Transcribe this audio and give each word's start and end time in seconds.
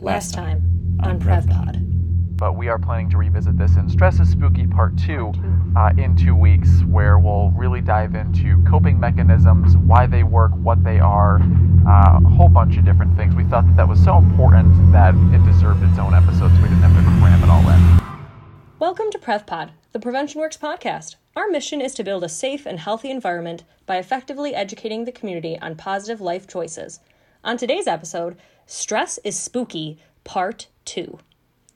Last 0.00 0.32
time 0.32 0.62
on 1.02 1.18
PrevPod. 1.18 2.36
But 2.36 2.56
we 2.56 2.68
are 2.68 2.78
planning 2.78 3.10
to 3.10 3.16
revisit 3.16 3.58
this 3.58 3.74
in 3.74 3.88
Stress 3.88 4.20
is 4.20 4.30
Spooky 4.30 4.64
Part 4.64 4.96
2 4.96 5.32
uh, 5.76 5.90
in 5.98 6.14
two 6.14 6.36
weeks, 6.36 6.82
where 6.84 7.18
we'll 7.18 7.50
really 7.50 7.80
dive 7.80 8.14
into 8.14 8.62
coping 8.62 9.00
mechanisms, 9.00 9.76
why 9.76 10.06
they 10.06 10.22
work, 10.22 10.52
what 10.52 10.84
they 10.84 11.00
are, 11.00 11.40
uh, 11.84 12.20
a 12.24 12.28
whole 12.28 12.48
bunch 12.48 12.76
of 12.76 12.84
different 12.84 13.16
things. 13.16 13.34
We 13.34 13.42
thought 13.42 13.66
that 13.66 13.76
that 13.76 13.88
was 13.88 14.02
so 14.04 14.18
important 14.18 14.92
that 14.92 15.16
it 15.34 15.44
deserved 15.44 15.82
its 15.82 15.98
own 15.98 16.14
episode, 16.14 16.54
so 16.54 16.62
we 16.62 16.68
didn't 16.68 16.82
have 16.82 16.94
to 16.94 17.20
cram 17.20 17.42
it 17.42 17.50
all 17.50 17.68
in. 17.68 18.68
Welcome 18.78 19.10
to 19.10 19.18
PrevPod, 19.18 19.70
the 19.90 19.98
Prevention 19.98 20.40
Works 20.40 20.56
podcast. 20.56 21.16
Our 21.34 21.48
mission 21.48 21.80
is 21.80 21.92
to 21.94 22.04
build 22.04 22.22
a 22.22 22.28
safe 22.28 22.66
and 22.66 22.78
healthy 22.78 23.10
environment 23.10 23.64
by 23.84 23.96
effectively 23.96 24.54
educating 24.54 25.06
the 25.06 25.12
community 25.12 25.58
on 25.58 25.74
positive 25.74 26.20
life 26.20 26.46
choices. 26.46 27.00
On 27.42 27.56
today's 27.56 27.86
episode, 27.86 28.36
Stress 28.70 29.18
is 29.24 29.34
Spooky, 29.34 29.98
Part 30.24 30.66
2. 30.84 31.18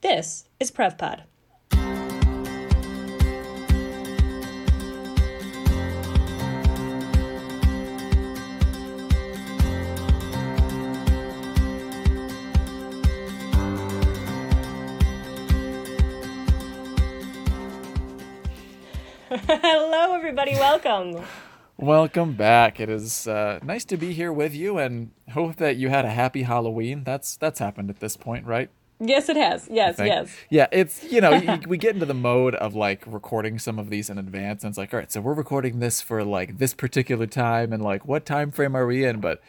This 0.01 0.45
is 0.59 0.69
PrevPod. 0.69 1.23
Hello, 19.47 20.13
everybody. 20.13 20.53
Welcome. 20.53 21.25
Welcome 21.83 22.35
back. 22.35 22.79
It 22.79 22.89
is 22.89 23.27
uh, 23.27 23.59
nice 23.61 23.83
to 23.85 23.97
be 23.97 24.13
here 24.13 24.31
with 24.31 24.55
you, 24.55 24.77
and 24.77 25.11
hope 25.33 25.57
that 25.57 25.75
you 25.75 25.89
had 25.89 26.05
a 26.05 26.09
happy 26.09 26.43
Halloween. 26.43 27.03
That's 27.03 27.35
that's 27.35 27.59
happened 27.59 27.89
at 27.89 27.99
this 27.99 28.15
point, 28.15 28.45
right? 28.45 28.69
Yes, 29.01 29.27
it 29.27 29.35
has. 29.35 29.67
Yes, 29.69 29.97
yes. 29.99 30.33
Yeah, 30.49 30.67
it's 30.71 31.03
you 31.03 31.19
know 31.19 31.59
we 31.67 31.77
get 31.77 31.93
into 31.93 32.05
the 32.05 32.13
mode 32.13 32.55
of 32.55 32.73
like 32.73 33.03
recording 33.05 33.59
some 33.59 33.79
of 33.79 33.89
these 33.89 34.09
in 34.09 34.17
advance, 34.17 34.63
and 34.63 34.71
it's 34.71 34.77
like, 34.77 34.93
all 34.93 34.99
right, 35.01 35.11
so 35.11 35.19
we're 35.19 35.33
recording 35.33 35.79
this 35.79 35.99
for 35.99 36.23
like 36.23 36.57
this 36.57 36.73
particular 36.73 37.27
time, 37.27 37.73
and 37.73 37.83
like 37.83 38.07
what 38.07 38.25
time 38.25 38.49
frame 38.51 38.77
are 38.77 38.87
we 38.87 39.03
in? 39.03 39.19
But 39.19 39.41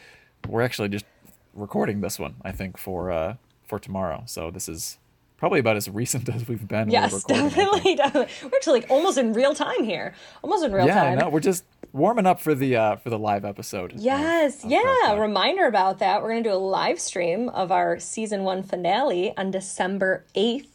we're 0.45 0.61
actually 0.61 0.89
just 0.89 1.05
recording 1.53 2.01
this 2.01 2.19
one, 2.19 2.35
I 2.41 2.51
think, 2.51 2.77
for 2.77 3.11
uh 3.11 3.35
for 3.63 3.79
tomorrow. 3.79 4.23
So 4.25 4.51
this 4.51 4.67
is 4.67 4.97
probably 5.37 5.59
about 5.59 5.75
as 5.75 5.89
recent 5.89 6.27
as 6.35 6.47
we've 6.47 6.67
been. 6.67 6.89
Yes, 6.89 7.13
with 7.13 7.23
recording, 7.29 7.45
I 7.45 7.49
think. 7.49 7.65
definitely, 7.65 7.95
definitely. 7.95 8.33
We're 8.43 8.57
actually 8.57 8.79
like 8.81 8.91
almost 8.91 9.17
in 9.17 9.33
real 9.33 9.53
time 9.55 9.83
here. 9.83 10.13
Almost 10.43 10.65
in 10.65 10.73
real 10.73 10.85
Yeah, 10.87 11.01
I 11.01 11.05
time. 11.09 11.19
know. 11.19 11.29
We're 11.29 11.39
just 11.39 11.63
warming 11.93 12.25
up 12.25 12.41
for 12.41 12.53
the 12.53 12.75
uh 12.75 12.95
for 12.97 13.09
the 13.09 13.19
live 13.19 13.45
episode. 13.45 13.93
Yes, 13.97 14.63
of 14.63 14.71
yeah. 14.71 15.15
Reminder 15.17 15.65
about 15.65 15.99
that. 15.99 16.21
We're 16.21 16.31
going 16.31 16.43
to 16.43 16.49
do 16.49 16.55
a 16.55 16.57
live 16.57 16.99
stream 16.99 17.49
of 17.49 17.71
our 17.71 17.99
season 17.99 18.43
one 18.43 18.63
finale 18.63 19.35
on 19.37 19.51
December 19.51 20.25
8th. 20.35 20.67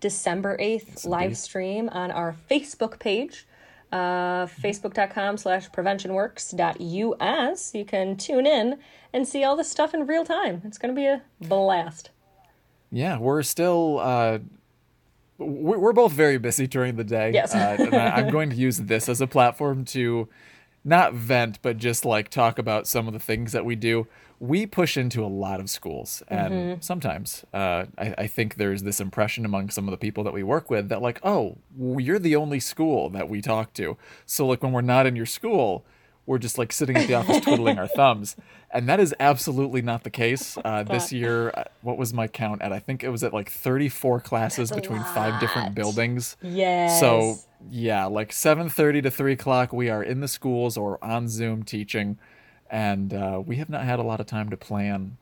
December 0.00 0.56
8th 0.58 1.06
live 1.06 1.36
stream 1.36 1.88
on 1.88 2.12
our 2.12 2.36
Facebook 2.48 3.00
page, 3.00 3.46
uh, 3.90 4.46
facebook.com 4.46 5.36
slash 5.36 5.68
preventionworks.us. 5.70 7.74
You 7.74 7.84
can 7.84 8.16
tune 8.16 8.46
in 8.46 8.78
and 9.12 9.26
see 9.26 9.42
all 9.42 9.56
this 9.56 9.70
stuff 9.70 9.94
in 9.94 10.06
real 10.06 10.24
time. 10.24 10.62
It's 10.64 10.78
going 10.78 10.94
to 10.94 10.98
be 11.00 11.06
a 11.06 11.22
blast. 11.40 12.10
Yeah, 12.90 13.18
we're 13.18 13.42
still. 13.42 13.98
Uh, 14.00 14.38
we're, 15.38 15.92
both 15.92 16.12
very 16.12 16.38
busy 16.38 16.66
during 16.66 16.96
the 16.96 17.04
day. 17.04 17.30
Yes. 17.32 17.54
uh, 17.54 17.76
and 17.78 17.94
I, 17.94 18.08
I'm 18.16 18.30
going 18.30 18.50
to 18.50 18.56
use 18.56 18.78
this 18.78 19.08
as 19.08 19.20
a 19.20 19.26
platform 19.26 19.84
to 19.86 20.28
not 20.84 21.14
vent, 21.14 21.60
but 21.62 21.76
just 21.76 22.04
like 22.04 22.28
talk 22.28 22.58
about 22.58 22.88
some 22.88 23.06
of 23.06 23.12
the 23.12 23.20
things 23.20 23.52
that 23.52 23.64
we 23.64 23.76
do. 23.76 24.06
We 24.40 24.66
push 24.66 24.96
into 24.96 25.24
a 25.24 25.26
lot 25.26 25.58
of 25.60 25.68
schools, 25.68 26.22
and 26.28 26.52
Mm-hmm. 26.52 26.80
sometimes 26.80 27.44
uh, 27.52 27.86
I, 27.98 28.14
I 28.18 28.26
think 28.28 28.54
there's 28.54 28.84
this 28.84 29.00
impression 29.00 29.44
among 29.44 29.70
some 29.70 29.86
of 29.88 29.90
the 29.90 29.96
people 29.96 30.22
that 30.24 30.32
we 30.32 30.42
work 30.44 30.70
with 30.70 30.88
that, 30.90 31.02
like, 31.02 31.20
oh, 31.24 31.58
you're 31.76 32.20
the 32.20 32.36
only 32.36 32.60
school 32.60 33.10
that 33.10 33.28
we 33.28 33.40
talk 33.40 33.72
to. 33.74 33.96
So, 34.26 34.46
like, 34.46 34.62
when 34.62 34.70
we're 34.72 34.80
not 34.80 35.06
in 35.06 35.16
your 35.16 35.26
school, 35.26 35.84
we're 36.28 36.38
just 36.38 36.58
like 36.58 36.72
sitting 36.72 36.96
at 36.96 37.06
the 37.08 37.14
office 37.14 37.40
twiddling 37.40 37.78
our 37.78 37.88
thumbs. 38.00 38.36
And 38.70 38.88
that 38.88 39.00
is 39.00 39.14
absolutely 39.18 39.80
not 39.82 40.04
the 40.04 40.10
case. 40.10 40.56
Uh, 40.64 40.82
this 40.82 41.10
year, 41.12 41.50
uh, 41.56 41.64
what 41.80 41.96
was 41.96 42.12
my 42.12 42.28
count 42.28 42.60
at? 42.62 42.72
I 42.72 42.78
think 42.78 43.02
it 43.02 43.08
was 43.08 43.24
at 43.24 43.32
like 43.32 43.50
34 43.50 44.20
classes 44.20 44.68
That's 44.68 44.80
between 44.80 45.02
five 45.02 45.40
different 45.40 45.74
buildings. 45.74 46.36
Yeah. 46.42 46.88
So 47.00 47.36
yeah, 47.70 48.04
like 48.04 48.30
7:30 48.30 49.02
to 49.04 49.10
3 49.10 49.32
o'clock, 49.32 49.72
we 49.72 49.88
are 49.88 50.02
in 50.02 50.20
the 50.20 50.28
schools 50.28 50.76
or 50.76 51.02
on 51.02 51.26
Zoom 51.28 51.62
teaching, 51.62 52.18
and 52.70 53.14
uh, 53.14 53.40
we 53.44 53.56
have 53.56 53.70
not 53.70 53.84
had 53.84 53.98
a 53.98 54.02
lot 54.02 54.20
of 54.20 54.26
time 54.26 54.50
to 54.50 54.56
plan 54.56 55.16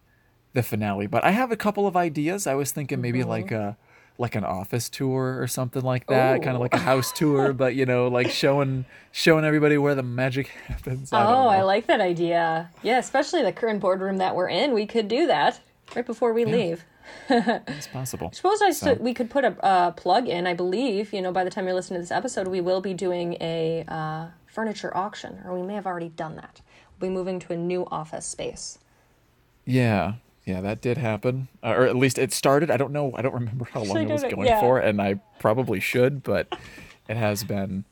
the 0.52 0.62
finale. 0.62 1.06
But 1.06 1.22
I 1.24 1.30
have 1.30 1.52
a 1.52 1.56
couple 1.56 1.86
of 1.86 1.96
ideas. 1.96 2.46
I 2.46 2.54
was 2.54 2.72
thinking 2.72 3.00
maybe 3.00 3.20
Mm-hmm. 3.20 3.28
like 3.28 3.52
a 3.52 3.76
like 4.18 4.34
an 4.34 4.44
office 4.44 4.88
tour 4.88 5.40
or 5.40 5.46
something 5.46 5.82
like 5.82 6.06
that, 6.06 6.42
kind 6.42 6.54
of 6.56 6.60
like 6.60 6.74
a 6.74 6.78
house 6.78 7.12
tour, 7.12 7.52
but 7.62 7.74
you 7.74 7.84
know, 7.86 8.08
like 8.08 8.30
showing 8.30 8.84
showing 9.12 9.44
everybody 9.44 9.76
where 9.78 9.94
the 9.94 10.02
magic 10.02 10.48
happens. 10.66 11.12
I 11.12 11.24
Oh, 11.24 11.48
I 11.48 11.62
like 11.62 11.86
that 11.86 12.00
idea. 12.00 12.70
Yeah, 12.82 12.98
especially 12.98 13.42
the 13.42 13.52
current 13.52 13.80
boardroom 13.80 14.16
that 14.18 14.34
we're 14.34 14.48
in. 14.48 14.72
We 14.72 14.86
could 14.86 15.08
do 15.08 15.26
that 15.26 15.60
right 15.94 16.06
before 16.06 16.32
we 16.32 16.44
leave. 16.44 16.84
it's 17.28 17.86
possible. 17.86 18.32
Suppose 18.32 18.60
I 18.62 18.70
So- 18.70 18.86
st- 18.86 19.00
we 19.00 19.14
could 19.14 19.30
put 19.30 19.44
a 19.44 19.64
uh, 19.64 19.90
plug 19.92 20.28
in. 20.28 20.46
I 20.46 20.54
believe 20.54 21.12
you 21.12 21.22
know 21.22 21.32
by 21.32 21.44
the 21.44 21.50
time 21.50 21.66
you're 21.66 21.74
listening 21.74 21.98
to 21.98 22.02
this 22.02 22.10
episode, 22.10 22.48
we 22.48 22.60
will 22.60 22.80
be 22.80 22.94
doing 22.94 23.34
a 23.40 23.84
uh, 23.86 24.26
furniture 24.46 24.96
auction, 24.96 25.40
or 25.44 25.54
we 25.58 25.66
may 25.66 25.74
have 25.74 25.86
already 25.86 26.08
done 26.08 26.36
that. 26.36 26.60
We'll 26.98 27.10
be 27.10 27.14
moving 27.14 27.38
to 27.40 27.52
a 27.52 27.56
new 27.56 27.86
office 27.90 28.24
space. 28.26 28.78
Yeah, 29.64 30.14
yeah, 30.46 30.60
that 30.60 30.80
did 30.80 30.96
happen, 30.96 31.48
uh, 31.62 31.74
or 31.76 31.86
at 31.86 31.96
least 31.96 32.18
it 32.18 32.32
started. 32.32 32.70
I 32.70 32.76
don't 32.76 32.92
know. 32.92 33.12
I 33.16 33.22
don't 33.22 33.34
remember 33.34 33.64
how 33.64 33.82
long 33.82 34.08
it 34.08 34.12
was 34.12 34.22
going 34.22 34.46
yeah. 34.46 34.60
for, 34.60 34.78
and 34.78 35.02
I 35.02 35.20
probably 35.40 35.80
should, 35.80 36.22
but 36.22 36.46
it 37.08 37.16
has 37.16 37.42
been. 37.42 37.84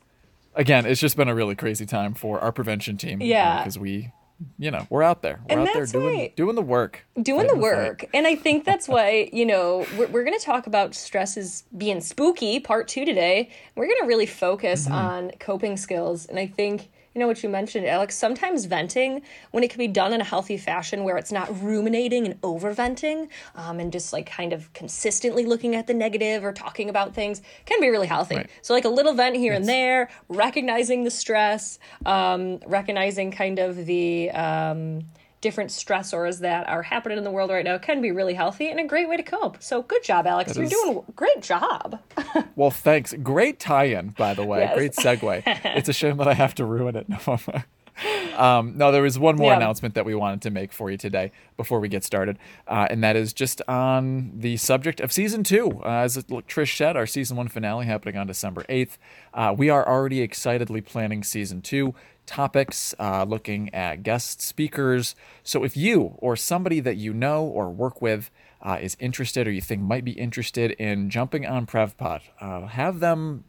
Again, 0.55 0.85
it's 0.85 1.01
just 1.01 1.17
been 1.17 1.27
a 1.27 1.35
really 1.35 1.55
crazy 1.55 1.85
time 1.85 2.13
for 2.13 2.39
our 2.39 2.53
prevention 2.53 2.95
team. 2.95 3.21
Yeah. 3.21 3.57
because 3.57 3.77
we, 3.77 4.13
you 4.57 4.71
know, 4.71 4.87
we're 4.89 5.03
out 5.03 5.21
there. 5.21 5.41
We're 5.49 5.59
And 5.59 5.67
out 5.67 5.73
there 5.73 5.85
doing 5.85 6.17
right. 6.17 6.35
doing 6.37 6.55
the 6.55 6.61
work, 6.61 7.05
doing 7.21 7.47
the 7.47 7.57
work. 7.57 8.05
And 8.13 8.25
I 8.25 8.35
think 8.35 8.63
that's 8.63 8.87
why, 8.87 9.29
you 9.33 9.45
know, 9.45 9.85
we're, 9.97 10.07
we're 10.07 10.23
going 10.23 10.39
to 10.39 10.45
talk 10.45 10.65
about 10.65 10.95
stresses 10.95 11.65
being 11.77 11.99
spooky, 11.99 12.61
part 12.61 12.87
two 12.87 13.03
today. 13.03 13.49
We're 13.75 13.87
going 13.87 13.99
to 13.99 14.07
really 14.07 14.25
focus 14.25 14.89
on 14.89 15.31
coping 15.41 15.75
skills. 15.75 16.25
And 16.25 16.39
I 16.39 16.47
think, 16.47 16.89
you 17.15 17.19
know, 17.19 17.27
what 17.27 17.41
you 17.41 17.47
mentioned, 17.47 17.87
Alex, 17.87 18.13
sometimes 18.13 18.65
venting, 18.65 19.21
when 19.51 19.63
it 19.63 19.69
can 19.69 19.77
be 19.77 19.87
done 19.87 20.11
in 20.11 20.19
a 20.19 20.23
healthy 20.25 20.57
fashion 20.57 21.05
where 21.05 21.15
it's 21.15 21.31
not 21.31 21.47
ruminating 21.63 22.25
and 22.25 22.37
over 22.43 22.73
venting 22.73 23.29
um, 23.55 23.79
and 23.79 23.93
just 23.93 24.11
like 24.11 24.29
kind 24.29 24.51
of 24.51 24.71
consistently 24.73 25.45
looking 25.45 25.75
at 25.75 25.87
the 25.87 25.93
negative 25.93 26.43
or 26.43 26.51
talking 26.51 26.89
about 26.89 27.15
things, 27.15 27.41
can 27.65 27.79
be 27.79 27.87
really 27.87 28.07
healthy. 28.07 28.35
Right. 28.35 28.49
So, 28.61 28.73
like 28.73 28.83
a 28.83 28.89
little 28.89 29.13
vent 29.13 29.37
here 29.37 29.53
and 29.53 29.65
there, 29.65 30.09
recognizing 30.27 31.05
the 31.05 31.11
stress, 31.11 31.79
um, 32.05 32.59
recognizing 32.65 33.31
kind 33.31 33.59
of 33.59 33.85
the. 33.85 34.31
Um, 34.31 35.05
different 35.45 35.69
stressors 35.69 36.39
that 36.39 36.67
are 36.67 36.81
happening 36.81 37.19
in 37.19 37.23
the 37.23 37.29
world 37.29 37.51
right 37.51 37.63
now 37.63 37.77
can 37.77 38.01
be 38.01 38.11
really 38.11 38.33
healthy 38.33 38.67
and 38.71 38.79
a 38.79 38.83
great 38.83 39.07
way 39.07 39.15
to 39.15 39.21
cope. 39.21 39.61
So 39.61 39.83
good 39.83 40.03
job, 40.03 40.25
Alex. 40.25 40.53
That 40.53 40.55
You're 40.57 40.63
is- 40.65 40.71
doing 40.71 41.03
a 41.07 41.11
great 41.11 41.41
job. 41.43 41.99
Well, 42.57 42.71
thanks. 42.71 43.13
Great 43.21 43.59
tie-in, 43.59 44.09
by 44.17 44.33
the 44.33 44.43
way. 44.45 44.59
Yes. 44.61 44.75
Great 44.75 44.91
segue. 44.93 45.43
it's 45.77 45.89
a 45.89 45.93
shame 45.93 46.17
that 46.17 46.27
I 46.27 46.33
have 46.33 46.55
to 46.55 46.65
ruin 46.65 46.95
it. 46.95 47.05
um, 48.39 48.77
no, 48.77 48.91
there 48.93 49.01
was 49.01 49.19
one 49.19 49.35
more 49.35 49.51
Yeah. 49.51 49.57
announcement 49.57 49.93
that 49.95 50.05
we 50.05 50.15
wanted 50.15 50.41
to 50.43 50.49
make 50.51 50.71
for 50.71 50.89
you 50.89 50.95
today 50.97 51.31
before 51.57 51.79
we 51.81 51.89
get 51.89 52.03
started, 52.05 52.37
uh, 52.67 52.87
and 52.89 53.03
that 53.03 53.15
is 53.17 53.33
just 53.33 53.61
on 53.67 54.31
the 54.37 54.55
subject 54.57 54.99
of 55.01 55.11
season 55.11 55.43
two. 55.43 55.81
Uh, 55.83 55.89
as 56.03 56.17
Trish 56.17 56.75
said, 56.77 56.95
our 56.95 57.05
season 57.05 57.35
one 57.37 57.49
finale 57.49 57.85
happening 57.85 58.15
on 58.17 58.25
December 58.27 58.65
eighth. 58.69 58.97
Uh, 59.33 59.53
we 59.57 59.69
are 59.69 59.87
already 59.87 60.21
excitedly 60.21 60.79
planning 60.81 61.23
season 61.23 61.61
two 61.61 61.93
topics, 62.25 62.93
uh, 62.99 63.25
looking 63.27 63.73
at 63.73 64.03
guest 64.03 64.41
speakers. 64.41 65.15
So 65.43 65.63
if 65.63 65.75
you 65.77 66.15
or 66.17 66.35
somebody 66.35 66.79
that 66.81 66.97
you 66.97 67.13
know 67.13 67.43
or 67.43 67.69
work 67.69 68.01
with 68.01 68.31
uh, 68.61 68.77
is 68.81 68.97
interested 68.99 69.47
or 69.47 69.51
you 69.51 69.61
think 69.61 69.81
might 69.81 70.03
be 70.03 70.13
interested 70.13 70.71
in 70.71 71.09
jumping 71.09 71.45
on 71.45 71.65
PrevPod, 71.65 72.21
uh, 72.39 72.67
have 72.67 72.99
them 72.99 73.43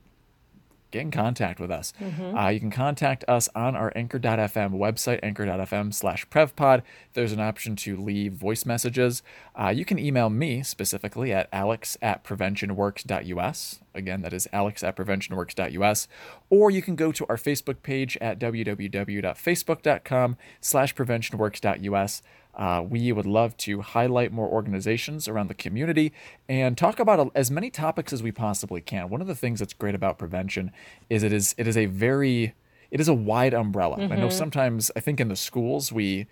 get 0.96 1.02
in 1.02 1.10
contact 1.10 1.60
with 1.60 1.70
us. 1.70 1.92
Uh, 2.36 2.48
you 2.48 2.60
can 2.60 2.70
contact 2.70 3.24
us 3.28 3.48
on 3.54 3.76
our 3.76 3.92
anchor.fm 3.94 4.70
website, 4.72 5.20
anchor.fm 5.22 5.92
slash 5.92 6.26
prevpod. 6.28 6.82
There's 7.12 7.32
an 7.32 7.40
option 7.40 7.76
to 7.76 7.96
leave 7.96 8.32
voice 8.32 8.64
messages. 8.64 9.22
Uh, 9.54 9.68
you 9.68 9.84
can 9.84 9.98
email 9.98 10.30
me 10.30 10.62
specifically 10.62 11.32
at 11.32 11.48
alex 11.52 11.96
at 12.02 12.24
preventionworks.us. 12.24 13.80
Again, 13.94 14.22
that 14.22 14.32
is 14.32 14.48
alex 14.52 14.82
at 14.82 14.96
preventionworks.us. 14.96 16.08
Or 16.50 16.70
you 16.70 16.82
can 16.82 16.96
go 16.96 17.12
to 17.12 17.26
our 17.28 17.36
Facebook 17.36 17.82
page 17.82 18.16
at 18.20 18.38
www.facebook.com 18.38 20.36
slash 20.60 20.94
preventionworks.us. 20.94 22.22
Uh, 22.56 22.82
we 22.88 23.12
would 23.12 23.26
love 23.26 23.54
to 23.58 23.82
highlight 23.82 24.32
more 24.32 24.48
organizations 24.48 25.28
around 25.28 25.48
the 25.48 25.54
community 25.54 26.12
and 26.48 26.78
talk 26.78 26.98
about 26.98 27.30
as 27.34 27.50
many 27.50 27.70
topics 27.70 28.12
as 28.12 28.22
we 28.22 28.32
possibly 28.32 28.80
can. 28.80 29.10
One 29.10 29.20
of 29.20 29.26
the 29.26 29.34
things 29.34 29.58
that's 29.60 29.74
great 29.74 29.94
about 29.94 30.18
prevention 30.18 30.72
is 31.10 31.22
it 31.22 31.32
is 31.32 31.54
it 31.58 31.66
is 31.68 31.76
a 31.76 31.86
very 31.86 32.54
it 32.90 33.00
is 33.00 33.08
a 33.08 33.14
wide 33.14 33.52
umbrella. 33.52 33.96
I 33.96 34.16
know 34.16 34.28
sometimes 34.30 34.90
I 34.96 35.00
think 35.00 35.20
in 35.20 35.28
the 35.28 35.36
schools 35.36 35.92
we 35.92 36.26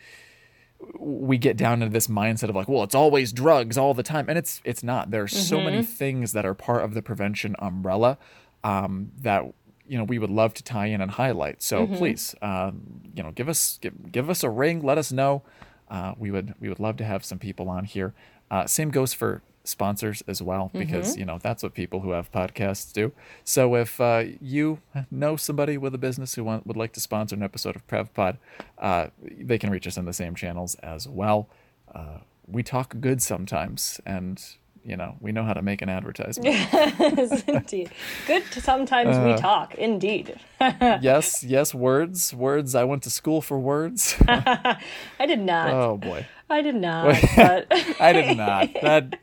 we 0.98 1.38
get 1.38 1.56
down 1.56 1.82
into 1.82 1.92
this 1.92 2.08
mindset 2.08 2.48
of 2.48 2.56
like, 2.56 2.68
well, 2.68 2.82
it's 2.82 2.94
always 2.94 3.32
drugs 3.32 3.78
all 3.78 3.94
the 3.94 4.02
time, 4.02 4.26
and 4.28 4.38
it's 4.38 4.60
it's 4.64 4.82
not. 4.82 5.10
There 5.10 5.22
are 5.22 5.28
so 5.28 5.58
many 5.60 5.82
things 5.82 6.32
that 6.32 6.44
are 6.46 6.54
part 6.54 6.84
of 6.84 6.94
the 6.94 7.02
prevention 7.02 7.54
umbrella 7.58 8.18
um, 8.62 9.12
that 9.20 9.44
you 9.86 9.98
know 9.98 10.04
we 10.04 10.18
would 10.18 10.30
love 10.30 10.54
to 10.54 10.62
tie 10.62 10.86
in 10.86 11.00
and 11.00 11.10
highlight. 11.12 11.62
So 11.62 11.86
please, 11.98 12.34
uh, 12.42 12.72
you 13.14 13.22
know, 13.22 13.30
give 13.30 13.48
us 13.48 13.78
give, 13.80 14.10
give 14.10 14.30
us 14.30 14.42
a 14.42 14.50
ring. 14.50 14.82
Let 14.82 14.98
us 14.98 15.12
know. 15.12 15.42
Uh, 15.90 16.14
we 16.18 16.30
would 16.30 16.54
we 16.60 16.68
would 16.68 16.80
love 16.80 16.96
to 16.96 17.04
have 17.04 17.24
some 17.24 17.38
people 17.38 17.68
on 17.68 17.84
here. 17.84 18.14
Uh, 18.50 18.66
same 18.66 18.90
goes 18.90 19.12
for 19.12 19.42
sponsors 19.64 20.22
as 20.28 20.42
well 20.42 20.70
because 20.74 21.16
you 21.16 21.24
know 21.24 21.38
that's 21.38 21.62
what 21.62 21.72
people 21.74 22.00
who 22.00 22.10
have 22.10 22.30
podcasts 22.30 22.92
do. 22.92 23.12
So 23.44 23.74
if 23.74 24.00
uh, 24.00 24.24
you 24.40 24.80
know 25.10 25.36
somebody 25.36 25.78
with 25.78 25.94
a 25.94 25.98
business 25.98 26.34
who 26.34 26.44
want, 26.44 26.66
would 26.66 26.76
like 26.76 26.92
to 26.92 27.00
sponsor 27.00 27.34
an 27.34 27.42
episode 27.42 27.74
of 27.76 27.86
PrevPod, 27.86 28.36
uh, 28.78 29.08
they 29.20 29.58
can 29.58 29.70
reach 29.70 29.86
us 29.86 29.96
on 29.98 30.04
the 30.04 30.12
same 30.12 30.34
channels 30.34 30.74
as 30.76 31.08
well. 31.08 31.48
Uh, 31.94 32.18
we 32.46 32.62
talk 32.62 32.96
good 33.00 33.22
sometimes, 33.22 34.00
and 34.04 34.42
you 34.84 34.96
know 34.96 35.16
we 35.20 35.32
know 35.32 35.42
how 35.44 35.54
to 35.54 35.62
make 35.62 35.82
an 35.82 35.88
advertisement. 35.88 36.46
yes, 36.54 37.42
indeed. 37.48 37.90
Good 38.26 38.44
to 38.52 38.60
sometimes 38.60 39.16
Uh. 39.16 39.32
we 39.34 39.40
talk, 39.40 39.74
indeed. 39.76 40.38
yes, 40.60 41.42
yes, 41.42 41.74
words, 41.74 42.34
words. 42.34 42.74
I 42.74 42.84
went 42.84 43.02
to 43.04 43.10
school 43.10 43.40
for 43.40 43.58
words. 43.58 44.14
I 44.28 45.26
did 45.26 45.40
not. 45.40 45.70
oh 45.72 45.96
boy, 45.96 46.26
I 46.50 46.60
did 46.62 46.74
not. 46.76 47.16
But 47.36 47.66
I 48.00 48.12
did 48.12 48.36
not. 48.36 48.68
That 48.82 49.18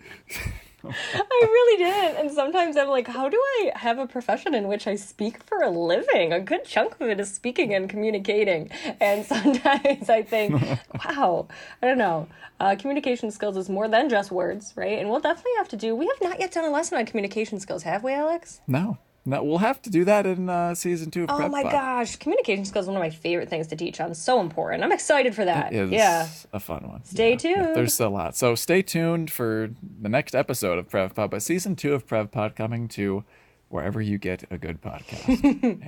I 0.89 1.39
really 1.41 1.77
didn't. 1.83 2.17
And 2.17 2.31
sometimes 2.31 2.77
I'm 2.77 2.89
like, 2.89 3.07
how 3.07 3.29
do 3.29 3.37
I 3.37 3.71
have 3.75 3.99
a 3.99 4.07
profession 4.07 4.53
in 4.55 4.67
which 4.67 4.87
I 4.87 4.95
speak 4.95 5.43
for 5.43 5.61
a 5.61 5.69
living? 5.69 6.33
A 6.33 6.39
good 6.39 6.65
chunk 6.65 6.99
of 6.99 7.07
it 7.09 7.19
is 7.19 7.33
speaking 7.33 7.73
and 7.73 7.89
communicating. 7.89 8.69
And 8.99 9.25
sometimes 9.33 10.09
I 10.09 10.23
think, 10.23 10.53
wow, 11.05 11.47
I 11.81 11.87
don't 11.87 11.97
know. 11.97 12.27
Uh, 12.59 12.75
communication 12.75 13.31
skills 13.31 13.57
is 13.57 13.69
more 13.69 13.87
than 13.87 14.09
just 14.09 14.31
words, 14.31 14.73
right? 14.75 14.99
And 14.99 15.09
we'll 15.09 15.19
definitely 15.19 15.53
have 15.57 15.67
to 15.69 15.77
do, 15.77 15.95
we 15.95 16.05
have 16.07 16.21
not 16.21 16.39
yet 16.39 16.51
done 16.51 16.65
a 16.65 16.69
lesson 16.69 16.97
on 16.97 17.05
communication 17.05 17.59
skills, 17.59 17.83
have 17.83 18.03
we, 18.03 18.13
Alex? 18.13 18.61
no, 18.67 18.97
no. 19.25 19.43
We'll 19.43 19.57
have 19.59 19.81
to 19.83 19.89
do 19.89 20.03
that 20.05 20.25
in 20.25 20.49
uh, 20.49 20.73
season 20.75 21.11
two 21.11 21.23
of 21.23 21.29
Oh 21.31 21.37
Prep 21.37 21.51
my 21.51 21.63
Pod. 21.63 21.71
gosh, 21.71 22.15
communication 22.15 22.65
skills 22.65 22.85
is 22.85 22.87
one 22.87 22.97
of 22.97 23.01
my 23.01 23.09
favorite 23.09 23.49
things 23.49 23.67
to 23.67 23.75
teach 23.75 23.99
on. 24.01 24.13
So 24.15 24.39
important. 24.41 24.83
I'm 24.83 24.91
excited 24.91 25.35
for 25.35 25.45
that. 25.45 25.71
yeah. 25.73 26.27
a 26.53 26.59
fun 26.59 26.87
one. 26.87 27.03
Stay 27.03 27.31
Yeah, 27.31 27.49
yeah, 27.49 27.55
tuned. 27.63 27.75
there's 27.75 27.99
a 27.99 28.09
lot. 28.09 28.35
So 28.35 28.55
stay 28.55 28.81
tuned 28.81 29.31
for 29.31 29.69
the 30.01 30.09
next 30.09 30.33
episode 30.35 30.77
of 30.79 30.89
PrevPod, 30.89 31.29
but 31.29 31.41
season 31.41 31.75
two 31.75 31.93
of 31.93 32.05
PrevPod 32.07 32.55
coming 32.55 32.87
to 32.89 33.23
wherever 33.69 34.01
you 34.01 34.17
get 34.17 34.43
a 34.51 34.57
good 34.57 34.81
podcast. 34.81 35.81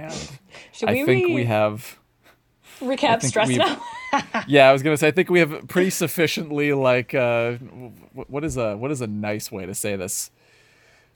Should 0.72 0.90
I 0.90 0.94
we 0.94 1.06
think 1.06 1.28
re- 1.28 1.36
we 1.36 1.46
have. 1.46 1.98
recap 2.80 3.22
stress 3.24 3.50
now? 3.50 3.82
Yeah, 4.48 4.70
I 4.70 4.72
was 4.74 4.84
gonna 4.84 4.96
say. 4.96 5.08
I 5.08 5.12
think 5.12 5.32
we 5.32 5.40
have 5.40 5.68
pretty 5.68 5.90
sufficiently 5.90 6.72
like. 6.74 7.16
Uh, 7.16 7.54
what 8.14 8.44
is 8.44 8.58
a 8.58 8.78
what 8.78 8.92
is 8.92 9.02
a 9.02 9.08
nice 9.08 9.52
way 9.52 9.66
to 9.66 9.74
say 9.74 9.96
this? 9.96 10.30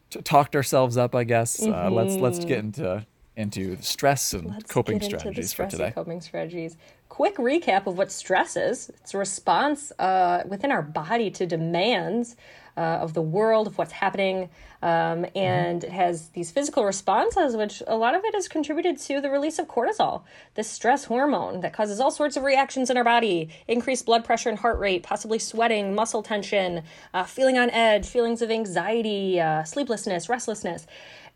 T- 0.09 0.21
talked 0.21 0.55
ourselves 0.55 0.97
up, 0.97 1.15
I 1.15 1.23
guess. 1.23 1.61
Uh, 1.61 1.89
let's 1.91 2.15
let's 2.15 2.43
get 2.45 2.59
into 2.59 3.05
into 3.35 3.77
stress 3.81 4.33
and 4.33 4.43
Mm-hmm. 4.45 4.53
Let's 4.53 4.71
coping 4.71 4.97
get 4.97 5.05
into 5.05 5.15
the 5.15 5.19
strategies 5.19 5.53
for 5.53 5.69
stress 5.69 5.73
and 5.73 5.79
today. 5.81 5.91
Coping 5.91 6.21
strategies. 6.21 6.77
Quick 7.09 7.37
recap 7.37 7.87
of 7.87 7.97
what 7.97 8.11
stress 8.11 8.55
is. 8.55 8.89
It's 8.89 9.13
a 9.13 9.17
response 9.17 9.91
uh, 9.99 10.43
within 10.47 10.71
our 10.71 10.81
body 10.81 11.29
to 11.31 11.45
demands 11.45 12.35
uh, 12.77 12.99
of 13.01 13.13
the 13.13 13.21
world, 13.21 13.67
of 13.67 13.77
what's 13.77 13.91
happening, 13.91 14.49
um, 14.81 15.25
and 15.35 15.83
it 15.83 15.91
has 15.91 16.29
these 16.29 16.51
physical 16.51 16.85
responses, 16.85 17.57
which 17.57 17.81
a 17.87 17.97
lot 17.97 18.13
of 18.13 18.23
it 18.23 18.35
is 18.35 18.47
contributed 18.47 18.99
to 18.99 19.19
the 19.19 19.29
release 19.29 19.57
of 19.57 19.67
cortisol, 19.67 20.23
this 20.53 20.69
stress 20.69 21.05
hormone 21.05 21.61
that 21.61 21.73
causes 21.73 21.99
all 21.99 22.11
sorts 22.11 22.37
of 22.37 22.43
reactions 22.43 22.89
in 22.89 22.97
our 22.97 23.03
body: 23.03 23.49
increased 23.67 24.05
blood 24.05 24.23
pressure 24.23 24.49
and 24.49 24.59
heart 24.59 24.79
rate, 24.79 25.03
possibly 25.03 25.39
sweating, 25.39 25.95
muscle 25.95 26.21
tension, 26.21 26.83
uh, 27.13 27.23
feeling 27.23 27.57
on 27.57 27.69
edge, 27.71 28.05
feelings 28.05 28.41
of 28.41 28.51
anxiety, 28.51 29.41
uh, 29.41 29.63
sleeplessness, 29.63 30.29
restlessness, 30.29 30.85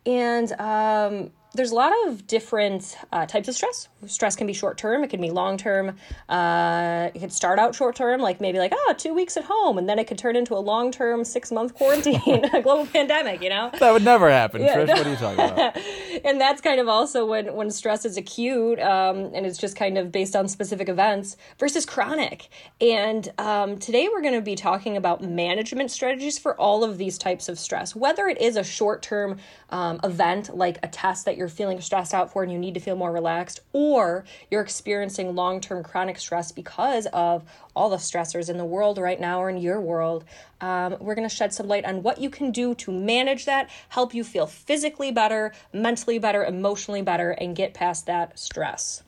and 0.05 0.51
um, 0.53 1.31
there's 1.53 1.71
a 1.71 1.75
lot 1.75 1.91
of 2.05 2.27
different 2.27 2.97
uh, 3.11 3.25
types 3.25 3.47
of 3.47 3.55
stress. 3.55 3.89
Stress 4.05 4.35
can 4.35 4.47
be 4.47 4.53
short 4.53 4.77
term, 4.77 5.03
it 5.03 5.09
can 5.09 5.19
be 5.21 5.29
long 5.31 5.57
term. 5.57 5.97
Uh, 6.29 7.09
it 7.13 7.19
could 7.19 7.33
start 7.33 7.59
out 7.59 7.75
short 7.75 7.95
term, 7.95 8.21
like 8.21 8.39
maybe 8.39 8.57
like, 8.57 8.71
oh, 8.73 8.95
two 8.97 9.13
weeks 9.13 9.35
at 9.37 9.43
home, 9.43 9.77
and 9.77 9.87
then 9.87 9.99
it 9.99 10.07
could 10.07 10.17
turn 10.17 10.35
into 10.35 10.55
a 10.55 10.59
long 10.59 10.91
term 10.91 11.23
six 11.25 11.51
month 11.51 11.73
quarantine, 11.75 12.45
a 12.53 12.61
global 12.61 12.85
pandemic, 12.85 13.41
you 13.41 13.49
know? 13.49 13.69
That 13.79 13.91
would 13.91 14.03
never 14.03 14.29
happen, 14.29 14.61
Yeah, 14.61 14.77
Trish. 14.77 14.87
no. 14.87 14.93
What 14.93 15.07
are 15.07 15.09
you 15.09 15.15
talking 15.15 15.39
about? 15.45 15.77
and 16.25 16.39
that's 16.39 16.61
kind 16.61 16.79
of 16.79 16.87
also 16.87 17.25
when 17.25 17.53
when 17.53 17.69
stress 17.69 18.05
is 18.05 18.17
acute 18.17 18.79
um, 18.79 19.31
and 19.33 19.45
it's 19.45 19.57
just 19.57 19.75
kind 19.75 19.97
of 19.97 20.11
based 20.11 20.35
on 20.35 20.47
specific 20.47 20.89
events 20.89 21.37
versus 21.59 21.85
chronic 21.85 22.49
and 22.79 23.29
um, 23.37 23.77
today 23.77 24.07
we're 24.11 24.21
going 24.21 24.33
to 24.33 24.41
be 24.41 24.55
talking 24.55 24.97
about 24.97 25.21
management 25.21 25.91
strategies 25.91 26.37
for 26.37 26.59
all 26.59 26.83
of 26.83 26.97
these 26.97 27.17
types 27.17 27.49
of 27.49 27.57
stress 27.59 27.95
whether 27.95 28.27
it 28.27 28.39
is 28.41 28.55
a 28.55 28.63
short-term 28.63 29.37
um, 29.69 29.99
event 30.03 30.55
like 30.55 30.77
a 30.83 30.87
test 30.87 31.25
that 31.25 31.37
you're 31.37 31.40
feeling 31.47 31.81
stressed 31.81 32.13
out 32.13 32.31
for 32.31 32.43
and 32.43 32.51
you 32.51 32.57
need 32.57 32.73
to 32.73 32.79
feel 32.79 32.95
more 32.95 33.11
relaxed 33.11 33.59
or 33.73 34.23
you're 34.49 34.61
experiencing 34.61 35.35
long-term 35.35 35.83
chronic 35.83 36.17
stress 36.17 36.51
because 36.51 37.05
of 37.07 37.43
all 37.75 37.89
the 37.89 37.97
stressors 37.97 38.49
in 38.49 38.57
the 38.57 38.65
world 38.65 38.97
right 38.97 39.19
now 39.19 39.41
or 39.41 39.49
in 39.49 39.57
your 39.57 39.79
world 39.79 40.25
um, 40.61 40.95
we're 40.99 41.15
going 41.15 41.27
to 41.27 41.35
shed 41.35 41.53
some 41.53 41.67
light 41.67 41.85
on 41.85 42.03
what 42.03 42.19
you 42.19 42.29
can 42.29 42.51
do 42.51 42.75
to 42.75 42.91
manage 42.91 43.45
that, 43.45 43.69
help 43.89 44.13
you 44.13 44.23
feel 44.23 44.45
physically 44.45 45.11
better, 45.11 45.53
mentally 45.73 46.19
better, 46.19 46.45
emotionally 46.45 47.01
better, 47.01 47.31
and 47.31 47.55
get 47.55 47.73
past 47.73 48.05
that 48.05 48.37
stress. 48.37 49.01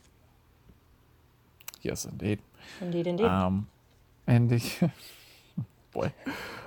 yes, 1.80 2.04
indeed. 2.04 2.40
Indeed, 2.80 3.06
indeed. 3.06 3.26
Um, 3.26 3.68
and 4.26 4.50
boy, 5.92 6.12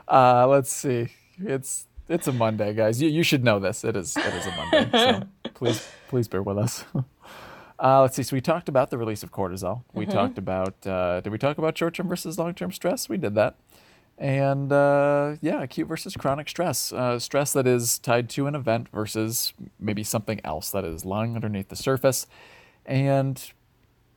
uh, 0.07 0.47
let's 0.47 0.71
see. 0.71 1.09
It's 1.39 1.85
it's 2.09 2.27
a 2.27 2.33
Monday, 2.33 2.73
guys. 2.73 3.01
You 3.01 3.09
you 3.09 3.23
should 3.23 3.43
know 3.43 3.59
this. 3.59 3.83
It 3.83 3.95
is 3.95 4.15
it 4.15 4.33
is 4.33 4.45
a 4.45 4.51
Monday. 4.51 4.89
So 4.91 5.23
please 5.53 5.87
please 6.07 6.27
bear 6.27 6.43
with 6.43 6.57
us. 6.57 6.85
Uh, 7.79 8.01
let's 8.01 8.15
see. 8.15 8.23
So 8.23 8.35
we 8.35 8.41
talked 8.41 8.69
about 8.69 8.89
the 8.89 8.97
release 8.97 9.21
of 9.21 9.31
cortisol. 9.31 9.83
We 9.93 10.07
talked 10.07 10.39
about 10.39 10.87
uh, 10.87 11.21
did 11.21 11.31
we 11.31 11.37
talk 11.37 11.59
about 11.59 11.77
short 11.77 11.93
term 11.93 12.07
versus 12.07 12.39
long 12.39 12.55
term 12.55 12.71
stress? 12.71 13.07
We 13.07 13.17
did 13.17 13.35
that. 13.35 13.55
And 14.17 14.71
uh, 14.71 15.35
yeah, 15.41 15.61
acute 15.61 15.87
versus 15.87 16.15
chronic 16.15 16.49
stress. 16.49 16.91
Uh, 16.91 17.19
stress 17.19 17.53
that 17.53 17.67
is 17.67 17.99
tied 17.99 18.29
to 18.31 18.47
an 18.47 18.55
event 18.55 18.89
versus 18.89 19.53
maybe 19.79 20.03
something 20.03 20.41
else 20.43 20.71
that 20.71 20.83
is 20.85 21.05
lying 21.05 21.35
underneath 21.35 21.69
the 21.69 21.75
surface. 21.75 22.25
And 22.83 23.39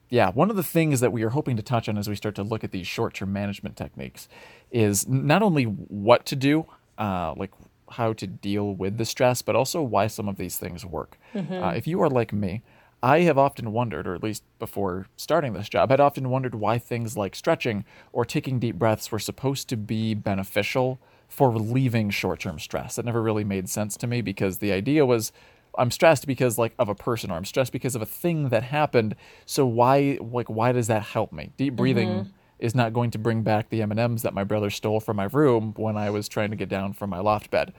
yeah, 0.09 0.31
one 0.31 0.49
of 0.49 0.57
the 0.57 0.63
things 0.63 1.01
that 1.01 1.13
we 1.13 1.23
are 1.23 1.31
hoping 1.31 1.57
to 1.57 1.63
touch 1.63 1.87
on 1.87 1.99
as 1.99 2.09
we 2.09 2.17
start 2.17 2.35
to 2.37 2.43
look 2.43 2.65
at 2.65 2.71
these 2.71 2.87
short 2.87 3.13
term 3.13 3.31
management 3.33 3.77
techniques 3.77 4.27
is 4.71 5.07
not 5.07 5.43
only 5.43 5.65
what 5.65 6.25
to 6.27 6.37
do, 6.37 6.65
uh, 6.97 7.35
like 7.37 7.51
how 7.93 8.13
to 8.15 8.27
deal 8.27 8.75
with 8.75 8.99
the 8.99 9.05
stress, 9.05 9.43
but 9.43 9.57
also 9.57 9.83
why 9.83 10.07
some 10.07 10.29
of 10.29 10.37
these 10.37 10.57
things 10.59 10.85
work. 10.85 11.19
Uh, 11.63 11.73
if 11.77 11.87
you 11.87 12.01
are 12.03 12.09
like 12.09 12.33
me, 12.33 12.63
I 13.03 13.21
have 13.21 13.39
often 13.39 13.73
wondered, 13.73 14.07
or 14.07 14.15
at 14.15 14.23
least 14.23 14.43
before 14.59 15.07
starting 15.17 15.55
this 15.55 15.69
job, 15.69 15.91
I'd 15.91 16.01
often 16.01 16.29
wondered 16.29 16.55
why 16.55 16.79
things 16.79 17.17
like 17.17 17.35
stretching 17.35 17.85
or 18.13 18.25
taking 18.25 18.59
deep 18.59 18.77
breaths 18.77 19.11
were 19.11 19.19
supposed 19.19 19.69
to 19.71 19.77
be 19.77 20.15
beneficial 20.15 21.01
for 21.29 21.51
relieving 21.51 22.11
short 22.11 22.41
term 22.41 22.59
stress. 22.59 22.97
That 22.97 23.07
never 23.07 23.23
really 23.23 23.45
made 23.45 23.69
sense 23.69 23.97
to 23.99 24.07
me 24.07 24.21
because 24.21 24.59
the 24.59 24.73
idea 24.73 25.07
was 25.07 25.33
I'm 25.79 25.91
stressed 25.91 26.27
because 26.27 26.59
like 26.59 26.75
of 26.79 26.89
a 26.89 26.95
person 26.95 27.31
or 27.31 27.35
I'm 27.37 27.45
stressed 27.45 27.73
because 27.73 27.95
of 27.95 28.03
a 28.03 28.07
thing 28.07 28.49
that 28.49 28.65
happened. 28.65 29.15
So 29.47 29.65
why 29.65 30.19
like 30.21 30.51
why 30.51 30.73
does 30.73 30.89
that 30.89 31.03
help 31.03 31.33
me? 31.33 31.53
Deep 31.57 31.77
breathing 31.77 32.33
is 32.61 32.75
not 32.75 32.93
going 32.93 33.11
to 33.13 33.19
bring 33.19 33.43
back 33.43 33.71
the 33.71 33.83
M&Ms 33.83 34.23
that 34.23 34.35
my 34.35 34.45
brother 34.45 34.71
stole 34.71 35.01
from 35.01 35.17
my 35.17 35.29
room 35.33 35.75
when 35.77 35.97
I 35.97 36.11
was 36.11 36.29
trying 36.29 36.51
to 36.51 36.57
get 36.57 36.69
down 36.69 36.93
from 36.93 37.11
my 37.11 37.21
loft 37.21 37.51
bed. 37.51 37.73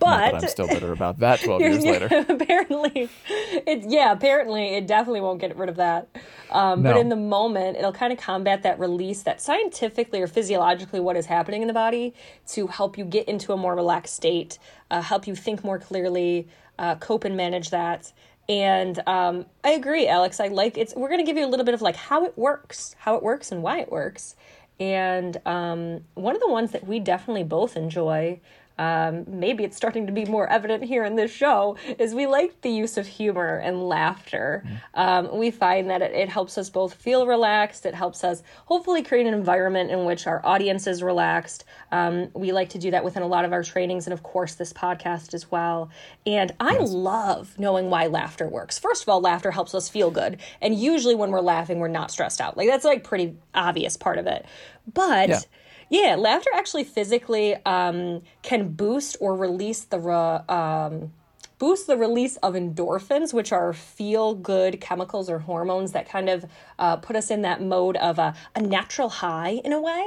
Not 0.00 0.32
but 0.32 0.44
I'm 0.44 0.48
still 0.48 0.68
bitter 0.68 0.92
about 0.92 1.20
that 1.20 1.40
12 1.44 1.60
years 1.62 1.84
later. 1.84 2.08
apparently, 2.28 3.08
it's 3.28 3.86
yeah. 3.88 4.12
Apparently, 4.12 4.74
it 4.76 4.86
definitely 4.86 5.22
won't 5.22 5.40
get 5.40 5.56
rid 5.56 5.68
of 5.68 5.76
that. 5.76 6.08
Um, 6.50 6.82
But 6.82 6.96
in 6.98 7.08
the 7.08 7.16
moment, 7.16 7.78
it'll 7.78 7.92
kind 7.92 8.12
of 8.12 8.18
combat 8.18 8.62
that 8.64 8.78
release 8.78 9.22
that 9.22 9.40
scientifically 9.40 10.20
or 10.20 10.26
physiologically 10.26 11.00
what 11.00 11.16
is 11.16 11.26
happening 11.26 11.62
in 11.62 11.68
the 11.68 11.74
body 11.74 12.14
to 12.48 12.66
help 12.66 12.98
you 12.98 13.04
get 13.04 13.26
into 13.28 13.52
a 13.52 13.56
more 13.56 13.74
relaxed 13.74 14.14
state, 14.14 14.58
uh, 14.90 15.00
help 15.00 15.26
you 15.26 15.34
think 15.34 15.64
more 15.64 15.78
clearly, 15.78 16.46
uh, 16.78 16.96
cope 16.96 17.24
and 17.24 17.36
manage 17.36 17.70
that. 17.70 18.12
And 18.48 19.00
um, 19.06 19.46
I 19.64 19.70
agree, 19.70 20.06
Alex. 20.06 20.38
I 20.38 20.48
like 20.48 20.78
it's. 20.78 20.94
We're 20.94 21.08
going 21.08 21.20
to 21.20 21.26
give 21.26 21.36
you 21.36 21.44
a 21.44 21.48
little 21.48 21.66
bit 21.66 21.74
of 21.74 21.82
like 21.82 21.96
how 21.96 22.24
it 22.24 22.38
works, 22.38 22.94
how 22.98 23.16
it 23.16 23.22
works, 23.22 23.50
and 23.50 23.62
why 23.62 23.80
it 23.80 23.90
works. 23.90 24.36
And 24.78 25.36
um, 25.46 26.04
one 26.14 26.34
of 26.34 26.40
the 26.40 26.50
ones 26.50 26.72
that 26.72 26.86
we 26.86 27.00
definitely 27.00 27.44
both 27.44 27.76
enjoy 27.76 28.40
um, 28.78 29.24
maybe 29.26 29.64
it's 29.64 29.76
starting 29.76 30.06
to 30.06 30.12
be 30.12 30.24
more 30.24 30.48
evident 30.48 30.84
here 30.84 31.04
in 31.04 31.16
this 31.16 31.30
show, 31.30 31.76
is 31.98 32.14
we 32.14 32.26
like 32.26 32.60
the 32.60 32.70
use 32.70 32.96
of 32.96 33.06
humor 33.06 33.56
and 33.58 33.88
laughter. 33.88 34.64
Um, 34.94 35.36
we 35.36 35.50
find 35.50 35.90
that 35.90 36.02
it, 36.02 36.12
it 36.12 36.28
helps 36.28 36.58
us 36.58 36.70
both 36.70 36.94
feel 36.94 37.26
relaxed. 37.26 37.86
It 37.86 37.94
helps 37.94 38.24
us 38.24 38.42
hopefully 38.66 39.02
create 39.02 39.26
an 39.26 39.34
environment 39.34 39.90
in 39.90 40.04
which 40.04 40.26
our 40.26 40.44
audience 40.44 40.86
is 40.86 41.02
relaxed. 41.02 41.64
Um, 41.92 42.30
we 42.34 42.52
like 42.52 42.70
to 42.70 42.78
do 42.78 42.90
that 42.90 43.04
within 43.04 43.22
a 43.22 43.26
lot 43.26 43.44
of 43.44 43.52
our 43.52 43.62
trainings 43.62 44.06
and, 44.06 44.12
of 44.12 44.22
course, 44.22 44.54
this 44.54 44.72
podcast 44.72 45.34
as 45.34 45.50
well. 45.50 45.90
And 46.26 46.52
I 46.60 46.78
yes. 46.78 46.90
love 46.92 47.58
knowing 47.58 47.90
why 47.90 48.06
laughter 48.06 48.48
works. 48.48 48.78
First 48.78 49.02
of 49.02 49.08
all, 49.08 49.20
laughter 49.20 49.50
helps 49.50 49.74
us 49.74 49.88
feel 49.88 50.10
good. 50.10 50.38
And 50.60 50.74
usually 50.74 51.14
when 51.14 51.30
we're 51.30 51.40
laughing, 51.40 51.78
we're 51.78 51.88
not 51.88 52.10
stressed 52.10 52.40
out. 52.40 52.56
Like 52.56 52.68
that's 52.68 52.84
like 52.84 53.04
pretty 53.04 53.36
obvious 53.54 53.96
part 53.96 54.18
of 54.18 54.26
it. 54.26 54.44
But 54.92 55.28
yeah. 55.28 55.40
Yeah, 55.88 56.16
laughter 56.16 56.50
actually 56.54 56.84
physically 56.84 57.54
um, 57.64 58.22
can 58.42 58.70
boost 58.70 59.16
or 59.20 59.36
release 59.36 59.84
the 59.84 60.00
re- 60.00 60.42
um, 60.48 61.12
boost 61.58 61.86
the 61.86 61.96
release 61.96 62.36
of 62.38 62.54
endorphins, 62.54 63.32
which 63.32 63.52
are 63.52 63.72
feel 63.72 64.34
good 64.34 64.80
chemicals 64.80 65.30
or 65.30 65.38
hormones 65.38 65.92
that 65.92 66.08
kind 66.08 66.28
of 66.28 66.44
uh, 66.78 66.96
put 66.96 67.16
us 67.16 67.30
in 67.30 67.42
that 67.42 67.62
mode 67.62 67.96
of 67.96 68.18
a, 68.18 68.34
a 68.54 68.60
natural 68.60 69.08
high 69.08 69.60
in 69.64 69.72
a 69.72 69.80
way 69.80 70.04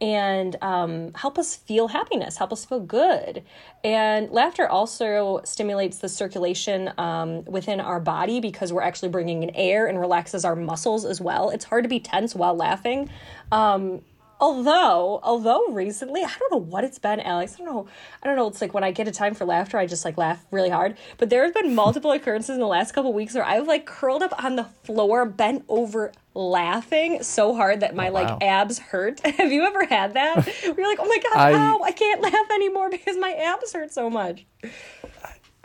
and 0.00 0.56
um, 0.60 1.12
help 1.14 1.38
us 1.38 1.56
feel 1.56 1.88
happiness, 1.88 2.36
help 2.36 2.52
us 2.52 2.64
feel 2.64 2.80
good. 2.80 3.42
And 3.82 4.30
laughter 4.30 4.68
also 4.68 5.40
stimulates 5.44 5.98
the 5.98 6.08
circulation 6.08 6.92
um, 6.98 7.44
within 7.44 7.80
our 7.80 8.00
body 8.00 8.40
because 8.40 8.72
we're 8.72 8.82
actually 8.82 9.08
bringing 9.08 9.42
in 9.42 9.50
air 9.54 9.86
and 9.86 9.98
relaxes 9.98 10.44
our 10.44 10.56
muscles 10.56 11.04
as 11.06 11.20
well. 11.20 11.50
It's 11.50 11.64
hard 11.64 11.84
to 11.84 11.88
be 11.88 12.00
tense 12.00 12.34
while 12.34 12.54
laughing. 12.54 13.08
Um, 13.52 14.02
although 14.40 15.20
although 15.22 15.66
recently 15.68 16.22
i 16.22 16.30
don't 16.38 16.52
know 16.52 16.58
what 16.58 16.82
it's 16.82 16.98
been 16.98 17.20
alex. 17.20 17.54
I 17.54 17.58
don't 17.58 17.66
know 17.66 17.86
i 18.22 18.26
don't 18.26 18.36
know 18.36 18.48
it's 18.48 18.60
like 18.60 18.74
when 18.74 18.82
i 18.82 18.90
get 18.90 19.06
a 19.06 19.12
time 19.12 19.34
for 19.34 19.44
laughter 19.44 19.78
i 19.78 19.86
just 19.86 20.04
like 20.04 20.16
laugh 20.16 20.44
really 20.50 20.70
hard. 20.70 20.96
But 21.18 21.30
there 21.30 21.44
have 21.44 21.54
been 21.54 21.74
multiple 21.74 22.10
occurrences 22.20 22.54
in 22.54 22.60
the 22.60 22.66
last 22.66 22.92
couple 22.92 23.12
weeks 23.12 23.34
where 23.34 23.44
i've 23.44 23.66
like 23.66 23.86
curled 23.86 24.22
up 24.22 24.42
on 24.42 24.56
the 24.56 24.64
floor 24.64 25.24
bent 25.26 25.64
over 25.68 26.12
laughing 26.34 27.22
so 27.22 27.54
hard 27.54 27.80
that 27.80 27.94
my 27.94 28.08
oh, 28.08 28.12
wow. 28.12 28.22
like 28.22 28.42
abs 28.42 28.78
hurt. 28.78 29.20
Have 29.26 29.52
you 29.52 29.64
ever 29.64 29.84
had 29.84 30.14
that? 30.14 30.48
You're 30.62 30.88
like 30.88 30.98
oh 31.00 31.08
my 31.08 31.18
god 31.18 31.36
I, 31.36 31.52
ow, 31.54 31.80
I 31.82 31.92
can't 31.92 32.20
laugh 32.20 32.50
anymore 32.54 32.90
because 32.90 33.16
my 33.16 33.32
abs 33.32 33.72
hurt 33.72 33.92
so 33.92 34.08
much. 34.08 34.46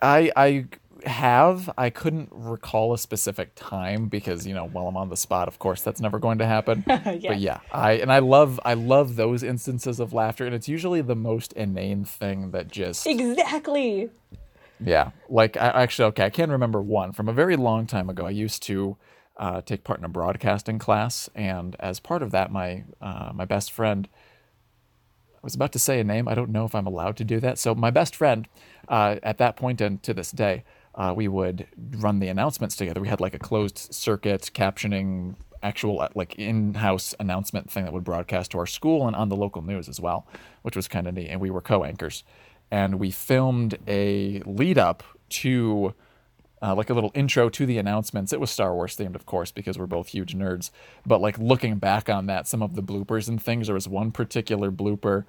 I 0.01 0.31
i 0.35 0.65
have. 1.07 1.69
I 1.77 1.89
couldn't 1.89 2.29
recall 2.31 2.93
a 2.93 2.97
specific 2.97 3.53
time 3.55 4.07
because 4.07 4.45
you 4.45 4.53
know, 4.53 4.67
while 4.67 4.87
I'm 4.87 4.97
on 4.97 5.09
the 5.09 5.17
spot, 5.17 5.47
of 5.47 5.59
course, 5.59 5.81
that's 5.81 6.01
never 6.01 6.19
going 6.19 6.37
to 6.39 6.45
happen. 6.45 6.83
yeah. 6.87 6.99
But 7.03 7.39
yeah, 7.39 7.59
I 7.71 7.93
and 7.93 8.11
I 8.11 8.19
love 8.19 8.59
I 8.65 8.73
love 8.73 9.15
those 9.15 9.43
instances 9.43 9.99
of 9.99 10.13
laughter, 10.13 10.45
and 10.45 10.55
it's 10.55 10.67
usually 10.67 11.01
the 11.01 11.15
most 11.15 11.53
inane 11.53 12.05
thing 12.05 12.51
that 12.51 12.69
just 12.69 13.07
exactly. 13.07 14.09
Yeah, 14.83 15.11
like 15.29 15.57
I 15.57 15.67
actually 15.67 16.05
okay, 16.09 16.25
I 16.25 16.29
can't 16.29 16.51
remember 16.51 16.81
one 16.81 17.13
from 17.13 17.29
a 17.29 17.33
very 17.33 17.55
long 17.55 17.87
time 17.87 18.09
ago. 18.09 18.25
I 18.25 18.31
used 18.31 18.61
to 18.63 18.97
uh, 19.37 19.61
take 19.61 19.83
part 19.83 19.99
in 19.99 20.05
a 20.05 20.09
broadcasting 20.09 20.79
class, 20.79 21.29
and 21.35 21.75
as 21.79 21.99
part 21.99 22.21
of 22.21 22.31
that, 22.31 22.51
my 22.51 22.83
uh, 23.01 23.31
my 23.33 23.45
best 23.45 23.71
friend. 23.71 24.07
I 25.35 25.45
was 25.45 25.53
about 25.53 25.73
to 25.73 25.79
say 25.79 25.99
a 25.99 26.03
name. 26.03 26.27
I 26.27 26.33
don't 26.33 26.49
know 26.49 26.65
if 26.65 26.73
I'm 26.73 26.87
allowed 26.87 27.17
to 27.17 27.23
do 27.23 27.39
that. 27.39 27.59
So 27.59 27.75
my 27.75 27.91
best 27.91 28.15
friend, 28.15 28.47
uh, 28.87 29.17
at 29.21 29.37
that 29.37 29.55
point 29.55 29.79
and 29.79 30.01
to 30.01 30.11
this 30.11 30.31
day, 30.31 30.63
uh, 30.95 31.13
we 31.15 31.27
would 31.27 31.67
run 31.97 32.19
the 32.19 32.27
announcements 32.27 32.75
together. 32.75 33.01
We 33.01 33.07
had 33.07 33.19
like 33.19 33.33
a 33.33 33.39
closed 33.39 33.93
circuit 33.93 34.49
captioning 34.53 35.35
actual 35.61 36.07
like 36.13 36.35
in-house 36.35 37.15
announcement 37.19 37.71
thing 37.71 37.85
that 37.85 37.93
would 37.93 38.03
broadcast 38.03 38.51
to 38.51 38.59
our 38.59 38.67
school 38.67 39.07
and 39.07 39.15
on 39.15 39.29
the 39.29 39.35
local 39.35 39.61
news 39.61 39.89
as 39.89 39.99
well, 39.99 40.27
which 40.61 40.75
was 40.75 40.87
kind 40.87 41.07
of 41.07 41.15
neat. 41.15 41.27
And 41.27 41.41
we 41.41 41.49
were 41.49 41.61
co-anchors, 41.61 42.23
and 42.71 42.99
we 42.99 43.11
filmed 43.11 43.77
a 43.87 44.41
lead 44.45 44.77
up 44.77 45.03
to 45.27 45.93
uh, 46.61 46.73
like 46.75 46.89
a 46.89 46.93
little 46.93 47.11
intro 47.13 47.49
to 47.49 47.65
the 47.65 47.77
announcements. 47.77 48.31
It 48.31 48.39
was 48.39 48.49
Star 48.49 48.73
Wars 48.73 48.95
themed, 48.95 49.15
of 49.15 49.25
course, 49.25 49.51
because 49.51 49.77
we're 49.77 49.87
both 49.87 50.09
huge 50.09 50.33
nerds. 50.33 50.71
But 51.05 51.19
like 51.19 51.37
looking 51.37 51.77
back 51.77 52.09
on 52.09 52.27
that, 52.27 52.47
some 52.47 52.61
of 52.61 52.75
the 52.75 52.83
bloopers 52.83 53.27
and 53.27 53.41
things, 53.41 53.67
there 53.67 53.73
was 53.73 53.87
one 53.87 54.11
particular 54.11 54.71
blooper 54.71 55.25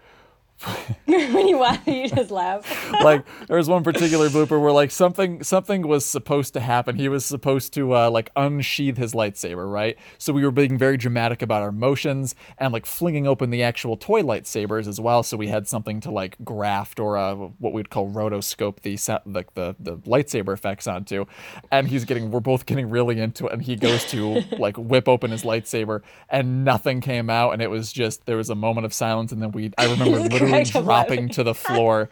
when 1.05 1.49
you 1.49 1.59
watch 1.59 1.87
you 1.87 2.09
just 2.09 2.31
laugh. 2.31 2.93
like 3.05 3.25
there 3.47 3.59
was 3.59 3.69
one 3.69 3.85
particular 3.85 4.29
blooper 4.29 4.61
where 4.61 4.73
like 4.73 4.91
something 4.91 5.43
something 5.43 5.87
was 5.87 6.05
supposed 6.05 6.55
to 6.55 6.61
happen. 6.61 6.97
He 6.97 7.09
was 7.09 7.25
supposed 7.27 7.75
to 7.75 7.95
uh, 7.95 8.11
like 8.11 8.31
unsheath 8.37 8.97
his 8.97 9.13
lightsaber, 9.13 9.71
right? 9.71 9.99
So 10.19 10.33
we 10.33 10.45
were 10.45 10.51
being 10.51 10.79
very 10.79 10.97
dramatic 10.97 11.43
about 11.43 11.63
our 11.63 11.73
motions 11.73 12.35
and 12.59 12.73
like 12.73 12.87
flinging 12.87 13.27
open 13.27 13.51
the 13.51 13.63
actual 13.63 13.97
toy 13.97 14.23
lightsabers 14.23 14.87
as 14.89 14.99
well. 14.99 15.23
So 15.23 15.37
we 15.37 15.49
had 15.49 15.69
something 15.69 16.01
to 16.01 16.11
like 16.11 16.37
graft 16.43 16.99
or 16.99 17.19
uh, 17.19 17.35
what 17.35 17.73
we'd 17.73 17.91
call 17.91 18.11
rotoscope 18.11 18.81
the 18.81 18.97
set 18.97 19.27
like 19.27 19.55
the 19.55 19.77
the 19.79 19.99
lightsaber 19.99 20.55
effects 20.55 20.87
onto. 20.87 21.27
And 21.71 21.87
he's 21.87 22.07
getting 22.07 22.31
we're 22.31 22.41
both 22.41 22.65
getting 22.65 22.89
really 22.89 23.21
into 23.21 23.47
it, 23.47 23.53
and 23.53 23.63
he 23.63 23.77
goes 23.77 24.05
to 24.07 24.43
like 24.59 24.77
whip 24.79 25.07
open 25.07 25.33
his 25.33 25.43
lightsaber, 25.43 26.01
and 26.31 26.65
nothing 26.65 27.03
came 27.03 27.29
out, 27.29 27.53
and 27.53 27.61
it 27.61 27.69
was 27.69 27.93
just 27.93 28.25
there 28.25 28.39
was 28.39 28.49
a 28.49 28.55
moment 28.55 28.87
of 28.87 28.95
silence, 28.95 29.33
and 29.33 29.43
then 29.43 29.53
we 29.53 29.71
I 29.77 29.85
remember 29.85 30.19
literally 30.19 30.46
literally 30.50 30.85
dropping 30.87 31.29
to 31.31 31.43
the 31.43 31.55
floor. 31.55 32.11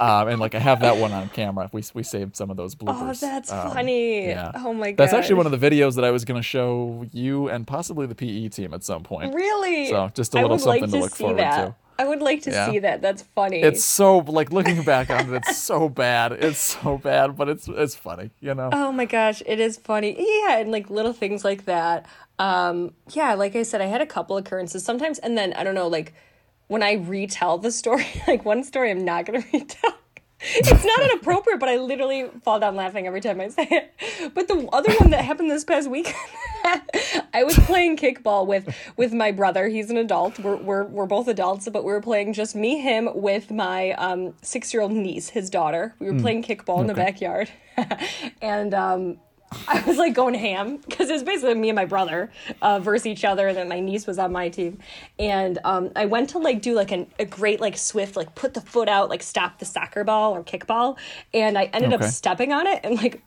Um, 0.00 0.26
and 0.26 0.40
like 0.40 0.56
I 0.56 0.58
have 0.58 0.80
that 0.80 0.96
one 0.96 1.12
on 1.12 1.28
camera. 1.28 1.70
We 1.72 1.82
we 1.94 2.02
saved 2.02 2.34
some 2.36 2.50
of 2.50 2.56
those 2.56 2.74
oh, 2.74 2.84
bloopers. 2.84 3.22
Oh, 3.22 3.26
that's 3.26 3.52
um, 3.52 3.70
funny. 3.70 4.26
Yeah. 4.26 4.50
Oh 4.56 4.74
my 4.74 4.90
god. 4.90 4.96
That's 4.96 5.12
actually 5.12 5.36
one 5.36 5.46
of 5.46 5.58
the 5.58 5.70
videos 5.70 5.94
that 5.94 6.04
I 6.04 6.10
was 6.10 6.24
going 6.24 6.40
to 6.40 6.46
show 6.46 7.06
you 7.12 7.48
and 7.48 7.64
possibly 7.64 8.06
the 8.06 8.14
PE 8.14 8.48
team 8.48 8.74
at 8.74 8.82
some 8.82 9.04
point. 9.04 9.34
Really? 9.34 9.88
So 9.88 10.10
just 10.12 10.34
a 10.34 10.40
little 10.40 10.58
something 10.58 10.82
like 10.82 10.90
to, 10.90 10.96
to, 10.96 11.02
look 11.02 11.14
forward 11.14 11.38
that. 11.38 11.66
to. 11.66 11.74
I 11.96 12.04
would 12.06 12.22
like 12.22 12.42
to 12.42 12.50
yeah. 12.50 12.70
see 12.70 12.80
that. 12.80 13.02
That's 13.02 13.22
funny. 13.22 13.62
It's 13.62 13.84
so 13.84 14.18
like 14.18 14.50
looking 14.50 14.82
back 14.82 15.10
on 15.10 15.32
it, 15.32 15.36
it's 15.36 15.56
so 15.56 15.88
bad. 15.88 16.32
It's 16.32 16.58
so 16.58 16.98
bad, 16.98 17.36
but 17.36 17.48
it's 17.48 17.68
it's 17.68 17.94
funny, 17.94 18.30
you 18.40 18.54
know. 18.54 18.70
Oh 18.72 18.90
my 18.90 19.04
gosh, 19.04 19.42
it 19.46 19.60
is 19.60 19.76
funny. 19.76 20.16
Yeah, 20.18 20.58
and 20.58 20.72
like 20.72 20.90
little 20.90 21.12
things 21.12 21.44
like 21.44 21.66
that. 21.66 22.06
Um, 22.40 22.94
yeah, 23.12 23.34
like 23.34 23.54
I 23.54 23.62
said, 23.62 23.80
I 23.80 23.86
had 23.86 24.00
a 24.00 24.06
couple 24.06 24.36
occurrences 24.36 24.84
sometimes, 24.84 25.20
and 25.20 25.38
then 25.38 25.52
I 25.52 25.62
don't 25.62 25.76
know, 25.76 25.86
like 25.86 26.14
when 26.68 26.82
I 26.82 26.94
retell 26.94 27.58
the 27.58 27.72
story, 27.72 28.06
like 28.28 28.44
one 28.44 28.64
story 28.64 28.90
I'm 28.90 29.04
not 29.04 29.26
going 29.26 29.42
to 29.42 29.48
retell. 29.52 29.94
It's 30.46 30.84
not 30.84 31.02
inappropriate, 31.02 31.58
but 31.58 31.70
I 31.70 31.76
literally 31.76 32.26
fall 32.42 32.60
down 32.60 32.76
laughing 32.76 33.06
every 33.06 33.22
time 33.22 33.40
I 33.40 33.48
say 33.48 33.66
it. 33.70 34.34
But 34.34 34.46
the 34.46 34.68
other 34.72 34.92
one 34.96 35.10
that 35.10 35.24
happened 35.24 35.50
this 35.50 35.64
past 35.64 35.88
week, 35.88 36.12
I 37.32 37.44
was 37.44 37.58
playing 37.60 37.96
kickball 37.96 38.46
with 38.46 38.74
with 38.98 39.14
my 39.14 39.32
brother. 39.32 39.68
He's 39.68 39.88
an 39.88 39.96
adult. 39.96 40.38
We're 40.38 40.56
we're 40.56 40.84
we're 40.84 41.06
both 41.06 41.28
adults, 41.28 41.66
but 41.72 41.82
we 41.82 41.92
were 41.92 42.02
playing 42.02 42.34
just 42.34 42.54
me, 42.54 42.78
him, 42.78 43.08
with 43.14 43.50
my 43.50 43.92
um, 43.92 44.34
six 44.42 44.74
year 44.74 44.82
old 44.82 44.92
niece, 44.92 45.30
his 45.30 45.48
daughter. 45.48 45.94
We 45.98 46.06
were 46.08 46.12
mm. 46.12 46.20
playing 46.20 46.42
kickball 46.42 46.74
okay. 46.74 46.80
in 46.82 46.86
the 46.88 46.94
backyard, 46.94 47.50
and 48.42 48.74
um, 48.74 49.16
I 49.68 49.82
was 49.86 49.98
like 49.98 50.14
going 50.14 50.34
ham 50.34 50.78
because 50.78 51.10
it 51.10 51.12
was 51.12 51.22
basically 51.22 51.54
me 51.54 51.70
and 51.70 51.76
my 51.76 51.84
brother 51.84 52.30
uh, 52.62 52.78
versus 52.80 53.06
each 53.06 53.24
other, 53.24 53.48
and 53.48 53.56
then 53.56 53.68
my 53.68 53.80
niece 53.80 54.06
was 54.06 54.18
on 54.18 54.32
my 54.32 54.48
team. 54.48 54.78
And 55.18 55.58
um, 55.64 55.90
I 55.96 56.06
went 56.06 56.30
to 56.30 56.38
like 56.38 56.62
do 56.62 56.74
like 56.74 56.92
an, 56.92 57.10
a 57.18 57.24
great 57.24 57.60
like 57.60 57.76
swift 57.76 58.16
like 58.16 58.34
put 58.34 58.54
the 58.54 58.60
foot 58.60 58.88
out 58.88 59.08
like 59.08 59.22
stop 59.22 59.58
the 59.58 59.64
soccer 59.64 60.04
ball 60.04 60.34
or 60.34 60.42
kickball, 60.42 60.96
and 61.32 61.56
I 61.58 61.64
ended 61.72 61.92
okay. 61.94 62.04
up 62.04 62.10
stepping 62.10 62.52
on 62.52 62.66
it 62.66 62.80
and 62.84 62.96
like 62.96 63.22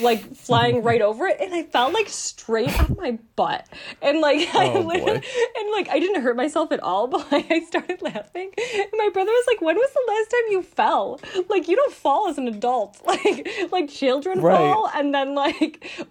like 0.00 0.34
flying 0.34 0.82
right 0.82 1.02
over 1.08 1.26
it, 1.26 1.38
and 1.40 1.54
I 1.54 1.64
fell 1.64 1.92
like 1.92 2.08
straight 2.08 2.78
on 2.80 2.96
my 2.98 3.18
butt, 3.36 3.66
and 4.02 4.20
like 4.20 4.48
oh, 4.54 4.90
I 4.90 4.98
and 4.98 5.70
like 5.72 5.88
I 5.88 5.98
didn't 5.98 6.22
hurt 6.22 6.36
myself 6.36 6.72
at 6.72 6.80
all, 6.80 7.06
but 7.14 7.30
like, 7.30 7.50
I 7.50 7.60
started 7.60 8.02
laughing. 8.02 8.52
And 8.56 8.88
my 8.96 9.10
brother 9.12 9.30
was 9.30 9.44
like, 9.46 9.60
"When 9.60 9.76
was 9.76 9.90
the 9.92 10.12
last 10.12 10.30
time 10.30 10.52
you 10.52 10.62
fell? 10.62 11.20
Like 11.48 11.68
you 11.68 11.76
don't 11.76 11.92
fall 11.92 12.28
as 12.28 12.38
an 12.38 12.48
adult. 12.48 13.00
Like 13.04 13.48
like 13.70 13.88
children 13.88 14.40
right. 14.40 14.56
fall, 14.56 14.90
and 14.94 15.14
then 15.14 15.34
like 15.34 15.43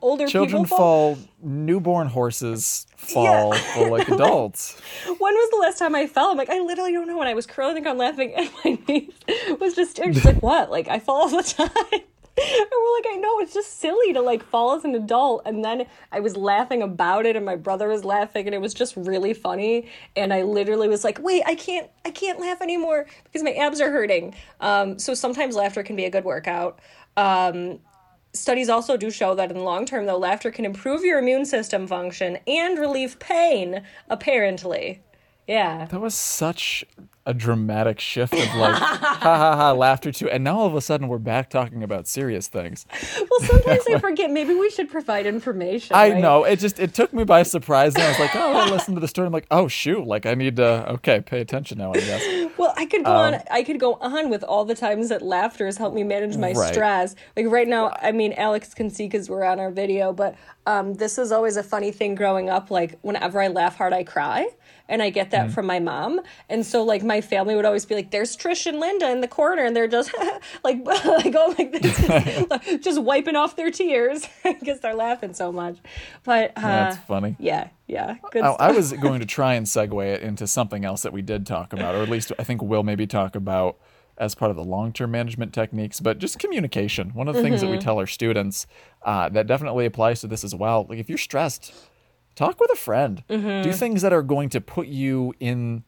older 0.01 0.27
children 0.27 0.63
people 0.63 0.77
fall. 0.77 1.15
fall. 1.15 1.23
Newborn 1.41 2.07
horses 2.07 2.87
fall 2.95 3.53
yeah. 3.53 3.87
like 3.87 4.07
adults. 4.09 4.79
when 5.05 5.33
was 5.33 5.49
the 5.51 5.57
last 5.57 5.79
time 5.79 5.95
I 5.95 6.07
fell? 6.07 6.31
I'm 6.31 6.37
like, 6.37 6.49
I 6.49 6.59
literally 6.59 6.91
don't 6.91 7.07
know. 7.07 7.17
When 7.17 7.27
I 7.27 7.33
was 7.33 7.45
curling 7.45 7.85
I'm 7.87 7.97
laughing, 7.97 8.33
and 8.35 8.49
my 8.65 8.77
niece 8.87 9.13
was 9.59 9.75
just 9.75 9.91
staring. 9.91 10.13
She's 10.13 10.25
like, 10.25 10.41
"What? 10.41 10.71
Like 10.71 10.87
I 10.87 10.99
fall 10.99 11.23
all 11.23 11.29
the 11.29 11.43
time." 11.43 12.01
and 12.35 12.69
we're 12.71 12.93
like, 12.95 13.05
I 13.11 13.17
know 13.21 13.39
it's 13.39 13.53
just 13.53 13.79
silly 13.79 14.11
to 14.13 14.21
like 14.21 14.43
fall 14.43 14.75
as 14.75 14.83
an 14.83 14.95
adult. 14.95 15.43
And 15.45 15.63
then 15.63 15.85
I 16.11 16.19
was 16.19 16.35
laughing 16.35 16.81
about 16.81 17.25
it, 17.27 17.35
and 17.35 17.45
my 17.45 17.55
brother 17.55 17.87
was 17.87 18.03
laughing, 18.03 18.47
and 18.47 18.55
it 18.55 18.61
was 18.61 18.73
just 18.73 18.95
really 18.97 19.33
funny. 19.33 19.87
And 20.15 20.33
I 20.33 20.41
literally 20.41 20.87
was 20.87 21.03
like, 21.03 21.19
wait, 21.21 21.43
I 21.45 21.55
can't, 21.55 21.89
I 22.05 22.09
can't 22.09 22.39
laugh 22.39 22.61
anymore 22.61 23.05
because 23.23 23.43
my 23.43 23.53
abs 23.53 23.79
are 23.81 23.91
hurting. 23.91 24.33
Um, 24.61 24.97
so 24.97 25.13
sometimes 25.13 25.55
laughter 25.55 25.83
can 25.83 25.95
be 25.95 26.05
a 26.05 26.09
good 26.09 26.25
workout. 26.25 26.79
Um, 27.17 27.79
studies 28.33 28.69
also 28.69 28.97
do 28.97 29.11
show 29.11 29.35
that 29.35 29.49
in 29.51 29.57
the 29.57 29.63
long 29.63 29.85
term, 29.85 30.05
though, 30.05 30.17
laughter 30.17 30.51
can 30.51 30.65
improve 30.65 31.03
your 31.03 31.19
immune 31.19 31.45
system 31.45 31.87
function 31.87 32.39
and 32.47 32.77
relieve 32.77 33.19
pain. 33.19 33.83
Apparently, 34.09 35.01
yeah. 35.47 35.85
That 35.85 36.01
was 36.01 36.15
such 36.15 36.85
a 37.25 37.33
dramatic 37.33 37.99
shift 38.01 38.33
of 38.33 38.39
like 38.55 38.75
ha 38.75 39.17
ha 39.21 39.55
ha 39.55 39.71
laughter 39.71 40.11
to 40.11 40.29
and 40.29 40.43
now 40.43 40.57
all 40.57 40.67
of 40.67 40.75
a 40.75 40.81
sudden 40.81 41.07
we're 41.07 41.17
back 41.17 41.49
talking 41.49 41.81
about 41.81 42.05
serious 42.05 42.47
things. 42.49 42.85
Well 42.91 43.39
sometimes 43.39 43.83
i 43.95 43.99
forget 43.99 44.29
maybe 44.29 44.53
we 44.53 44.69
should 44.69 44.89
provide 44.91 45.25
information 45.25 45.95
i 45.95 46.09
right? 46.11 46.21
know. 46.21 46.43
It 46.43 46.59
just 46.59 46.79
it 46.79 46.93
took 46.93 47.13
me 47.13 47.23
by 47.23 47.43
surprise 47.43 47.95
and 47.95 48.03
i 48.03 48.09
was 48.09 48.19
like 48.19 48.35
oh 48.35 48.53
i 48.53 48.69
listened 48.69 48.97
to 48.97 48.99
the 49.01 49.07
story. 49.07 49.25
I'm 49.27 49.31
like 49.33 49.47
oh 49.51 49.67
shoot. 49.69 50.05
Like 50.05 50.25
i 50.25 50.33
need 50.33 50.57
to 50.57 50.91
okay 50.93 51.21
pay 51.21 51.39
attention 51.39 51.77
now 51.77 51.91
i 51.91 51.99
guess. 51.99 52.49
Well 52.57 52.73
i 52.77 52.85
could 52.85 53.05
go 53.05 53.11
um, 53.11 53.33
on 53.35 53.39
i 53.49 53.63
could 53.63 53.79
go 53.79 53.93
on 53.95 54.29
with 54.29 54.43
all 54.43 54.65
the 54.65 54.75
times 54.75 55.09
that 55.09 55.21
laughter 55.21 55.65
has 55.65 55.77
helped 55.77 55.95
me 55.95 56.03
manage 56.03 56.35
my 56.37 56.51
Right. 56.53 56.73
stress. 56.73 57.15
Like 57.37 57.47
right 57.47 57.67
now 57.67 57.95
i 58.01 58.11
mean 58.11 58.33
alex 58.33 58.73
can 58.73 58.89
see 58.89 59.05
because 59.05 59.29
we're 59.29 59.43
on 59.45 59.59
our 59.61 59.71
video 59.71 60.11
but 60.11 60.35
um, 60.65 60.93
this 60.93 61.17
is 61.17 61.31
always 61.33 61.57
a 61.57 61.63
funny 61.63 61.91
thing 61.91 62.15
growing 62.15 62.49
up. 62.49 62.69
Like 62.69 62.99
whenever 63.01 63.41
i 63.41 63.47
laugh 63.47 63.77
hard 63.77 63.93
i 63.93 64.03
cry 64.03 64.47
and 64.89 65.01
I 65.01 65.09
get 65.09 65.31
that 65.31 65.49
from 65.49 65.65
my 65.65 65.79
mom. 65.79 66.19
And 66.49 66.65
so 66.65 66.83
like 66.83 67.03
my 67.03 67.12
family 67.21 67.55
would 67.55 67.65
always 67.65 67.85
be 67.85 67.95
like, 67.95 68.11
"There's 68.11 68.35
Trish 68.35 68.65
and 68.65 68.79
Linda 68.79 69.09
in 69.11 69.21
the 69.21 69.27
corner," 69.27 69.63
and 69.63 69.75
they're 69.75 69.87
just 69.87 70.11
like 70.63 70.83
like 70.85 71.35
oh 71.35 71.55
like 71.59 71.71
this, 71.71 72.79
just 72.79 73.01
wiping 73.01 73.35
off 73.35 73.55
their 73.55 73.71
tears 73.71 74.27
because 74.43 74.79
they're 74.79 74.95
laughing 74.95 75.33
so 75.33 75.51
much. 75.51 75.77
But 76.23 76.53
uh, 76.55 76.61
that's 76.61 76.97
funny 76.97 77.35
yeah, 77.39 77.69
yeah, 77.87 78.15
good. 78.31 78.43
I, 78.43 78.53
stuff. 78.53 78.61
I 78.61 78.71
was 78.71 78.93
going 78.93 79.19
to 79.19 79.25
try 79.25 79.53
and 79.55 79.65
segue 79.65 80.05
it 80.05 80.21
into 80.21 80.47
something 80.47 80.85
else 80.85 81.01
that 81.03 81.13
we 81.13 81.21
did 81.21 81.45
talk 81.45 81.73
about, 81.73 81.95
or 81.95 82.01
at 82.01 82.09
least 82.09 82.31
I 82.39 82.43
think 82.43 82.61
we'll 82.61 82.83
maybe 82.83 83.05
talk 83.07 83.35
about 83.35 83.77
as 84.17 84.35
part 84.35 84.51
of 84.51 84.57
the 84.57 84.63
long-term 84.63 85.09
management 85.09 85.53
techniques, 85.53 85.99
but 85.99 86.19
just 86.19 86.37
communication. 86.37 87.09
One 87.15 87.27
of 87.27 87.35
the 87.35 87.41
things 87.41 87.61
that 87.61 87.69
we 87.69 87.79
tell 87.79 87.97
our 87.97 88.05
students 88.05 88.67
uh, 89.01 89.29
that 89.29 89.47
definitely 89.47 89.85
applies 89.85 90.21
to 90.21 90.27
this 90.27 90.43
as 90.43 90.53
well. 90.53 90.85
Like 90.87 90.99
if 90.99 91.09
you're 91.09 91.17
stressed, 91.17 91.73
talk 92.35 92.59
with 92.59 92.71
a 92.71 92.75
friend. 92.75 93.23
Do 93.27 93.73
things 93.73 94.01
that 94.03 94.13
are 94.13 94.21
going 94.21 94.49
to 94.49 94.61
put 94.61 94.87
you 94.87 95.33
in 95.39 95.83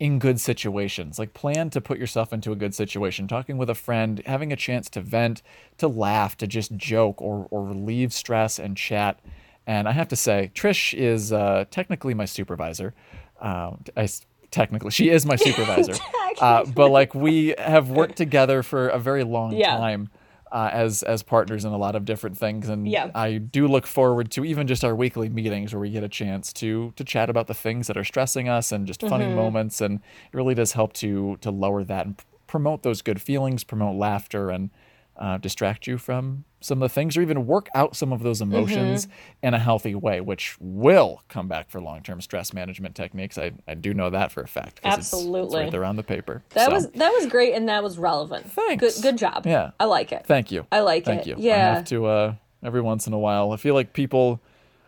in 0.00 0.18
good 0.18 0.40
situations. 0.40 1.18
Like 1.18 1.34
plan 1.34 1.70
to 1.70 1.80
put 1.80 1.98
yourself 1.98 2.32
into 2.32 2.50
a 2.50 2.56
good 2.56 2.74
situation. 2.74 3.28
Talking 3.28 3.58
with 3.58 3.70
a 3.70 3.74
friend, 3.74 4.22
having 4.26 4.52
a 4.52 4.56
chance 4.56 4.88
to 4.90 5.00
vent, 5.00 5.42
to 5.78 5.86
laugh, 5.86 6.36
to 6.38 6.46
just 6.48 6.74
joke 6.76 7.20
or 7.22 7.46
or 7.50 7.62
relieve 7.64 8.12
stress 8.12 8.58
and 8.58 8.76
chat. 8.76 9.20
And 9.66 9.86
I 9.86 9.92
have 9.92 10.08
to 10.08 10.16
say, 10.16 10.50
Trish 10.54 10.94
is 10.94 11.32
uh, 11.32 11.66
technically 11.70 12.14
my 12.14 12.24
supervisor. 12.24 12.94
Um, 13.40 13.84
I 13.96 14.08
technically 14.50 14.90
she 14.90 15.10
is 15.10 15.24
my 15.26 15.36
supervisor, 15.48 15.94
uh, 16.40 16.64
but 16.64 16.90
like 16.90 17.14
we 17.14 17.54
have 17.58 17.90
worked 17.90 18.16
together 18.16 18.62
for 18.62 18.88
a 18.88 18.98
very 18.98 19.22
long 19.22 19.52
Yeah. 19.52 19.76
time 19.76 20.08
uh, 20.52 20.70
as 20.72 21.02
as 21.02 21.22
partners 21.22 21.64
in 21.64 21.72
a 21.72 21.78
lot 21.78 21.94
of 21.96 22.04
different 22.04 22.36
things, 22.36 22.68
and 22.68 22.88
Yeah. 22.88 23.10
I 23.14 23.38
do 23.38 23.68
look 23.68 23.86
forward 23.86 24.30
to 24.32 24.44
even 24.44 24.66
just 24.66 24.84
our 24.84 24.94
weekly 24.94 25.28
meetings 25.28 25.72
where 25.72 25.80
we 25.80 25.90
get 25.90 26.02
a 26.04 26.08
chance 26.08 26.52
to 26.54 26.92
to 26.96 27.04
chat 27.04 27.30
about 27.30 27.46
the 27.46 27.54
things 27.54 27.86
that 27.86 27.96
are 27.96 28.04
stressing 28.04 28.48
us 28.48 28.72
and 28.72 28.86
just 28.86 29.00
funny 29.02 29.26
moments, 29.34 29.80
and 29.80 29.96
it 30.32 30.36
really 30.36 30.54
does 30.54 30.72
help 30.72 30.92
to 30.94 31.36
to 31.40 31.50
lower 31.50 31.84
that 31.84 32.06
and 32.06 32.22
promote 32.46 32.82
those 32.82 33.00
good 33.00 33.22
feelings, 33.22 33.62
promote 33.62 33.96
laughter, 33.96 34.50
and 34.50 34.70
uh, 35.20 35.36
distract 35.38 35.86
you 35.86 35.98
from 35.98 36.44
some 36.62 36.82
of 36.82 36.88
the 36.90 36.92
things, 36.94 37.16
or 37.16 37.20
even 37.22 37.46
work 37.46 37.68
out 37.74 37.94
some 37.94 38.12
of 38.12 38.22
those 38.22 38.40
emotions 38.40 39.06
in 39.42 39.54
a 39.54 39.58
healthy 39.58 39.94
way, 39.94 40.20
which 40.20 40.56
will 40.60 41.22
come 41.28 41.46
back 41.46 41.70
for 41.70 41.80
long 41.80 42.02
term 42.02 42.20
stress 42.20 42.52
management 42.54 42.94
techniques. 42.94 43.36
I, 43.38 43.52
I 43.68 43.74
do 43.74 43.92
know 43.94 44.10
that 44.10 44.32
for 44.32 44.40
a 44.42 44.48
fact. 44.48 44.82
'cause 44.82 44.92
it's- 44.92 44.98
It's, 45.06 45.12
Absolutely. 45.14 45.60
right 45.62 45.70
there 45.70 45.84
on 45.84 45.96
the 45.96 46.02
paper. 46.02 46.42
that 46.50 46.66
So, 46.66 46.72
was 46.72 46.88
that 46.90 47.10
was 47.12 47.26
great 47.26 47.54
and 47.54 47.68
that 47.68 47.82
was 47.82 47.98
relevant. 47.98 48.50
Thanks. 48.50 48.80
Good 48.98 49.02
good 49.02 49.18
job. 49.18 49.46
Yeah. 49.46 49.70
I 49.78 49.84
like 49.84 50.10
it. 50.12 50.24
Thank 50.26 50.50
you. 50.50 50.66
I 50.72 50.80
like 50.80 51.04
Thank 51.04 51.20
it. 51.22 51.24
Thank 51.34 51.38
you. 51.38 51.44
I 51.44 51.46
Yeah. 51.56 51.74
have 51.76 51.84
to 51.86 52.06
uh 52.06 52.34
every 52.62 52.80
once 52.80 53.06
in 53.06 53.12
a 53.12 53.18
while. 53.18 53.52
I 53.52 53.56
feel 53.56 53.74
like 53.74 53.92
people 53.92 54.40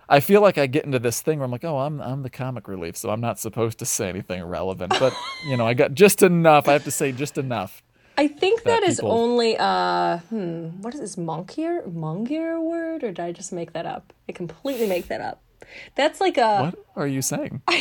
I 0.08 0.20
feel 0.20 0.40
like 0.42 0.58
I 0.58 0.66
get 0.66 0.84
into 0.84 0.98
this 0.98 1.22
thing 1.22 1.38
where 1.38 1.44
I'm 1.46 1.50
like, 1.52 1.64
oh, 1.64 1.78
I'm 1.78 2.00
I'm 2.00 2.22
the 2.22 2.30
comic 2.30 2.68
relief, 2.68 2.96
so 2.96 3.10
I'm 3.10 3.20
not 3.20 3.38
supposed 3.38 3.78
to 3.78 3.86
say 3.86 4.08
anything 4.08 4.42
relevant. 4.44 4.94
But 4.98 5.14
you 5.46 5.56
know, 5.56 5.66
I 5.66 5.74
got 5.74 5.92
just 5.94 6.22
enough. 6.22 6.68
I 6.68 6.72
have 6.72 6.84
to 6.84 6.90
say 6.90 7.12
just 7.12 7.38
enough. 7.38 7.82
I 8.18 8.28
think 8.28 8.62
that 8.64 8.80
that 8.80 8.88
is 8.88 8.96
people- 8.96 9.12
only 9.12 9.56
uh 9.58 10.18
hmm 10.18 10.68
what 10.82 10.94
is 10.94 11.00
this 11.00 11.16
monkier 11.16 11.86
monkier 11.86 12.60
word 12.60 13.02
or 13.04 13.08
did 13.08 13.20
I 13.20 13.32
just 13.32 13.52
make 13.52 13.72
that 13.72 13.86
up? 13.86 14.12
I 14.28 14.32
completely 14.32 14.86
make 14.86 15.08
that 15.08 15.20
up. 15.20 15.42
That's 15.94 16.20
like 16.20 16.36
a 16.38 16.60
What 16.62 16.74
are 16.96 17.06
you 17.06 17.22
saying? 17.22 17.62
I 17.68 17.78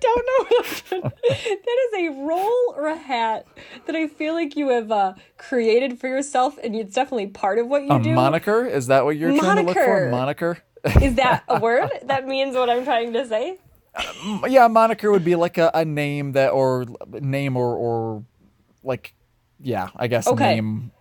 don't 0.00 0.26
know. 0.26 1.00
that 1.30 1.76
is 1.88 2.08
a 2.08 2.22
role 2.22 2.74
or 2.76 2.86
a 2.86 2.96
hat 2.96 3.46
that 3.86 3.96
I 3.96 4.06
feel 4.06 4.34
like 4.34 4.56
you 4.56 4.68
have 4.68 4.92
uh, 4.92 5.14
created 5.36 5.98
for 5.98 6.06
yourself, 6.08 6.58
and 6.62 6.76
it's 6.76 6.94
definitely 6.94 7.26
part 7.28 7.58
of 7.58 7.66
what 7.66 7.82
you 7.82 7.92
A 7.94 7.98
do. 7.98 8.14
moniker? 8.14 8.64
Is 8.64 8.86
that 8.86 9.04
what 9.04 9.16
you're 9.16 9.36
trying 9.38 9.56
to 9.56 9.62
look 9.62 9.76
for? 9.76 10.10
Moniker. 10.10 10.58
Moniker? 10.84 11.04
Is 11.04 11.14
that 11.16 11.42
a 11.48 11.58
word 11.60 11.90
that 12.04 12.26
means 12.26 12.54
what 12.54 12.70
I'm 12.70 12.84
trying 12.84 13.12
to 13.14 13.26
say? 13.26 13.58
Uh, 13.94 14.46
yeah, 14.48 14.66
moniker 14.68 15.10
would 15.10 15.24
be 15.24 15.36
like 15.36 15.58
a, 15.58 15.70
a 15.74 15.84
name 15.84 16.32
that 16.32 16.50
or 16.50 16.86
name 17.12 17.56
or 17.56 17.76
or 17.76 18.24
like 18.82 19.14
yeah, 19.60 19.88
I 19.96 20.06
guess 20.08 20.26
Okay. 20.26 20.54
name 20.54 20.92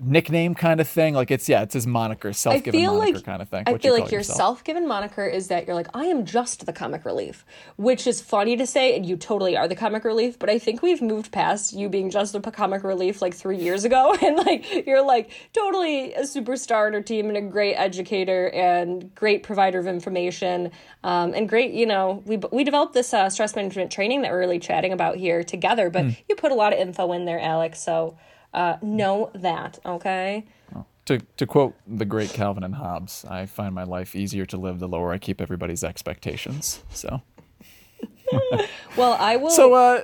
nickname 0.00 0.54
kind 0.54 0.80
of 0.80 0.88
thing. 0.88 1.14
Like 1.14 1.30
it's 1.30 1.48
yeah, 1.48 1.62
it's 1.62 1.74
his 1.74 1.86
moniker, 1.86 2.32
self-given 2.32 2.80
moniker 2.84 3.14
like 3.14 3.24
kind 3.24 3.42
of 3.42 3.48
thing. 3.48 3.64
I 3.66 3.72
What 3.72 3.82
feel 3.82 3.96
you 3.96 4.02
like 4.02 4.12
your 4.12 4.22
self-given 4.22 4.86
moniker 4.86 5.26
is 5.26 5.48
that 5.48 5.66
you're 5.66 5.74
like 5.74 5.88
I 5.94 6.04
am 6.06 6.24
just 6.24 6.66
the 6.66 6.72
comic 6.72 7.04
relief, 7.04 7.44
which 7.76 8.06
is 8.06 8.20
funny 8.20 8.56
to 8.56 8.66
say, 8.66 8.96
and 8.96 9.06
you 9.06 9.16
totally 9.16 9.56
are 9.56 9.68
the 9.68 9.74
comic 9.74 10.04
relief. 10.04 10.38
But 10.38 10.50
I 10.50 10.58
think 10.58 10.82
we've 10.82 11.02
moved 11.02 11.32
past 11.32 11.72
you 11.72 11.88
being 11.88 12.10
just 12.10 12.34
a 12.34 12.40
comic 12.40 12.84
relief 12.84 13.22
like 13.22 13.34
three 13.34 13.58
years 13.58 13.84
ago, 13.84 14.14
and 14.22 14.36
like 14.36 14.86
you're 14.86 15.04
like 15.04 15.30
totally 15.52 16.14
a 16.14 16.22
superstar 16.22 16.92
our 16.92 17.00
team 17.02 17.28
and 17.28 17.36
a 17.36 17.40
great 17.42 17.74
educator 17.74 18.50
and 18.50 19.14
great 19.14 19.42
provider 19.42 19.78
of 19.78 19.86
information, 19.86 20.70
um, 21.04 21.32
and 21.34 21.48
great. 21.48 21.72
You 21.72 21.86
know, 21.86 22.22
we 22.26 22.36
we 22.52 22.64
developed 22.64 22.92
this 22.94 23.12
uh, 23.14 23.30
stress 23.30 23.56
management 23.56 23.90
training 23.90 24.22
that 24.22 24.30
we're 24.30 24.40
really 24.40 24.58
chatting 24.58 24.92
about 24.92 25.16
here 25.16 25.42
together. 25.42 25.90
But 25.90 26.04
Hmm. 26.04 26.10
you 26.28 26.36
put 26.36 26.52
a 26.52 26.54
lot 26.54 26.72
of 26.72 26.78
info 26.78 27.12
in 27.12 27.24
there, 27.24 27.40
Alex. 27.40 27.82
So 27.82 28.16
uh, 28.54 28.76
know 28.82 29.30
that, 29.34 29.78
okay? 29.84 30.44
To, 31.06 31.18
to 31.36 31.46
quote 31.46 31.74
the 31.86 32.04
great 32.04 32.30
Calvin 32.30 32.64
and 32.64 32.74
Hobbes, 32.74 33.24
I 33.24 33.46
find 33.46 33.72
my 33.72 33.84
life 33.84 34.16
easier 34.16 34.44
to 34.46 34.56
live 34.56 34.80
the 34.80 34.88
lower 34.88 35.12
I 35.12 35.18
keep 35.18 35.40
everybody's 35.40 35.84
expectations. 35.84 36.82
So, 36.90 37.22
Well, 38.96 39.16
I 39.20 39.36
will. 39.36 39.50
so 39.50 39.74
uh, 39.74 40.02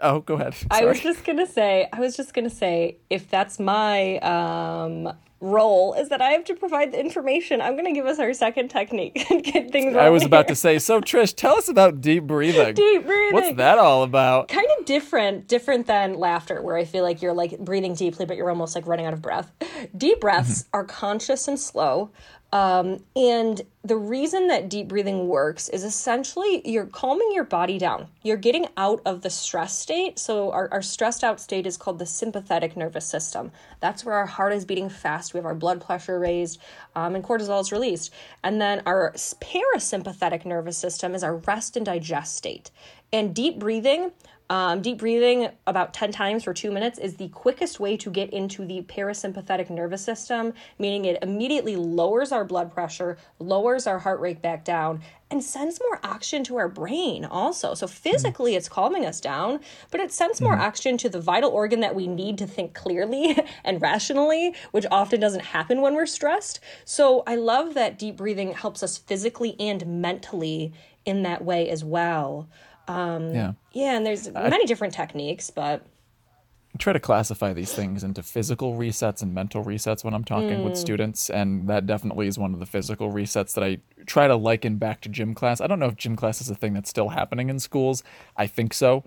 oh, 0.00 0.20
go 0.20 0.34
ahead. 0.36 0.54
I 0.70 0.86
was 0.86 1.00
just 1.00 1.24
gonna 1.24 1.46
say, 1.46 1.86
I 1.92 2.00
was 2.00 2.16
just 2.16 2.32
gonna 2.32 2.48
say, 2.48 2.96
if 3.10 3.28
that's 3.28 3.58
my 3.60 4.16
um, 4.20 5.12
role, 5.42 5.92
is 5.94 6.08
that 6.08 6.22
I 6.22 6.30
have 6.30 6.44
to 6.44 6.54
provide 6.54 6.92
the 6.92 7.00
information. 7.00 7.60
I'm 7.60 7.76
gonna 7.76 7.92
give 7.92 8.06
us 8.06 8.18
our 8.18 8.32
second 8.32 8.68
technique 8.68 9.26
and 9.30 9.42
get 9.42 9.70
things. 9.70 9.96
I 9.96 10.08
was 10.08 10.22
rolling 10.22 10.26
about 10.26 10.48
to 10.48 10.54
say. 10.54 10.78
So, 10.78 11.00
Trish, 11.00 11.34
tell 11.34 11.56
us 11.56 11.68
about 11.68 12.00
deep 12.00 12.24
breathing. 12.24 12.74
Deep 12.74 13.04
breathing. 13.04 13.34
What's 13.34 13.56
that 13.56 13.78
all 13.78 14.04
about? 14.04 14.48
Kind 14.48 14.68
of 14.78 14.86
different, 14.86 15.48
different 15.48 15.86
than 15.86 16.14
laughter, 16.18 16.62
where 16.62 16.76
I 16.76 16.84
feel 16.84 17.02
like 17.02 17.20
you're 17.20 17.34
like 17.34 17.58
breathing 17.58 17.94
deeply, 17.94 18.24
but 18.24 18.36
you're 18.36 18.50
almost 18.50 18.74
like 18.74 18.86
running 18.86 19.06
out 19.06 19.12
of 19.12 19.20
breath. 19.20 19.50
Deep 19.96 20.20
breaths 20.20 20.66
are 20.72 20.84
conscious 20.84 21.48
and 21.48 21.58
slow. 21.58 22.10
Um, 22.52 23.02
and 23.16 23.62
the 23.84 23.96
reason 23.96 24.46
that 24.46 24.68
deep 24.68 24.86
breathing 24.86 25.26
works 25.26 25.68
is 25.68 25.82
essentially 25.82 26.62
you're 26.64 26.86
calming 26.86 27.32
your 27.32 27.42
body 27.42 27.78
down. 27.78 28.06
You're 28.22 28.36
getting 28.36 28.68
out 28.76 29.02
of 29.04 29.22
the 29.22 29.30
stress 29.30 29.76
state. 29.76 30.20
So, 30.20 30.52
our, 30.52 30.68
our 30.70 30.82
stressed 30.82 31.24
out 31.24 31.40
state 31.40 31.66
is 31.66 31.76
called 31.76 31.98
the 31.98 32.06
sympathetic 32.06 32.76
nervous 32.76 33.06
system. 33.06 33.50
That's 33.80 34.04
where 34.04 34.14
our 34.14 34.26
heart 34.26 34.52
is 34.52 34.64
beating 34.64 34.88
fast. 34.88 35.34
We 35.34 35.38
have 35.38 35.46
our 35.46 35.54
blood 35.54 35.84
pressure 35.84 36.20
raised, 36.20 36.60
um, 36.94 37.16
and 37.16 37.24
cortisol 37.24 37.60
is 37.60 37.72
released. 37.72 38.12
And 38.44 38.60
then 38.60 38.82
our 38.86 39.12
parasympathetic 39.12 40.44
nervous 40.44 40.78
system 40.78 41.14
is 41.16 41.24
our 41.24 41.36
rest 41.38 41.76
and 41.76 41.84
digest 41.84 42.36
state. 42.36 42.70
And 43.12 43.34
deep 43.34 43.58
breathing 43.58 44.12
um, 44.52 44.82
deep 44.82 44.98
breathing 44.98 45.48
about 45.66 45.94
10 45.94 46.12
times 46.12 46.44
for 46.44 46.52
two 46.52 46.70
minutes 46.70 46.98
is 46.98 47.16
the 47.16 47.28
quickest 47.30 47.80
way 47.80 47.96
to 47.96 48.10
get 48.10 48.28
into 48.34 48.66
the 48.66 48.82
parasympathetic 48.82 49.70
nervous 49.70 50.04
system, 50.04 50.52
meaning 50.78 51.06
it 51.06 51.22
immediately 51.22 51.74
lowers 51.74 52.32
our 52.32 52.44
blood 52.44 52.70
pressure, 52.70 53.16
lowers 53.38 53.71
our 53.86 53.98
heart 53.98 54.20
rate 54.20 54.42
back 54.42 54.64
down, 54.64 55.02
and 55.30 55.42
sends 55.42 55.80
more 55.80 55.98
oxygen 56.04 56.44
to 56.44 56.56
our 56.56 56.68
brain 56.68 57.24
also. 57.24 57.74
So 57.74 57.86
physically, 57.86 58.54
it's 58.54 58.68
calming 58.68 59.06
us 59.06 59.20
down, 59.20 59.60
but 59.90 60.00
it 60.00 60.12
sends 60.12 60.40
more 60.40 60.52
oxygen 60.54 60.98
to 60.98 61.08
the 61.08 61.20
vital 61.20 61.50
organ 61.50 61.80
that 61.80 61.94
we 61.94 62.06
need 62.06 62.36
to 62.38 62.46
think 62.46 62.74
clearly 62.74 63.38
and 63.64 63.80
rationally, 63.80 64.54
which 64.72 64.84
often 64.90 65.20
doesn't 65.20 65.44
happen 65.44 65.80
when 65.80 65.94
we're 65.94 66.06
stressed. 66.06 66.60
So 66.84 67.22
I 67.26 67.36
love 67.36 67.74
that 67.74 67.98
deep 67.98 68.16
breathing 68.16 68.52
helps 68.52 68.82
us 68.82 68.98
physically 68.98 69.56
and 69.58 69.86
mentally 70.02 70.72
in 71.04 71.22
that 71.22 71.44
way 71.44 71.70
as 71.70 71.82
well. 71.82 72.48
Um, 72.88 73.34
yeah. 73.34 73.52
Yeah, 73.72 73.96
and 73.96 74.04
there's 74.04 74.30
many 74.30 74.66
different 74.66 74.92
techniques, 74.92 75.50
but 75.50 75.86
I 76.74 76.78
try 76.78 76.94
to 76.94 77.00
classify 77.00 77.52
these 77.52 77.72
things 77.72 78.02
into 78.02 78.22
physical 78.22 78.74
resets 78.76 79.22
and 79.22 79.34
mental 79.34 79.62
resets 79.62 80.04
when 80.04 80.14
I'm 80.14 80.24
talking 80.24 80.60
Mm. 80.60 80.64
with 80.64 80.76
students, 80.78 81.28
and 81.28 81.68
that 81.68 81.86
definitely 81.86 82.26
is 82.28 82.38
one 82.38 82.54
of 82.54 82.60
the 82.60 82.66
physical 82.66 83.12
resets 83.12 83.52
that 83.54 83.62
I 83.62 83.78
try 84.06 84.26
to 84.26 84.36
liken 84.36 84.76
back 84.76 85.02
to 85.02 85.10
gym 85.10 85.34
class. 85.34 85.60
I 85.60 85.66
don't 85.66 85.78
know 85.78 85.86
if 85.86 85.96
gym 85.96 86.16
class 86.16 86.40
is 86.40 86.48
a 86.48 86.54
thing 86.54 86.72
that's 86.72 86.88
still 86.88 87.10
happening 87.10 87.50
in 87.50 87.58
schools. 87.58 88.02
I 88.38 88.46
think 88.46 88.72
so, 88.72 89.04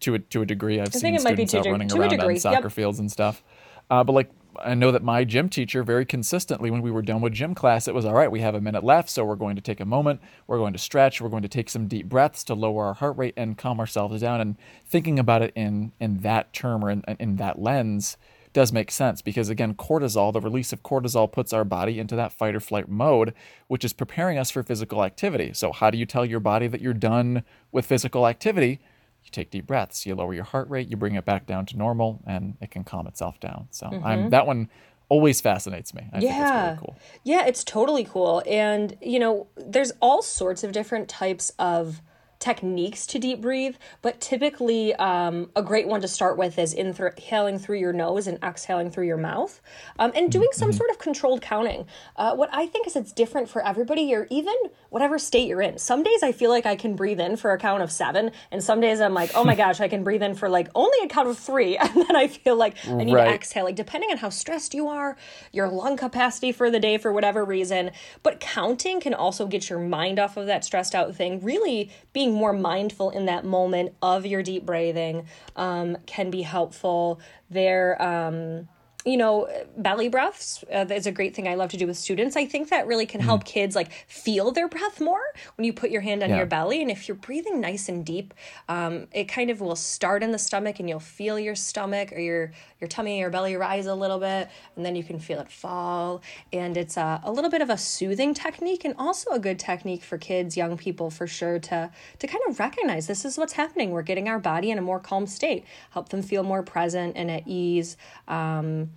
to 0.00 0.14
a 0.14 0.18
to 0.18 0.42
a 0.42 0.46
degree. 0.46 0.80
I've 0.80 0.92
seen 0.92 1.12
might 1.22 1.36
be 1.36 1.46
students 1.46 1.54
out 1.54 1.66
running 1.66 1.92
around 1.92 2.20
on 2.20 2.36
soccer 2.36 2.62
yep. 2.64 2.72
fields 2.72 2.98
and 2.98 3.10
stuff. 3.12 3.44
Uh, 3.88 4.02
but 4.02 4.12
like 4.12 4.30
I 4.60 4.74
know 4.74 4.90
that 4.92 5.02
my 5.02 5.24
gym 5.24 5.48
teacher 5.48 5.82
very 5.82 6.04
consistently, 6.04 6.70
when 6.70 6.82
we 6.82 6.90
were 6.90 7.02
done 7.02 7.20
with 7.20 7.32
gym 7.32 7.54
class, 7.54 7.88
it 7.88 7.94
was 7.94 8.04
all 8.04 8.14
right, 8.14 8.30
we 8.30 8.40
have 8.40 8.54
a 8.54 8.60
minute 8.60 8.84
left. 8.84 9.10
So 9.10 9.24
we're 9.24 9.36
going 9.36 9.56
to 9.56 9.62
take 9.62 9.80
a 9.80 9.84
moment. 9.84 10.20
We're 10.46 10.58
going 10.58 10.72
to 10.72 10.78
stretch. 10.78 11.20
We're 11.20 11.28
going 11.28 11.42
to 11.42 11.48
take 11.48 11.70
some 11.70 11.88
deep 11.88 12.08
breaths 12.08 12.44
to 12.44 12.54
lower 12.54 12.86
our 12.86 12.94
heart 12.94 13.16
rate 13.16 13.34
and 13.36 13.56
calm 13.56 13.80
ourselves 13.80 14.20
down. 14.20 14.40
And 14.40 14.56
thinking 14.86 15.18
about 15.18 15.42
it 15.42 15.52
in, 15.54 15.92
in 16.00 16.18
that 16.18 16.52
term 16.52 16.84
or 16.84 16.90
in, 16.90 17.02
in 17.18 17.36
that 17.36 17.60
lens 17.60 18.16
does 18.52 18.72
make 18.72 18.90
sense 18.90 19.22
because, 19.22 19.48
again, 19.48 19.74
cortisol, 19.74 20.32
the 20.32 20.40
release 20.40 20.72
of 20.72 20.82
cortisol 20.82 21.30
puts 21.30 21.52
our 21.52 21.64
body 21.64 21.98
into 21.98 22.16
that 22.16 22.32
fight 22.32 22.54
or 22.54 22.60
flight 22.60 22.88
mode, 22.88 23.32
which 23.66 23.84
is 23.84 23.92
preparing 23.92 24.38
us 24.38 24.50
for 24.50 24.62
physical 24.62 25.04
activity. 25.04 25.52
So, 25.54 25.72
how 25.72 25.90
do 25.90 25.98
you 25.98 26.06
tell 26.06 26.26
your 26.26 26.40
body 26.40 26.66
that 26.68 26.80
you're 26.80 26.92
done 26.92 27.44
with 27.70 27.86
physical 27.86 28.26
activity? 28.26 28.80
You 29.24 29.30
take 29.30 29.50
deep 29.50 29.66
breaths, 29.66 30.06
you 30.06 30.14
lower 30.14 30.34
your 30.34 30.44
heart 30.44 30.68
rate, 30.70 30.88
you 30.88 30.96
bring 30.96 31.14
it 31.14 31.24
back 31.24 31.46
down 31.46 31.66
to 31.66 31.76
normal, 31.76 32.20
and 32.26 32.56
it 32.60 32.70
can 32.70 32.84
calm 32.84 33.06
itself 33.06 33.40
down. 33.40 33.68
So 33.70 33.86
mm-hmm. 33.86 34.04
I'm 34.04 34.30
that 34.30 34.46
one 34.46 34.68
always 35.08 35.40
fascinates 35.40 35.92
me. 35.92 36.08
I 36.12 36.18
yeah. 36.20 36.66
Really 36.66 36.78
cool. 36.78 36.96
Yeah, 37.22 37.46
it's 37.46 37.64
totally 37.64 38.04
cool. 38.04 38.42
And 38.46 38.96
you 39.00 39.18
know, 39.18 39.46
there's 39.56 39.92
all 40.00 40.22
sorts 40.22 40.64
of 40.64 40.72
different 40.72 41.08
types 41.08 41.52
of 41.58 42.00
techniques 42.42 43.06
to 43.06 43.20
deep 43.20 43.40
breathe, 43.40 43.76
but 44.02 44.20
typically 44.20 44.92
um, 44.96 45.48
a 45.54 45.62
great 45.62 45.86
one 45.86 46.00
to 46.00 46.08
start 46.08 46.36
with 46.36 46.58
is 46.58 46.74
inhaling 46.74 47.56
through 47.56 47.78
your 47.78 47.92
nose 47.92 48.26
and 48.26 48.36
exhaling 48.42 48.90
through 48.90 49.06
your 49.06 49.16
mouth, 49.16 49.60
um, 50.00 50.10
and 50.16 50.32
doing 50.32 50.48
some 50.50 50.70
mm-hmm. 50.70 50.76
sort 50.76 50.90
of 50.90 50.98
controlled 50.98 51.40
counting. 51.40 51.86
Uh, 52.16 52.34
what 52.34 52.50
I 52.52 52.66
think 52.66 52.88
is 52.88 52.96
it's 52.96 53.12
different 53.12 53.48
for 53.48 53.64
everybody, 53.64 54.12
or 54.12 54.26
even 54.28 54.54
whatever 54.90 55.20
state 55.20 55.46
you're 55.46 55.62
in. 55.62 55.78
Some 55.78 56.02
days 56.02 56.24
I 56.24 56.32
feel 56.32 56.50
like 56.50 56.66
I 56.66 56.74
can 56.74 56.96
breathe 56.96 57.20
in 57.20 57.36
for 57.36 57.52
a 57.52 57.58
count 57.58 57.80
of 57.80 57.92
seven, 57.92 58.32
and 58.50 58.62
some 58.62 58.80
days 58.80 59.00
I'm 59.00 59.14
like, 59.14 59.30
oh 59.36 59.44
my 59.44 59.54
gosh, 59.62 59.80
I 59.80 59.86
can 59.86 60.02
breathe 60.02 60.22
in 60.22 60.34
for 60.34 60.48
like 60.48 60.68
only 60.74 60.98
a 61.04 61.08
count 61.08 61.28
of 61.28 61.38
three, 61.38 61.76
and 61.78 61.94
then 61.94 62.16
I 62.16 62.26
feel 62.26 62.56
like 62.56 62.74
I 62.88 63.04
need 63.04 63.14
right. 63.14 63.26
to 63.26 63.34
exhale. 63.34 63.64
Like 63.64 63.76
depending 63.76 64.10
on 64.10 64.16
how 64.16 64.30
stressed 64.30 64.74
you 64.74 64.88
are, 64.88 65.16
your 65.52 65.68
lung 65.68 65.96
capacity 65.96 66.50
for 66.50 66.72
the 66.72 66.80
day 66.80 66.98
for 66.98 67.12
whatever 67.12 67.44
reason, 67.44 67.92
but 68.24 68.40
counting 68.40 69.00
can 69.00 69.14
also 69.14 69.46
get 69.46 69.70
your 69.70 69.78
mind 69.78 70.18
off 70.18 70.36
of 70.36 70.46
that 70.46 70.64
stressed 70.64 70.96
out 70.96 71.14
thing. 71.14 71.40
Really 71.40 71.88
being 72.12 72.31
being 72.31 72.31
more 72.32 72.52
mindful 72.52 73.10
in 73.10 73.26
that 73.26 73.44
moment 73.44 73.94
of 74.02 74.26
your 74.26 74.42
deep 74.42 74.66
breathing 74.66 75.26
um, 75.56 75.96
can 76.06 76.30
be 76.30 76.42
helpful. 76.42 77.20
There, 77.50 78.00
um, 78.02 78.68
you 79.04 79.16
know, 79.16 79.48
belly 79.76 80.08
breaths 80.08 80.64
uh, 80.72 80.86
is 80.90 81.06
a 81.06 81.12
great 81.12 81.34
thing 81.34 81.48
I 81.48 81.56
love 81.56 81.70
to 81.70 81.76
do 81.76 81.88
with 81.88 81.96
students. 81.96 82.36
I 82.36 82.46
think 82.46 82.70
that 82.70 82.86
really 82.86 83.06
can 83.06 83.20
help 83.20 83.42
mm. 83.42 83.46
kids 83.46 83.74
like 83.74 83.90
feel 84.06 84.52
their 84.52 84.68
breath 84.68 85.00
more 85.00 85.22
when 85.56 85.64
you 85.64 85.72
put 85.72 85.90
your 85.90 86.02
hand 86.02 86.22
on 86.22 86.30
yeah. 86.30 86.36
your 86.36 86.46
belly. 86.46 86.80
And 86.82 86.90
if 86.90 87.08
you're 87.08 87.16
breathing 87.16 87.60
nice 87.60 87.88
and 87.88 88.06
deep, 88.06 88.32
um, 88.68 89.08
it 89.12 89.24
kind 89.24 89.50
of 89.50 89.60
will 89.60 89.74
start 89.74 90.22
in 90.22 90.30
the 90.30 90.38
stomach 90.38 90.78
and 90.78 90.88
you'll 90.88 91.00
feel 91.00 91.36
your 91.36 91.56
stomach 91.56 92.12
or 92.12 92.20
your, 92.20 92.52
your 92.80 92.86
tummy 92.86 93.20
or 93.22 93.30
belly 93.30 93.56
rise 93.56 93.86
a 93.86 93.94
little 93.94 94.20
bit. 94.20 94.48
And 94.76 94.86
then 94.86 94.94
you 94.94 95.02
can 95.02 95.18
feel 95.18 95.40
it 95.40 95.50
fall. 95.50 96.22
And 96.52 96.76
it's 96.76 96.96
a, 96.96 97.20
a 97.24 97.32
little 97.32 97.50
bit 97.50 97.60
of 97.60 97.70
a 97.70 97.78
soothing 97.78 98.34
technique 98.34 98.84
and 98.84 98.94
also 98.98 99.30
a 99.32 99.40
good 99.40 99.58
technique 99.58 100.04
for 100.04 100.16
kids, 100.16 100.56
young 100.56 100.76
people 100.76 101.10
for 101.10 101.26
sure, 101.26 101.58
to, 101.58 101.90
to 102.20 102.26
kind 102.28 102.42
of 102.48 102.60
recognize 102.60 103.08
this 103.08 103.24
is 103.24 103.36
what's 103.36 103.54
happening. 103.54 103.90
We're 103.90 104.02
getting 104.02 104.28
our 104.28 104.38
body 104.38 104.70
in 104.70 104.78
a 104.78 104.82
more 104.82 105.00
calm 105.00 105.26
state, 105.26 105.64
help 105.90 106.10
them 106.10 106.22
feel 106.22 106.44
more 106.44 106.62
present 106.62 107.16
and 107.16 107.32
at 107.32 107.42
ease. 107.48 107.96
Um, 108.28 108.91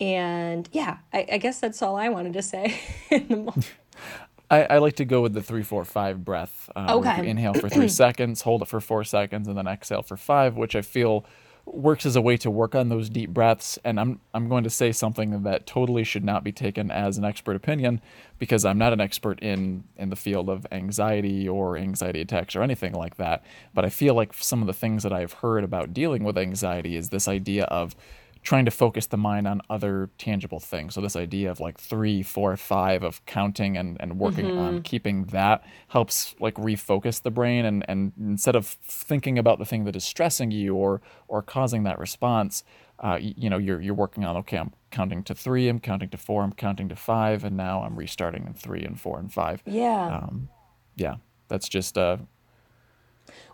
and 0.00 0.68
yeah, 0.72 0.98
I, 1.12 1.26
I 1.32 1.38
guess 1.38 1.60
that's 1.60 1.82
all 1.82 1.96
I 1.96 2.08
wanted 2.08 2.32
to 2.32 2.42
say. 2.42 2.80
I, 4.50 4.64
I, 4.64 4.78
like 4.78 4.96
to 4.96 5.04
go 5.04 5.20
with 5.20 5.32
the 5.32 5.42
three, 5.42 5.62
four, 5.62 5.84
five 5.84 6.24
breath. 6.24 6.68
Um, 6.74 6.98
okay. 6.98 7.28
inhale 7.28 7.54
for 7.54 7.68
three 7.68 7.88
seconds, 8.04 8.42
hold 8.42 8.62
it 8.62 8.68
for 8.68 8.80
four 8.80 9.04
seconds, 9.04 9.46
and 9.46 9.56
then 9.56 9.68
exhale 9.68 10.02
for 10.02 10.16
five, 10.16 10.56
which 10.56 10.74
I 10.74 10.82
feel 10.82 11.24
works 11.66 12.04
as 12.04 12.16
a 12.16 12.20
way 12.20 12.36
to 12.36 12.50
work 12.50 12.74
on 12.74 12.88
those 12.88 13.08
deep 13.08 13.30
breaths. 13.30 13.78
And 13.84 14.00
I'm 14.00 14.20
I'm 14.34 14.48
going 14.48 14.64
to 14.64 14.70
say 14.70 14.90
something 14.90 15.42
that 15.42 15.66
totally 15.66 16.02
should 16.02 16.24
not 16.24 16.42
be 16.42 16.52
taken 16.52 16.90
as 16.90 17.18
an 17.18 17.24
expert 17.24 17.54
opinion 17.54 18.00
because 18.38 18.64
I'm 18.64 18.78
not 18.78 18.92
an 18.92 19.00
expert 19.00 19.38
in 19.40 19.84
in 19.96 20.10
the 20.10 20.16
field 20.16 20.48
of 20.48 20.66
anxiety 20.72 21.48
or 21.48 21.76
anxiety 21.76 22.22
attacks 22.22 22.56
or 22.56 22.62
anything 22.62 22.92
like 22.92 23.16
that. 23.16 23.44
But 23.72 23.84
I 23.84 23.88
feel 23.88 24.14
like 24.14 24.34
some 24.34 24.62
of 24.62 24.66
the 24.66 24.72
things 24.72 25.02
that 25.02 25.12
I've 25.12 25.34
heard 25.34 25.62
about 25.62 25.94
dealing 25.94 26.24
with 26.24 26.36
anxiety 26.36 26.96
is 26.96 27.10
this 27.10 27.28
idea 27.28 27.64
of 27.64 27.94
trying 28.42 28.64
to 28.64 28.70
focus 28.70 29.06
the 29.06 29.16
mind 29.16 29.46
on 29.46 29.60
other 29.68 30.08
tangible 30.16 30.60
things. 30.60 30.94
So 30.94 31.00
this 31.00 31.14
idea 31.14 31.50
of 31.50 31.60
like 31.60 31.78
three, 31.78 32.22
four, 32.22 32.56
five 32.56 33.02
of 33.02 33.24
counting 33.26 33.76
and, 33.76 33.98
and 34.00 34.18
working 34.18 34.46
mm-hmm. 34.46 34.58
on 34.58 34.82
keeping 34.82 35.24
that 35.26 35.62
helps 35.88 36.34
like 36.40 36.54
refocus 36.54 37.20
the 37.20 37.30
brain 37.30 37.64
and, 37.64 37.84
and 37.86 38.12
instead 38.18 38.56
of 38.56 38.66
thinking 38.66 39.38
about 39.38 39.58
the 39.58 39.66
thing 39.66 39.84
that 39.84 39.94
is 39.94 40.04
stressing 40.04 40.50
you 40.50 40.74
or 40.74 41.02
or 41.28 41.42
causing 41.42 41.82
that 41.82 41.98
response, 41.98 42.64
uh, 43.00 43.18
you, 43.20 43.50
know, 43.50 43.58
you're 43.58 43.80
you're 43.80 43.94
working 43.94 44.24
on 44.24 44.36
okay, 44.38 44.56
I'm 44.56 44.72
counting 44.90 45.22
to 45.24 45.34
three, 45.34 45.68
I'm 45.68 45.78
counting 45.78 46.08
to 46.10 46.16
four, 46.16 46.42
I'm 46.42 46.52
counting 46.52 46.88
to 46.88 46.96
five, 46.96 47.44
and 47.44 47.56
now 47.56 47.82
I'm 47.82 47.96
restarting 47.96 48.46
in 48.46 48.54
three 48.54 48.84
and 48.84 48.98
four 48.98 49.18
and 49.18 49.32
five. 49.32 49.62
Yeah. 49.66 50.18
Um, 50.22 50.48
yeah. 50.96 51.16
That's 51.48 51.68
just 51.68 51.98
uh 51.98 52.18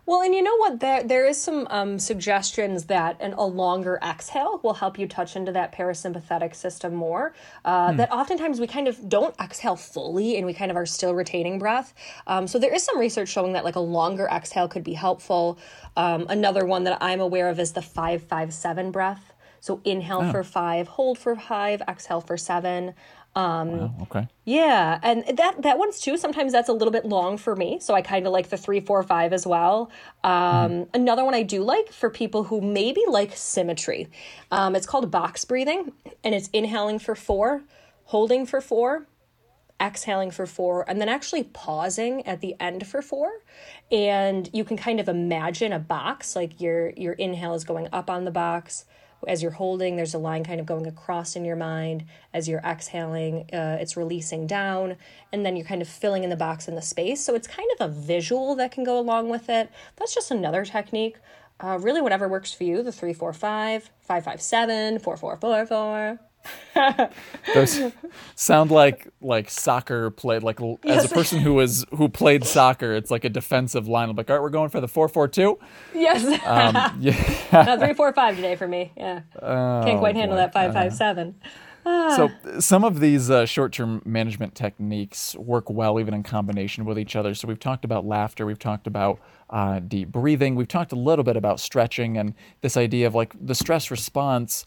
well, 0.07 0.21
and 0.21 0.33
you 0.33 0.41
know 0.41 0.55
what? 0.55 0.79
There 0.79 1.03
there 1.03 1.25
is 1.25 1.39
some 1.39 1.67
um, 1.69 1.99
suggestions 1.99 2.85
that 2.85 3.17
an, 3.19 3.33
a 3.33 3.45
longer 3.45 3.99
exhale 4.01 4.61
will 4.63 4.73
help 4.73 4.97
you 4.97 5.05
touch 5.05 5.35
into 5.35 5.51
that 5.51 5.73
parasympathetic 5.73 6.55
system 6.55 6.95
more. 6.95 7.33
Uh, 7.65 7.91
hmm. 7.91 7.97
That 7.97 8.11
oftentimes 8.11 8.61
we 8.61 8.67
kind 8.67 8.87
of 8.87 9.09
don't 9.09 9.35
exhale 9.37 9.75
fully, 9.75 10.37
and 10.37 10.45
we 10.45 10.53
kind 10.53 10.71
of 10.71 10.77
are 10.77 10.85
still 10.85 11.13
retaining 11.13 11.59
breath. 11.59 11.93
Um, 12.25 12.47
so 12.47 12.57
there 12.57 12.73
is 12.73 12.83
some 12.83 12.97
research 12.97 13.27
showing 13.27 13.51
that 13.51 13.65
like 13.65 13.75
a 13.75 13.81
longer 13.81 14.27
exhale 14.27 14.69
could 14.69 14.85
be 14.85 14.93
helpful. 14.93 15.59
Um, 15.97 16.25
another 16.29 16.65
one 16.65 16.85
that 16.85 16.97
I'm 17.01 17.19
aware 17.19 17.49
of 17.49 17.59
is 17.59 17.73
the 17.73 17.81
five 17.81 18.23
five 18.23 18.53
seven 18.53 18.91
breath. 18.91 19.33
So 19.59 19.81
inhale 19.83 20.21
oh. 20.23 20.31
for 20.31 20.43
five, 20.43 20.87
hold 20.87 21.17
for 21.17 21.35
five, 21.35 21.81
exhale 21.81 22.21
for 22.21 22.37
seven. 22.37 22.93
Um, 23.37 23.77
wow, 23.77 23.93
okay. 24.01 24.27
Yeah, 24.45 24.99
and 25.03 25.23
that 25.37 25.61
that 25.61 25.77
one's 25.77 25.99
too. 25.99 26.17
Sometimes 26.17 26.51
that's 26.51 26.69
a 26.69 26.73
little 26.73 26.91
bit 26.91 27.05
long 27.05 27.37
for 27.37 27.55
me, 27.55 27.77
so 27.79 27.93
I 27.93 28.01
kind 28.01 28.25
of 28.25 28.33
like 28.33 28.49
the 28.49 28.57
three, 28.57 28.79
four, 28.79 29.03
five 29.03 29.31
as 29.31 29.45
well. 29.45 29.91
Um, 30.23 30.31
mm. 30.31 30.87
Another 30.95 31.23
one 31.23 31.35
I 31.35 31.43
do 31.43 31.61
like 31.61 31.91
for 31.91 32.09
people 32.09 32.45
who 32.45 32.61
maybe 32.61 33.01
like 33.07 33.37
symmetry. 33.37 34.09
Um, 34.49 34.75
it's 34.75 34.87
called 34.87 35.11
box 35.11 35.45
breathing, 35.45 35.91
and 36.23 36.33
it's 36.33 36.47
inhaling 36.47 36.97
for 36.97 37.13
four, 37.13 37.61
holding 38.05 38.47
for 38.47 38.59
four, 38.59 39.05
exhaling 39.79 40.31
for 40.31 40.47
four, 40.47 40.83
and 40.89 40.99
then 40.99 41.07
actually 41.07 41.43
pausing 41.43 42.25
at 42.25 42.41
the 42.41 42.55
end 42.59 42.87
for 42.87 43.03
four. 43.03 43.29
And 43.91 44.49
you 44.51 44.63
can 44.63 44.77
kind 44.77 44.99
of 44.99 45.07
imagine 45.07 45.73
a 45.73 45.79
box, 45.79 46.35
like 46.35 46.59
your 46.59 46.89
your 46.97 47.13
inhale 47.13 47.53
is 47.53 47.63
going 47.63 47.87
up 47.93 48.09
on 48.09 48.25
the 48.25 48.31
box 48.31 48.85
as 49.27 49.41
you're 49.41 49.51
holding, 49.51 49.95
there's 49.95 50.13
a 50.13 50.19
line 50.19 50.43
kind 50.43 50.59
of 50.59 50.65
going 50.65 50.85
across 50.85 51.35
in 51.35 51.45
your 51.45 51.55
mind. 51.55 52.05
As 52.33 52.47
you're 52.47 52.61
exhaling, 52.61 53.49
uh, 53.53 53.77
it's 53.79 53.97
releasing 53.97 54.45
down, 54.45 54.97
and 55.31 55.45
then 55.45 55.55
you're 55.55 55.65
kind 55.65 55.81
of 55.81 55.87
filling 55.87 56.23
in 56.23 56.29
the 56.29 56.35
box 56.35 56.67
in 56.67 56.75
the 56.75 56.81
space. 56.81 57.23
So 57.23 57.33
it's 57.33 57.47
kind 57.47 57.69
of 57.79 57.89
a 57.89 57.93
visual 57.93 58.55
that 58.55 58.71
can 58.71 58.83
go 58.83 58.99
along 58.99 59.29
with 59.29 59.49
it. 59.49 59.71
That's 59.95 60.13
just 60.13 60.31
another 60.31 60.65
technique. 60.65 61.17
Uh, 61.59 61.79
really, 61.81 62.01
whatever 62.01 62.27
works 62.27 62.53
for 62.53 62.63
you 62.63 62.83
the 62.83 62.91
three, 62.91 63.13
four, 63.13 63.33
five, 63.33 63.89
five, 64.01 64.23
five, 64.23 64.41
seven, 64.41 64.99
four, 64.99 65.17
four, 65.17 65.37
four, 65.37 65.65
four. 65.65 66.19
Those 67.53 67.91
sound 68.35 68.71
like 68.71 69.07
like 69.21 69.49
soccer 69.49 70.11
played 70.11 70.43
like 70.43 70.59
yes. 70.59 71.05
as 71.05 71.11
a 71.11 71.13
person 71.13 71.39
who 71.39 71.53
was 71.53 71.85
who 71.91 72.09
played 72.09 72.45
soccer. 72.45 72.93
It's 72.93 73.11
like 73.11 73.25
a 73.25 73.29
defensive 73.29 73.87
line. 73.87 74.09
I'm 74.09 74.15
like, 74.15 74.29
all 74.29 74.35
right, 74.35 74.41
we're 74.41 74.49
going 74.49 74.69
for 74.69 74.81
the 74.81 74.87
four 74.87 75.07
four 75.07 75.27
two. 75.27 75.59
Yes. 75.93 76.23
Um, 76.45 76.97
yeah. 76.99 77.63
no, 77.65 77.79
three 77.79 77.93
four 77.93 78.13
five 78.13 78.35
today 78.35 78.55
for 78.55 78.67
me. 78.67 78.91
Yeah. 78.95 79.21
Oh, 79.41 79.83
Can't 79.85 79.99
quite 79.99 80.15
handle 80.15 80.35
boy. 80.35 80.41
that 80.41 80.53
five 80.53 80.73
five 80.73 80.93
seven. 80.93 81.35
So 82.17 82.29
some 82.59 82.83
of 82.83 82.99
these 82.99 83.29
uh, 83.29 83.45
short-term 83.45 84.01
management 84.03 84.55
techniques 84.55 85.37
work 85.37 85.69
well 85.69 86.01
even 86.01 86.13
in 86.13 86.21
combination 86.21 86.83
with 86.83 86.99
each 86.99 87.15
other. 87.15 87.33
So 87.33 87.47
we've 87.47 87.61
talked 87.61 87.85
about 87.85 88.05
laughter, 88.05 88.45
we've 88.45 88.59
talked 88.59 88.87
about 88.87 89.21
uh, 89.49 89.79
deep 89.79 90.09
breathing, 90.11 90.55
we've 90.55 90.67
talked 90.67 90.91
a 90.91 90.97
little 90.97 91.23
bit 91.23 91.37
about 91.37 91.61
stretching 91.61 92.17
and 92.17 92.33
this 92.59 92.75
idea 92.75 93.07
of 93.07 93.15
like 93.15 93.33
the 93.39 93.55
stress 93.55 93.89
response 93.89 94.65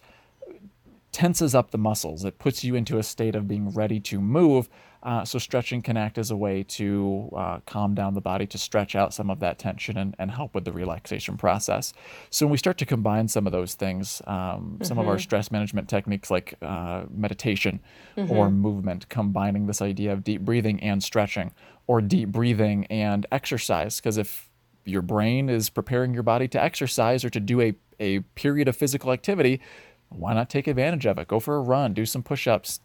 tenses 1.12 1.54
up 1.54 1.70
the 1.70 1.78
muscles. 1.78 2.24
It 2.24 2.38
puts 2.38 2.62
you 2.64 2.74
into 2.74 2.98
a 2.98 3.02
state 3.02 3.34
of 3.34 3.48
being 3.48 3.70
ready 3.70 4.00
to 4.00 4.20
move. 4.20 4.68
Uh, 5.02 5.24
so 5.24 5.38
stretching 5.38 5.80
can 5.80 5.96
act 5.96 6.18
as 6.18 6.30
a 6.30 6.36
way 6.36 6.62
to 6.62 7.30
uh, 7.34 7.58
calm 7.64 7.94
down 7.94 8.12
the 8.12 8.20
body, 8.20 8.46
to 8.46 8.58
stretch 8.58 8.94
out 8.94 9.14
some 9.14 9.30
of 9.30 9.40
that 9.40 9.58
tension 9.58 9.96
and, 9.96 10.14
and 10.18 10.30
help 10.30 10.54
with 10.54 10.66
the 10.66 10.72
relaxation 10.72 11.38
process. 11.38 11.94
So 12.28 12.44
when 12.44 12.52
we 12.52 12.58
start 12.58 12.76
to 12.78 12.86
combine 12.86 13.26
some 13.28 13.46
of 13.46 13.52
those 13.52 13.74
things, 13.74 14.20
um, 14.26 14.34
mm-hmm. 14.36 14.84
some 14.84 14.98
of 14.98 15.08
our 15.08 15.14
mm-hmm. 15.14 15.22
stress 15.22 15.50
management 15.50 15.88
techniques 15.88 16.30
like 16.30 16.54
uh, 16.60 17.04
meditation 17.10 17.80
mm-hmm. 18.16 18.30
or 18.30 18.50
movement, 18.50 19.08
combining 19.08 19.66
this 19.66 19.80
idea 19.80 20.12
of 20.12 20.22
deep 20.22 20.42
breathing 20.42 20.78
and 20.80 21.02
stretching, 21.02 21.52
or 21.86 22.02
deep 22.02 22.28
breathing 22.28 22.84
and 22.86 23.26
exercise, 23.32 24.00
because 24.00 24.18
if 24.18 24.50
your 24.84 25.02
brain 25.02 25.48
is 25.48 25.70
preparing 25.70 26.12
your 26.12 26.22
body 26.22 26.46
to 26.48 26.62
exercise 26.62 27.24
or 27.24 27.30
to 27.30 27.40
do 27.40 27.60
a, 27.60 27.74
a 27.98 28.20
period 28.34 28.68
of 28.68 28.76
physical 28.76 29.12
activity, 29.12 29.60
why 30.10 30.34
not 30.34 30.50
take 30.50 30.66
advantage 30.66 31.06
of 31.06 31.18
it? 31.18 31.28
Go 31.28 31.40
for 31.40 31.56
a 31.56 31.60
run, 31.60 31.94
do 31.94 32.04
some 32.04 32.22
push 32.22 32.46
ups, 32.46 32.80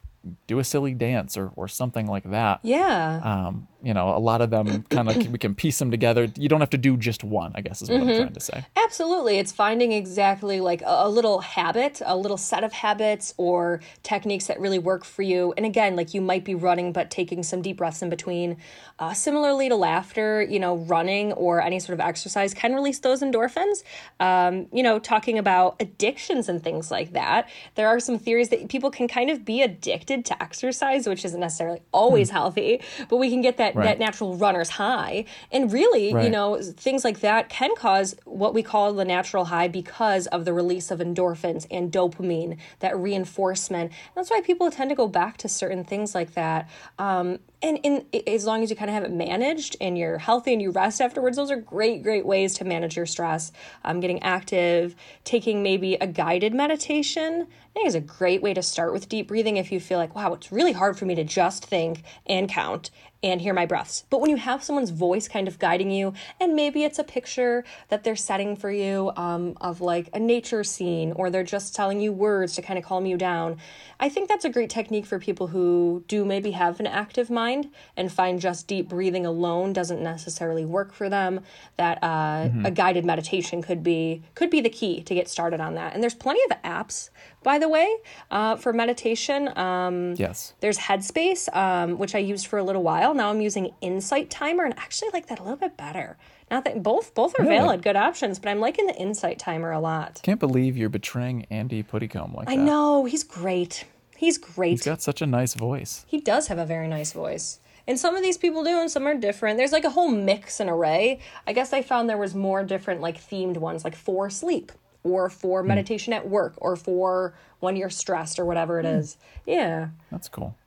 do 0.47 0.59
a 0.59 0.63
silly 0.63 0.93
dance 0.93 1.37
or, 1.37 1.51
or 1.55 1.67
something 1.67 2.07
like 2.07 2.23
that. 2.31 2.59
Yeah. 2.63 3.21
Um, 3.23 3.67
you 3.85 3.93
know, 3.93 4.09
a 4.09 4.19
lot 4.19 4.41
of 4.41 4.49
them 4.49 4.81
kind 4.89 5.07
of 5.07 5.15
we 5.31 5.37
can 5.37 5.53
piece 5.53 5.77
them 5.77 5.91
together. 5.91 6.27
You 6.35 6.49
don't 6.49 6.59
have 6.59 6.71
to 6.71 6.77
do 6.77 6.97
just 6.97 7.23
one, 7.23 7.51
I 7.53 7.61
guess 7.61 7.83
is 7.83 7.89
what 7.89 7.99
mm-hmm. 7.99 8.09
I'm 8.09 8.15
trying 8.15 8.33
to 8.33 8.39
say. 8.39 8.65
Absolutely. 8.75 9.37
It's 9.37 9.51
finding 9.51 9.91
exactly 9.91 10.59
like 10.59 10.81
a, 10.81 11.03
a, 11.05 11.09
little 11.09 11.39
habit, 11.39 12.01
a 12.03 12.17
little 12.17 12.37
set 12.37 12.63
of 12.63 12.73
habits 12.73 13.35
or 13.37 13.81
techniques 14.01 14.47
that 14.47 14.59
really 14.59 14.79
work 14.79 15.05
for 15.05 15.21
you. 15.21 15.53
And 15.55 15.67
again, 15.67 15.95
like 15.95 16.15
you 16.15 16.21
might 16.21 16.43
be 16.43 16.55
running, 16.55 16.93
but 16.93 17.11
taking 17.11 17.43
some 17.43 17.61
deep 17.61 17.77
breaths 17.77 18.01
in 18.01 18.09
between. 18.09 18.57
Uh, 18.97 19.13
similarly 19.13 19.69
to 19.69 19.75
laughter, 19.75 20.41
you 20.41 20.59
know, 20.59 20.77
running 20.77 21.33
or 21.33 21.61
any 21.61 21.79
sort 21.79 21.93
of 21.93 21.99
exercise 21.99 22.53
can 22.53 22.73
release 22.73 22.99
those 22.99 23.21
endorphins. 23.21 23.83
Um, 24.19 24.67
you 24.71 24.81
know, 24.81 24.97
talking 24.97 25.37
about 25.37 25.75
addictions 25.79 26.49
and 26.49 26.63
things 26.63 26.89
like 26.89 27.13
that, 27.13 27.49
there 27.75 27.87
are 27.87 27.99
some 27.99 28.17
theories 28.17 28.49
that 28.49 28.67
people 28.69 28.89
can 28.89 29.07
kind 29.07 29.29
of 29.29 29.45
be 29.45 29.61
addicted 29.61 30.25
to 30.25 30.41
exercise, 30.41 31.07
which 31.07 31.23
isn't 31.25 31.39
necessarily 31.39 31.81
always 31.91 32.29
mm. 32.29 32.33
healthy, 32.33 32.81
but 33.09 33.17
we 33.17 33.29
can 33.29 33.41
get 33.41 33.57
that 33.57 33.74
right. 33.75 33.85
that 33.85 33.99
natural 33.99 34.35
runner's 34.35 34.69
high. 34.69 35.25
And 35.51 35.71
really, 35.71 36.13
right. 36.13 36.23
you 36.23 36.29
know, 36.29 36.61
things 36.61 37.03
like 37.03 37.19
that 37.19 37.49
can 37.49 37.75
cause 37.75 38.15
what 38.25 38.53
we 38.53 38.63
call 38.63 38.93
the 38.93 39.05
natural 39.05 39.45
high 39.45 39.67
because 39.67 40.27
of 40.27 40.45
the 40.45 40.53
release 40.53 40.91
of 40.91 40.99
endorphins 40.99 41.67
and 41.69 41.91
dopamine, 41.91 42.57
that 42.79 42.97
reinforcement. 42.97 43.91
And 43.91 44.15
that's 44.15 44.29
why 44.29 44.41
people 44.41 44.71
tend 44.71 44.89
to 44.89 44.95
go 44.95 45.07
back 45.07 45.37
to 45.37 45.49
certain 45.49 45.83
things 45.83 46.15
like 46.15 46.33
that. 46.33 46.69
Um, 46.99 47.39
and 47.65 47.79
in 47.83 48.05
as 48.27 48.45
long 48.45 48.63
as 48.63 48.69
you 48.69 48.75
kind 48.75 48.89
of 48.89 48.93
have 48.93 49.03
it 49.03 49.11
managed 49.11 49.75
and 49.81 49.97
you're 49.97 50.19
healthy 50.19 50.53
and 50.53 50.61
you 50.61 50.71
rest 50.71 51.01
afterwards 51.01 51.35
those 51.37 51.51
are 51.51 51.59
great 51.59 52.03
great 52.03 52.25
ways 52.25 52.53
to 52.53 52.65
manage 52.65 52.95
your 52.95 53.05
stress 53.05 53.51
um, 53.83 53.99
getting 53.99 54.21
active 54.21 54.95
taking 55.23 55.63
maybe 55.63 55.95
a 55.95 56.07
guided 56.07 56.53
meditation 56.53 57.47
i 57.47 57.73
think 57.73 57.87
is 57.87 57.95
a 57.95 58.01
great 58.01 58.41
way 58.41 58.53
to 58.53 58.61
start 58.61 58.93
with 58.93 59.09
deep 59.09 59.27
breathing 59.27 59.57
if 59.57 59.71
you 59.71 59.79
feel 59.79 59.97
like 59.97 60.15
wow 60.15 60.33
it's 60.33 60.51
really 60.51 60.73
hard 60.73 60.97
for 60.97 61.05
me 61.05 61.15
to 61.15 61.23
just 61.23 61.65
think 61.65 62.03
and 62.27 62.49
count 62.49 62.91
and 63.25 63.41
hear 63.41 63.55
my 63.55 63.65
breaths. 63.65 64.05
But 64.11 64.21
when 64.21 64.29
you 64.29 64.37
have 64.37 64.63
someone's 64.63 64.91
voice 64.91 65.27
kind 65.27 65.47
of 65.47 65.57
guiding 65.57 65.89
you, 65.89 66.13
and 66.39 66.55
maybe 66.55 66.83
it's 66.83 66.99
a 66.99 67.03
picture 67.03 67.63
that 67.89 68.03
they're 68.03 68.15
setting 68.15 68.55
for 68.55 68.71
you 68.71 69.11
um, 69.17 69.57
of 69.59 69.81
like 69.81 70.09
a 70.13 70.19
nature 70.19 70.63
scene, 70.63 71.11
or 71.13 71.31
they're 71.31 71.43
just 71.43 71.75
telling 71.75 71.99
you 71.99 72.13
words 72.13 72.53
to 72.55 72.61
kind 72.61 72.77
of 72.77 72.85
calm 72.85 73.07
you 73.07 73.17
down, 73.17 73.57
I 73.99 74.09
think 74.09 74.29
that's 74.29 74.45
a 74.45 74.49
great 74.49 74.69
technique 74.69 75.07
for 75.07 75.17
people 75.17 75.47
who 75.47 76.03
do 76.07 76.23
maybe 76.23 76.51
have 76.51 76.79
an 76.79 76.85
active 76.85 77.31
mind 77.31 77.71
and 77.97 78.11
find 78.11 78.39
just 78.39 78.67
deep 78.67 78.89
breathing 78.89 79.25
alone 79.25 79.73
doesn't 79.73 80.03
necessarily 80.03 80.65
work 80.65 80.93
for 80.93 81.09
them. 81.09 81.41
That 81.77 81.97
uh, 82.03 82.07
mm-hmm. 82.07 82.65
a 82.65 82.71
guided 82.71 83.05
meditation 83.05 83.63
could 83.63 83.81
be 83.81 84.21
could 84.35 84.51
be 84.51 84.61
the 84.61 84.69
key 84.69 85.01
to 85.01 85.15
get 85.15 85.27
started 85.29 85.59
on 85.59 85.73
that. 85.75 85.93
And 85.95 86.03
there's 86.03 86.13
plenty 86.13 86.41
of 86.49 86.61
apps 86.61 87.09
by 87.45 87.59
the 87.59 87.69
way, 87.69 87.95
uh, 88.31 88.55
for 88.55 88.73
meditation. 88.73 89.55
Um, 89.57 90.15
yes. 90.17 90.55
There's 90.61 90.79
Headspace, 90.79 91.55
um, 91.55 91.99
which 91.99 92.15
I 92.15 92.17
used 92.17 92.47
for 92.47 92.57
a 92.57 92.63
little 92.63 92.81
while. 92.81 93.13
Now 93.13 93.29
I'm 93.29 93.39
using 93.39 93.71
Insight 93.81 94.31
Timer, 94.31 94.65
and 94.65 94.73
I 94.73 94.77
actually 94.77 95.11
like 95.13 95.27
that 95.27 95.39
a 95.39 95.43
little 95.43 95.55
bit 95.55 95.77
better. 95.77 96.17
Not 96.49 96.65
that 96.65 96.81
both 96.81 97.13
both 97.13 97.39
are 97.39 97.43
really? 97.43 97.57
valid, 97.57 97.83
good 97.83 97.95
options, 97.95 98.39
but 98.39 98.49
I'm 98.49 98.59
liking 98.59 98.87
the 98.87 98.95
Insight 98.95 99.37
Timer 99.37 99.71
a 99.71 99.79
lot. 99.79 100.19
Can't 100.23 100.39
believe 100.39 100.75
you're 100.75 100.89
betraying 100.89 101.45
Andy 101.51 101.83
Puddicombe 101.83 102.33
like 102.33 102.49
I 102.49 102.55
that. 102.55 102.61
I 102.61 102.65
know 102.65 103.05
he's 103.05 103.23
great. 103.23 103.85
He's 104.17 104.39
great. 104.39 104.71
He's 104.71 104.83
got 104.83 105.03
such 105.03 105.21
a 105.21 105.27
nice 105.27 105.53
voice. 105.53 106.03
He 106.07 106.19
does 106.19 106.47
have 106.47 106.57
a 106.57 106.65
very 106.65 106.87
nice 106.87 107.13
voice. 107.13 107.59
And 107.87 107.99
some 107.99 108.15
of 108.15 108.23
these 108.23 108.39
people 108.39 108.63
do, 108.63 108.79
and 108.79 108.89
some 108.89 109.05
are 109.05 109.13
different. 109.13 109.57
There's 109.57 109.71
like 109.71 109.83
a 109.83 109.91
whole 109.91 110.09
mix 110.09 110.59
and 110.59 110.67
array. 110.67 111.19
I 111.45 111.53
guess 111.53 111.73
I 111.73 111.83
found 111.83 112.09
there 112.09 112.17
was 112.17 112.33
more 112.33 112.63
different, 112.63 113.01
like 113.01 113.21
themed 113.21 113.57
ones, 113.57 113.83
like 113.83 113.95
for 113.95 114.31
sleep 114.31 114.71
or 115.05 115.29
for 115.29 115.63
mm. 115.63 115.67
meditation 115.67 116.11
at 116.11 116.27
work 116.27 116.55
or 116.57 116.75
for 116.75 117.33
when 117.59 117.75
you're 117.75 117.89
stressed 117.89 118.39
or 118.39 118.45
whatever 118.45 118.79
it 118.79 118.85
mm. 118.85 118.97
is. 118.97 119.17
Yeah. 119.45 119.89
That's 120.11 120.27
cool. 120.27 120.57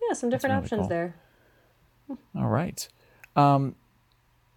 Yeah, 0.00 0.14
some 0.14 0.30
different 0.30 0.52
really 0.52 0.62
options 0.62 0.80
cool. 0.82 0.88
there. 0.88 1.14
All 2.34 2.48
right. 2.48 2.88
Um, 3.36 3.74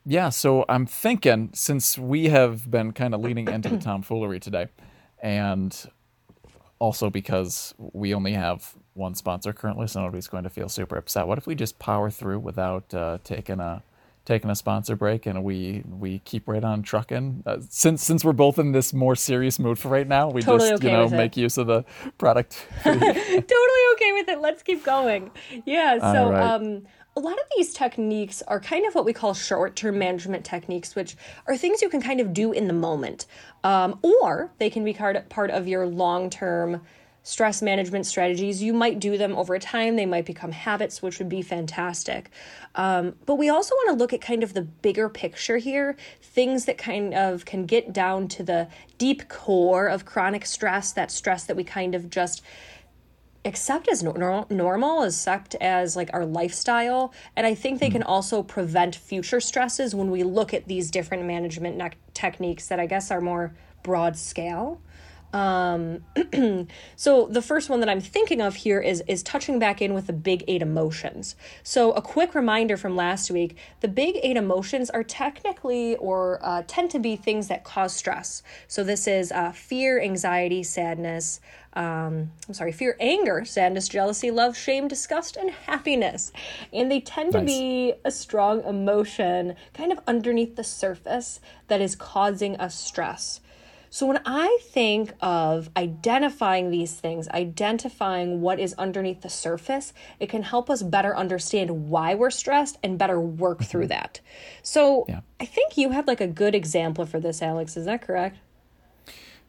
yeah, 0.06 0.30
so 0.30 0.64
I'm 0.70 0.86
thinking 0.86 1.50
since 1.54 1.98
we 1.98 2.30
have 2.30 2.70
been 2.72 2.94
kind 2.94 3.14
of 3.14 3.22
leaning 3.22 3.48
into 3.50 3.70
the 3.70 3.78
tomfoolery 3.80 4.40
today, 4.40 4.68
and 5.22 5.76
also 6.80 7.10
because 7.10 7.74
we 7.78 8.14
only 8.14 8.34
have 8.34 8.76
one 8.94 9.16
sponsor 9.16 9.54
currently, 9.54 9.88
so 9.88 10.02
nobody's 10.02 10.28
going 10.28 10.44
to 10.44 10.50
feel 10.50 10.70
super 10.70 10.98
upset. 10.98 11.28
What 11.28 11.38
if 11.38 11.46
we 11.46 11.56
just 11.56 11.78
power 11.78 12.10
through 12.10 12.40
without 12.40 12.94
uh, 12.94 13.18
taking 13.24 13.60
a 13.60 13.84
taking 14.26 14.50
a 14.50 14.56
sponsor 14.56 14.96
break 14.96 15.26
and 15.26 15.44
we 15.44 15.84
we 15.88 16.20
keep 16.20 16.48
right 16.48 16.64
on 16.64 16.84
trucking. 16.84 17.44
Uh, 17.46 17.58
since 17.70 18.04
since 18.04 18.24
we're 18.24 18.34
both 18.34 18.60
in 18.60 18.72
this 18.72 18.94
more 18.94 19.16
serious 19.16 19.60
mood 19.60 19.80
for 19.80 19.90
right 19.90 20.08
now, 20.08 20.30
we 20.30 20.42
totally 20.42 20.70
just 20.70 20.84
okay 20.84 20.92
you 20.92 20.98
know 20.98 21.10
make 21.10 21.36
use 21.36 21.58
of 21.58 21.68
the 21.68 21.84
product. 22.18 22.68
totally 22.84 23.84
okay 23.94 24.12
with 24.14 24.30
it. 24.30 24.40
Let's 24.40 24.64
keep 24.64 24.84
going. 24.84 25.32
Yeah. 25.66 25.98
So 26.14 26.32
right. 26.32 26.42
um 26.42 26.84
a 27.18 27.20
lot 27.20 27.34
of 27.34 27.46
these 27.58 27.74
techniques 27.74 28.42
are 28.48 28.60
kind 28.60 28.86
of 28.86 28.96
what 28.96 29.04
we 29.04 29.12
call 29.12 29.34
short 29.34 29.76
term 29.76 30.00
management 30.00 30.46
techniques, 30.46 30.96
which 30.96 31.16
are 31.48 31.58
things 31.58 31.82
you 31.82 31.90
can 31.90 32.02
kind 32.02 32.22
of 32.22 32.34
do 32.34 32.52
in 32.52 32.68
the 32.68 32.74
moment. 32.74 33.26
Um, 33.64 34.00
or 34.02 34.52
they 34.60 34.70
can 34.70 34.84
be 34.84 34.94
part 34.94 35.52
of 35.52 35.68
your 35.68 35.86
long 35.88 36.30
term 36.30 36.82
stress 37.24 37.62
management 37.62 38.06
strategies. 38.06 38.64
You 38.64 38.74
might 38.74 39.00
do 39.00 39.18
them 39.18 39.36
over 39.36 39.58
time, 39.60 39.96
they 39.96 40.06
might 40.06 40.26
become 40.26 40.52
habits, 40.52 41.02
which 41.02 41.20
would 41.20 41.30
be 41.30 41.42
fantastic. 41.42 42.32
Um, 42.76 43.16
but 43.26 43.36
we 43.36 43.50
also 43.50 43.76
want 43.76 43.90
to 43.90 44.02
look 44.02 44.14
at 44.14 44.22
kind 44.22 44.44
of 44.44 44.54
the 44.54 44.64
bigger 44.64 45.10
picture 45.10 45.58
here 45.58 45.98
things 46.22 46.66
that 46.66 46.78
kind 46.78 47.14
of 47.14 47.46
can 47.46 47.66
get 47.66 47.94
down 47.94 48.28
to 48.30 48.44
the 48.44 48.68
deep 48.98 49.28
core 49.28 49.88
of 49.88 50.06
chronic 50.06 50.46
stress, 50.46 50.94
that 50.94 51.12
stress 51.12 51.44
that 51.46 51.56
we 51.56 51.64
kind 51.64 51.94
of 51.94 52.10
just 52.10 52.42
accept 53.44 53.88
as 53.88 54.04
no- 54.04 54.46
normal 54.50 55.04
accept 55.04 55.56
as 55.56 55.96
like 55.96 56.12
our 56.14 56.26
lifestyle 56.26 57.12
and 57.36 57.48
i 57.48 57.56
think 57.56 57.80
they 57.80 57.88
hmm. 57.88 57.94
can 57.94 58.04
also 58.04 58.44
prevent 58.44 58.96
future 58.96 59.40
stresses 59.40 59.96
when 59.96 60.12
we 60.12 60.22
look 60.22 60.54
at 60.54 60.68
these 60.68 60.92
different 60.92 61.24
management 61.26 61.76
ne- 61.76 61.90
techniques 62.14 62.68
that 62.68 62.80
i 62.80 62.86
guess 62.86 63.10
are 63.10 63.20
more 63.20 63.52
broad 63.82 64.16
scale 64.16 64.80
um, 65.34 66.04
so 66.96 67.28
the 67.28 67.42
first 67.42 67.70
one 67.70 67.80
that 67.80 67.90
I'm 67.90 68.02
thinking 68.02 68.42
of 68.42 68.56
here 68.56 68.80
is 68.80 69.04
is 69.08 69.24
touching 69.24 69.60
back 69.60 69.82
in 69.82 69.94
with 69.94 70.08
the 70.08 70.14
big 70.14 70.44
eight 70.48 70.62
emotions. 70.62 71.36
So 71.64 71.92
a 71.94 72.02
quick 72.02 72.36
reminder 72.36 72.78
from 72.78 72.96
last 72.96 73.32
week: 73.32 73.58
the 73.80 73.88
big 73.88 74.18
eight 74.24 74.38
emotions 74.38 74.90
are 74.90 75.04
technically 75.04 75.96
or 75.98 76.40
uh, 76.44 76.64
tend 76.68 76.92
to 76.92 77.00
be 77.00 77.16
things 77.16 77.48
that 77.48 77.64
cause 77.64 77.94
stress. 77.94 78.44
So 78.68 78.84
this 78.84 79.08
is 79.08 79.32
uh, 79.32 79.52
fear, 79.52 80.02
anxiety, 80.02 80.64
sadness. 80.64 81.40
Um, 81.74 82.32
I'm 82.50 82.54
sorry, 82.54 82.74
fear, 82.74 82.98
anger, 83.00 83.46
sadness, 83.46 83.88
jealousy, 83.88 84.30
love, 84.30 84.58
shame, 84.58 84.90
disgust, 84.90 85.38
and 85.38 85.50
happiness. 85.50 86.34
And 86.74 86.92
they 86.92 87.00
tend 87.00 87.32
nice. 87.32 87.42
to 87.42 87.46
be 87.46 87.94
a 88.04 88.12
strong 88.12 88.62
emotion 88.66 89.56
kind 89.74 89.94
of 89.94 90.02
underneath 90.06 90.58
the 90.58 90.66
surface 90.66 91.40
that 91.70 91.80
is 91.80 91.96
causing 91.96 92.58
us 92.58 92.76
stress. 92.78 93.40
So 93.94 94.08
when 94.08 94.22
I 94.26 94.58
think 94.62 95.12
of 95.20 95.70
identifying 95.76 96.72
these 96.72 96.94
things, 96.94 97.28
identifying 97.28 98.40
what 98.40 98.58
is 98.58 98.74
underneath 98.76 99.20
the 99.20 99.30
surface, 99.30 99.92
it 100.18 100.30
can 100.30 100.44
help 100.44 100.70
us 100.70 100.82
better 100.82 101.16
understand 101.16 101.90
why 101.90 102.16
we're 102.16 102.30
stressed 102.30 102.78
and 102.84 102.98
better 102.98 103.20
work 103.20 103.58
mm-hmm. 103.58 103.66
through 103.66 103.88
that. 103.88 104.22
So 104.64 105.06
yeah. 105.10 105.20
I 105.42 105.46
think 105.46 105.78
you 105.78 105.90
had 105.92 106.08
like 106.08 106.22
a 106.22 106.28
good 106.28 106.56
example 106.56 107.06
for 107.06 107.20
this, 107.20 107.42
Alex. 107.42 107.76
Is 107.76 107.86
that 107.86 108.02
correct? 108.02 108.38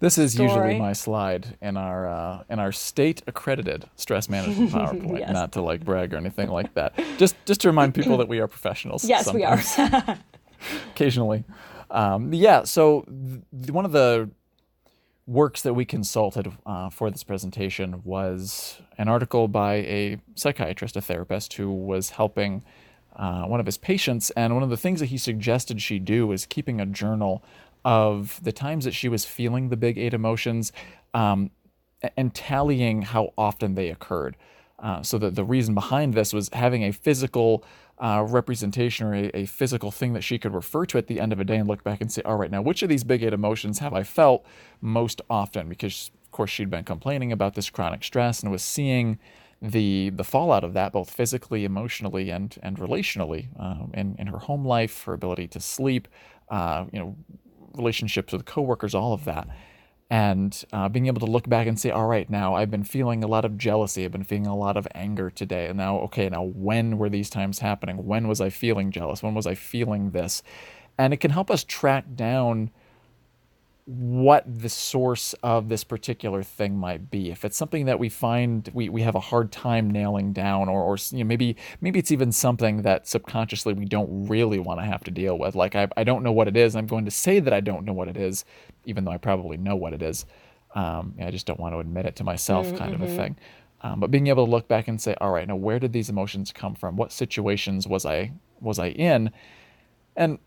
This 0.01 0.19
is 0.19 0.33
Story. 0.33 0.49
usually 0.49 0.79
my 0.81 0.93
slide 0.93 1.57
in 1.63 1.77
our 1.77 2.09
uh, 2.09 2.43
in 2.51 2.59
our 2.59 2.73
state 2.73 3.23
accredited 3.29 3.89
stress 3.95 4.29
management 4.29 4.71
PowerPoint. 4.73 5.21
yes. 5.21 5.33
Not 5.33 5.53
to 5.53 5.63
like 5.63 5.85
brag 5.85 6.13
or 6.13 6.17
anything 6.17 6.49
like 6.49 6.75
that. 6.75 6.99
Just 7.17 7.37
just 7.47 7.61
to 7.61 7.69
remind 7.69 7.95
people 7.95 8.17
that 8.17 8.27
we 8.27 8.41
are 8.41 8.49
professionals. 8.49 9.05
Yes, 9.09 9.27
sometimes. 9.27 9.79
we 9.79 9.85
are. 9.85 10.19
Occasionally. 10.95 11.45
Um, 11.93 12.33
yeah, 12.33 12.65
so 12.65 13.03
th- 13.03 13.71
one 13.71 13.85
of 13.85 13.93
the 13.93 14.31
works 15.27 15.63
that 15.63 15.75
we 15.75 15.85
consulted 15.85 16.51
uh, 16.67 16.91
for 16.91 17.11
this 17.11 17.23
presentation 17.23 18.03
was 18.03 18.81
an 18.99 19.09
article 19.09 19.47
by 19.47 19.75
a 19.75 20.19
psychiatrist, 20.35 20.97
a 20.97 21.01
therapist, 21.01 21.55
who 21.55 21.71
was 21.71 22.11
helping 22.11 22.65
uh, 23.15 23.45
one 23.45 23.61
of 23.61 23.67
his 23.67 23.79
patients. 23.79 24.31
And 24.31 24.55
one 24.55 24.63
of 24.63 24.71
the 24.71 24.77
things 24.77 25.01
that 25.01 25.07
he 25.07 25.19
suggested 25.19 25.81
she 25.81 25.99
do 25.99 26.27
was 26.27 26.47
keeping 26.47 26.81
a 26.81 26.87
journal 26.87 27.45
of 27.85 28.41
the 28.43 28.53
times 28.53 28.85
that 28.85 28.95
she 28.95 29.09
was 29.09 29.25
feeling 29.25 29.69
the 29.69 29.77
big 29.77 29.99
eight 29.99 30.15
emotions 30.15 30.73
um, 31.15 31.51
and 32.17 32.35
tallying 32.35 33.03
how 33.03 33.33
often 33.37 33.75
they 33.75 33.91
occurred. 33.91 34.37
Uh, 34.79 35.01
so 35.03 35.17
that 35.19 35.37
the 35.37 35.45
reason 35.45 35.75
behind 35.75 36.15
this 36.15 36.33
was 36.33 36.49
having 36.53 36.83
a 36.83 36.91
physical 36.91 37.63
uh, 37.99 38.25
representation 38.29 39.07
or 39.07 39.15
a, 39.15 39.31
a, 39.35 39.47
physical 39.47 39.91
thing 39.91 40.13
that 40.13 40.23
she 40.23 40.39
could 40.39 40.55
refer 40.55 40.85
to 40.87 40.99
at 40.99 41.07
the 41.07 41.21
end 41.21 41.33
of 41.33 41.39
a 41.39 41.45
day 41.45 41.57
and 41.57 41.69
look 41.69 41.85
back 41.85 42.01
and 42.01 42.11
say, 42.11 42.23
all 42.25 42.37
right, 42.37 42.51
now 42.51 42.61
which 42.61 42.83
of 42.83 42.89
these 42.89 43.05
big 43.05 43.23
eight 43.23 43.33
emotions 43.33 43.79
have 43.79 43.93
I 43.93 44.03
felt 44.03 44.45
most 44.81 45.21
often? 45.31 45.69
Because 45.69 46.11
of 46.25 46.33
course 46.33 46.51
she'd 46.51 46.71
been 46.71 46.85
complaining 46.85 47.31
about 47.31 47.55
this 47.55 47.71
chronic 47.71 48.03
stress 48.03 48.43
and 48.43 48.51
was 48.51 48.63
seeing 48.63 49.19
the 49.61 50.11
the 50.11 50.25
fallout 50.25 50.65
of 50.65 50.73
that 50.73 50.93
both 50.93 51.09
physically, 51.09 51.65
emotionally, 51.65 52.31
and 52.31 52.59
and 52.63 52.79
relationally 52.79 53.49
um, 53.61 53.93
in 53.95 54.17
in 54.19 54.27
her 54.27 54.39
home 54.39 54.65
life, 54.65 55.05
her 55.05 55.13
ability 55.13 55.47
to 55.49 55.61
sleep, 55.61 56.09
uh, 56.49 56.85
you 56.93 56.99
know, 56.99 57.17
relationships 57.75 58.33
with 58.33 58.45
coworkers, 58.45 58.95
all 58.95 59.13
of 59.13 59.25
that. 59.25 59.47
And 60.13 60.63
uh, 60.75 60.91
being 60.91 61.07
able 61.07 61.21
to 61.21 61.33
look 61.33 61.49
back 61.49 61.67
and 61.67 61.81
say, 61.81 61.91
all 61.91 62.07
right, 62.07 62.29
now 62.29 62.55
I've 62.55 62.71
been 62.71 62.85
feeling 62.85 63.25
a 63.25 63.27
lot 63.27 63.47
of 63.47 63.57
jealousy, 63.57 64.05
I've 64.05 64.13
been 64.13 64.25
feeling 64.25 64.47
a 64.47 64.55
lot 64.55 64.77
of 64.77 64.87
anger 64.95 65.31
today. 65.31 65.69
And 65.69 65.79
now, 65.79 66.01
okay, 66.01 66.29
now 66.29 66.43
when 66.43 66.99
were 66.99 67.09
these 67.09 67.31
times 67.31 67.61
happening? 67.61 68.05
When 68.05 68.29
was 68.29 68.39
I 68.39 68.51
feeling 68.51 68.91
jealous? 68.91 69.23
When 69.23 69.33
was 69.33 69.47
I 69.47 69.55
feeling 69.55 70.11
this? 70.11 70.43
And 70.99 71.15
it 71.15 71.21
can 71.21 71.31
help 71.31 71.51
us 71.51 71.65
track 71.65 72.05
down 72.15 72.71
what 73.93 74.45
the 74.47 74.71
source 74.71 75.35
of 75.43 75.69
this 75.69 75.85
particular 75.85 76.43
thing 76.43 76.77
might 76.77 77.11
be. 77.11 77.31
If 77.31 77.45
it's 77.45 77.57
something 77.57 77.85
that 77.85 77.99
we 77.99 78.09
find 78.09 78.71
we, 78.73 78.89
we 78.89 79.03
have 79.03 79.15
a 79.15 79.21
hard 79.21 79.53
time 79.53 79.91
nailing 79.91 80.33
down, 80.33 80.71
or, 80.71 80.83
or 80.83 80.97
you 81.11 81.19
know, 81.19 81.25
maybe 81.25 81.57
maybe 81.83 81.99
it's 81.99 82.11
even 82.11 82.33
something 82.33 82.83
that 82.83 83.07
subconsciously 83.07 83.75
we 83.75 83.85
don't 83.85 84.29
really 84.29 84.59
want 84.59 84.81
to 84.81 84.87
have 84.87 85.05
to 85.05 85.11
deal 85.11 85.39
with. 85.39 85.55
Like 85.55 85.75
I, 85.75 85.89
I 85.97 86.05
don't 86.05 86.23
know 86.23 86.33
what 86.33 86.49
it 86.49 86.57
is. 86.57 86.75
I'm 86.75 86.87
going 86.87 87.05
to 87.05 87.11
say 87.11 87.39
that 87.41 87.53
I 87.53 87.61
don't 87.61 87.85
know 87.85 87.93
what 87.93 88.09
it 88.09 88.17
is, 88.17 88.47
even 88.87 89.05
though 89.05 89.11
I 89.11 89.19
probably 89.19 89.59
know 89.59 89.77
what 89.77 89.93
it 89.93 90.01
is. 90.01 90.25
Um, 90.75 91.15
I 91.21 91.31
just 91.31 91.47
don't 91.47 91.61
want 91.61 91.75
to 91.75 91.81
admit 91.81 92.07
it 92.07 92.17
to 92.17 92.25
myself, 92.25 92.67
mm-hmm. 92.67 92.79
kind 92.79 92.95
of 92.95 93.03
a 93.03 93.07
mm-hmm. 93.07 93.17
thing. 93.17 93.37
Um, 93.83 94.01
but 94.01 94.11
being 94.11 94.29
able 94.29 94.47
to 94.47 94.51
look 94.51 94.69
back 94.69 94.89
and 94.89 94.99
say, 94.99 95.15
all 95.21 95.33
right, 95.33 95.47
now 95.47 95.57
where 95.57 95.79
did 95.79 95.93
these 95.93 96.09
emotions 96.09 96.51
come 96.51 96.75
from? 96.75 96.97
What 96.97 97.13
situations 97.13 97.87
was 97.87 98.07
I 98.07 98.33
was 98.61 98.79
I 98.79 98.89
in? 98.89 99.33
And 100.17 100.39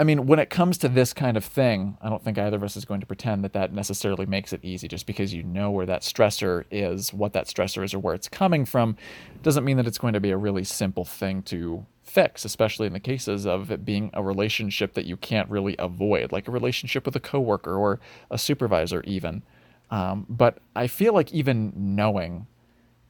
I 0.00 0.04
mean, 0.04 0.26
when 0.26 0.38
it 0.38 0.48
comes 0.48 0.78
to 0.78 0.88
this 0.88 1.12
kind 1.12 1.36
of 1.36 1.44
thing, 1.44 1.98
I 2.00 2.08
don't 2.08 2.22
think 2.22 2.38
either 2.38 2.56
of 2.56 2.62
us 2.62 2.76
is 2.76 2.84
going 2.84 3.00
to 3.00 3.06
pretend 3.06 3.42
that 3.42 3.52
that 3.54 3.72
necessarily 3.72 4.26
makes 4.26 4.52
it 4.52 4.60
easy. 4.62 4.86
Just 4.86 5.06
because 5.06 5.34
you 5.34 5.42
know 5.42 5.72
where 5.72 5.86
that 5.86 6.02
stressor 6.02 6.64
is, 6.70 7.12
what 7.12 7.32
that 7.32 7.46
stressor 7.46 7.84
is, 7.84 7.94
or 7.94 7.98
where 7.98 8.14
it's 8.14 8.28
coming 8.28 8.64
from, 8.64 8.96
doesn't 9.42 9.64
mean 9.64 9.76
that 9.76 9.88
it's 9.88 9.98
going 9.98 10.12
to 10.12 10.20
be 10.20 10.30
a 10.30 10.36
really 10.36 10.62
simple 10.62 11.04
thing 11.04 11.42
to 11.44 11.84
fix, 12.04 12.44
especially 12.44 12.86
in 12.86 12.92
the 12.92 13.00
cases 13.00 13.44
of 13.44 13.72
it 13.72 13.84
being 13.84 14.10
a 14.14 14.22
relationship 14.22 14.94
that 14.94 15.04
you 15.04 15.16
can't 15.16 15.50
really 15.50 15.74
avoid, 15.80 16.30
like 16.30 16.46
a 16.46 16.52
relationship 16.52 17.04
with 17.04 17.16
a 17.16 17.20
coworker 17.20 17.76
or 17.76 17.98
a 18.30 18.38
supervisor, 18.38 19.02
even. 19.02 19.42
Um, 19.90 20.26
but 20.28 20.58
I 20.76 20.86
feel 20.86 21.12
like 21.12 21.32
even 21.32 21.72
knowing 21.74 22.46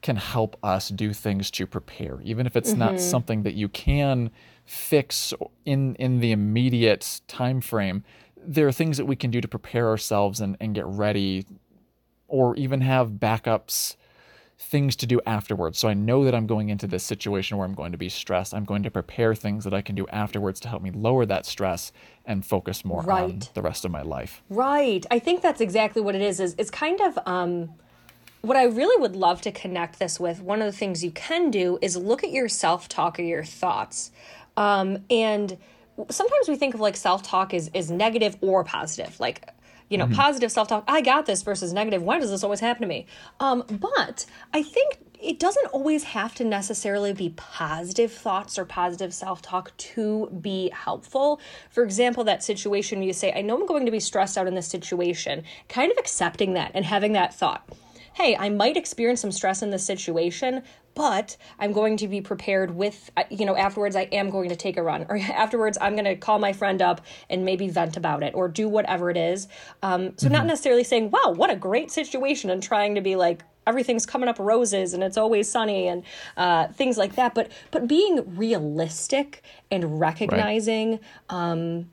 can 0.01 0.17
help 0.17 0.57
us 0.63 0.89
do 0.89 1.13
things 1.13 1.51
to 1.51 1.67
prepare, 1.67 2.21
even 2.23 2.47
if 2.47 2.57
it's 2.57 2.71
mm-hmm. 2.71 2.79
not 2.79 3.01
something 3.01 3.43
that 3.43 3.55
you 3.55 3.69
can 3.69 4.31
fix 4.69 5.33
in 5.65 5.95
in 5.95 6.21
the 6.21 6.31
immediate 6.31 7.23
time 7.27 7.59
frame 7.59 8.05
there 8.37 8.69
are 8.69 8.73
things 8.73 8.99
that 8.99 9.07
we 9.07 9.17
can 9.17 9.31
do 9.31 9.41
to 9.41 9.49
prepare 9.49 9.89
ourselves 9.89 10.43
and, 10.43 10.59
and 10.61 10.75
get 10.75 10.85
ready 10.85 11.47
or 12.29 12.55
even 12.57 12.83
have 12.83 13.13
backups 13.13 13.97
things 14.59 14.95
to 14.95 15.07
do 15.07 15.23
afterwards 15.25 15.79
so 15.79 15.89
i 15.89 15.95
know 15.95 16.23
that 16.23 16.35
i'm 16.35 16.47
going 16.47 16.69
into 16.69 16.87
this 16.87 17.03
situation 17.03 17.57
where 17.57 17.67
i'm 17.67 17.73
going 17.73 17.93
to 17.93 17.97
be 17.97 18.11
stressed 18.11 18.53
i'm 18.53 18.67
going 18.67 18.83
to 18.83 18.91
prepare 18.91 19.35
things 19.35 19.65
that 19.65 19.73
i 19.73 19.81
can 19.81 19.95
do 19.95 20.07
afterwards 20.09 20.61
to 20.61 20.69
help 20.69 20.83
me 20.83 20.91
lower 20.91 21.25
that 21.25 21.47
stress 21.47 21.91
and 22.27 22.45
focus 22.45 22.85
more 22.85 23.01
right. 23.05 23.23
on 23.23 23.43
the 23.55 23.63
rest 23.63 23.87
of 23.87 23.91
my 23.91 24.03
life 24.03 24.43
right 24.51 25.07
i 25.11 25.19
think 25.19 25.41
that's 25.41 25.63
exactly 25.63 26.03
what 26.03 26.15
it 26.15 26.21
is 26.21 26.41
is 26.41 26.55
it's 26.59 26.71
kind 26.71 27.01
of 27.01 27.19
um 27.25 27.71
what 28.41 28.57
I 28.57 28.65
really 28.65 29.01
would 29.01 29.17
love 29.17 29.41
to 29.43 29.53
connect 29.53 29.99
this 29.99 30.21
with, 30.21 30.41
one 30.41 30.61
of 30.61 30.67
the 30.67 30.77
things 30.77 31.03
you 31.03 31.11
can 31.11 31.51
do 31.51 31.79
is 31.83 31.97
look 31.97 32.23
at 32.23 32.31
your 32.31 32.49
self 32.49 32.89
talk 32.89 33.19
or 33.19 33.23
your 33.23 33.45
thoughts. 33.45 34.11
Um, 34.59 35.05
and 35.09 35.57
sometimes 36.11 36.49
we 36.49 36.57
think 36.57 36.75
of 36.75 36.81
like 36.81 36.97
self 36.97 37.23
talk 37.23 37.55
as, 37.55 37.71
is 37.75 37.91
negative 37.91 38.37
or 38.41 38.65
positive. 38.65 39.19
Like, 39.21 39.49
you 39.89 39.97
know, 39.97 40.07
mm-hmm. 40.07 40.15
positive 40.15 40.51
self 40.51 40.67
talk, 40.67 40.83
I 40.89 41.01
got 41.01 41.27
this 41.27 41.43
versus 41.43 41.73
negative, 41.73 42.03
why 42.03 42.19
does 42.19 42.31
this 42.31 42.43
always 42.43 42.59
happen 42.59 42.83
to 42.83 42.89
me? 42.89 43.07
Um, 43.39 43.63
but 43.71 44.27
I 44.53 44.65
think 44.65 44.99
it 45.21 45.39
doesn't 45.39 45.67
always 45.67 46.05
have 46.05 46.35
to 46.37 46.45
necessarily 46.45 47.13
be 47.13 47.31
positive 47.31 48.13
thoughts 48.13 48.59
or 48.59 48.65
positive 48.65 49.15
self 49.15 49.43
talk 49.43 49.77
to 49.77 50.27
be 50.41 50.71
helpful. 50.71 51.41
For 51.71 51.85
example, 51.85 52.25
that 52.25 52.43
situation 52.43 53.01
you 53.01 53.13
say, 53.13 53.33
I 53.33 53.43
know 53.43 53.57
I'm 53.57 53.67
going 53.67 53.87
to 53.87 53.93
be 53.93 54.01
stressed 54.01 54.37
out 54.37 54.49
in 54.49 54.57
this 54.57 54.67
situation, 54.67 55.45
kind 55.69 55.93
of 55.93 55.99
accepting 55.99 56.55
that 56.55 56.73
and 56.75 56.85
having 56.85 57.13
that 57.13 57.33
thought 57.33 57.65
hey, 58.19 58.37
I 58.37 58.49
might 58.49 58.77
experience 58.77 59.21
some 59.21 59.31
stress 59.31 59.63
in 59.63 59.71
this 59.71 59.85
situation, 59.85 60.65
but 60.97 61.37
I'm 61.61 61.73
going 61.73 61.97
to 61.99 62.09
be 62.09 62.21
prepared 62.21 62.75
with, 62.75 63.13
uh, 63.17 63.23
you 63.31 63.47
know, 63.47 63.57
afterwards 63.57 63.95
I 63.95 64.03
am 64.11 64.29
going 64.31 64.49
to 64.49 64.57
take 64.57 64.77
a 64.77 64.83
run, 64.83 65.07
or 65.09 65.17
afterwards 65.33 65.79
I'm 65.81 65.93
going 65.93 66.05
to 66.05 66.17
call 66.17 66.41
my 66.41 66.53
friend 66.53 66.83
up 66.83 67.01
and 67.31 67.45
maybe 67.45 67.69
vent 67.69 67.97
about 67.97 68.25
it, 68.25 68.35
or 68.35 68.49
do 68.49 68.69
whatever 68.69 69.09
it 69.09 69.17
is. 69.17 69.47
Um, 69.85 70.15
so, 70.17 70.27
mm-hmm. 70.27 70.35
not 70.35 70.47
necessarily 70.47 70.83
saying, 70.83 71.13
wow, 71.13 71.33
what 71.33 71.49
a 71.49 71.55
great 71.55 71.93
situation, 71.93 72.51
and 72.51 72.61
trying 72.61 72.97
to 72.97 73.01
be 73.01 73.15
like, 73.15 73.45
everything's 73.69 74.07
coming 74.07 74.29
up 74.29 74.39
roses 74.39 74.95
and 74.95 75.05
it's 75.05 75.19
always 75.19 75.49
sunny 75.49 75.89
and 75.89 76.03
uh, 76.39 76.69
things 76.69 76.97
like 76.97 77.17
that 77.17 77.35
but 77.35 77.53
but 77.71 77.87
being 77.87 78.35
realistic 78.35 79.43
and 79.71 80.01
recognizing 80.01 80.93
right. 80.93 81.01
um, 81.29 81.91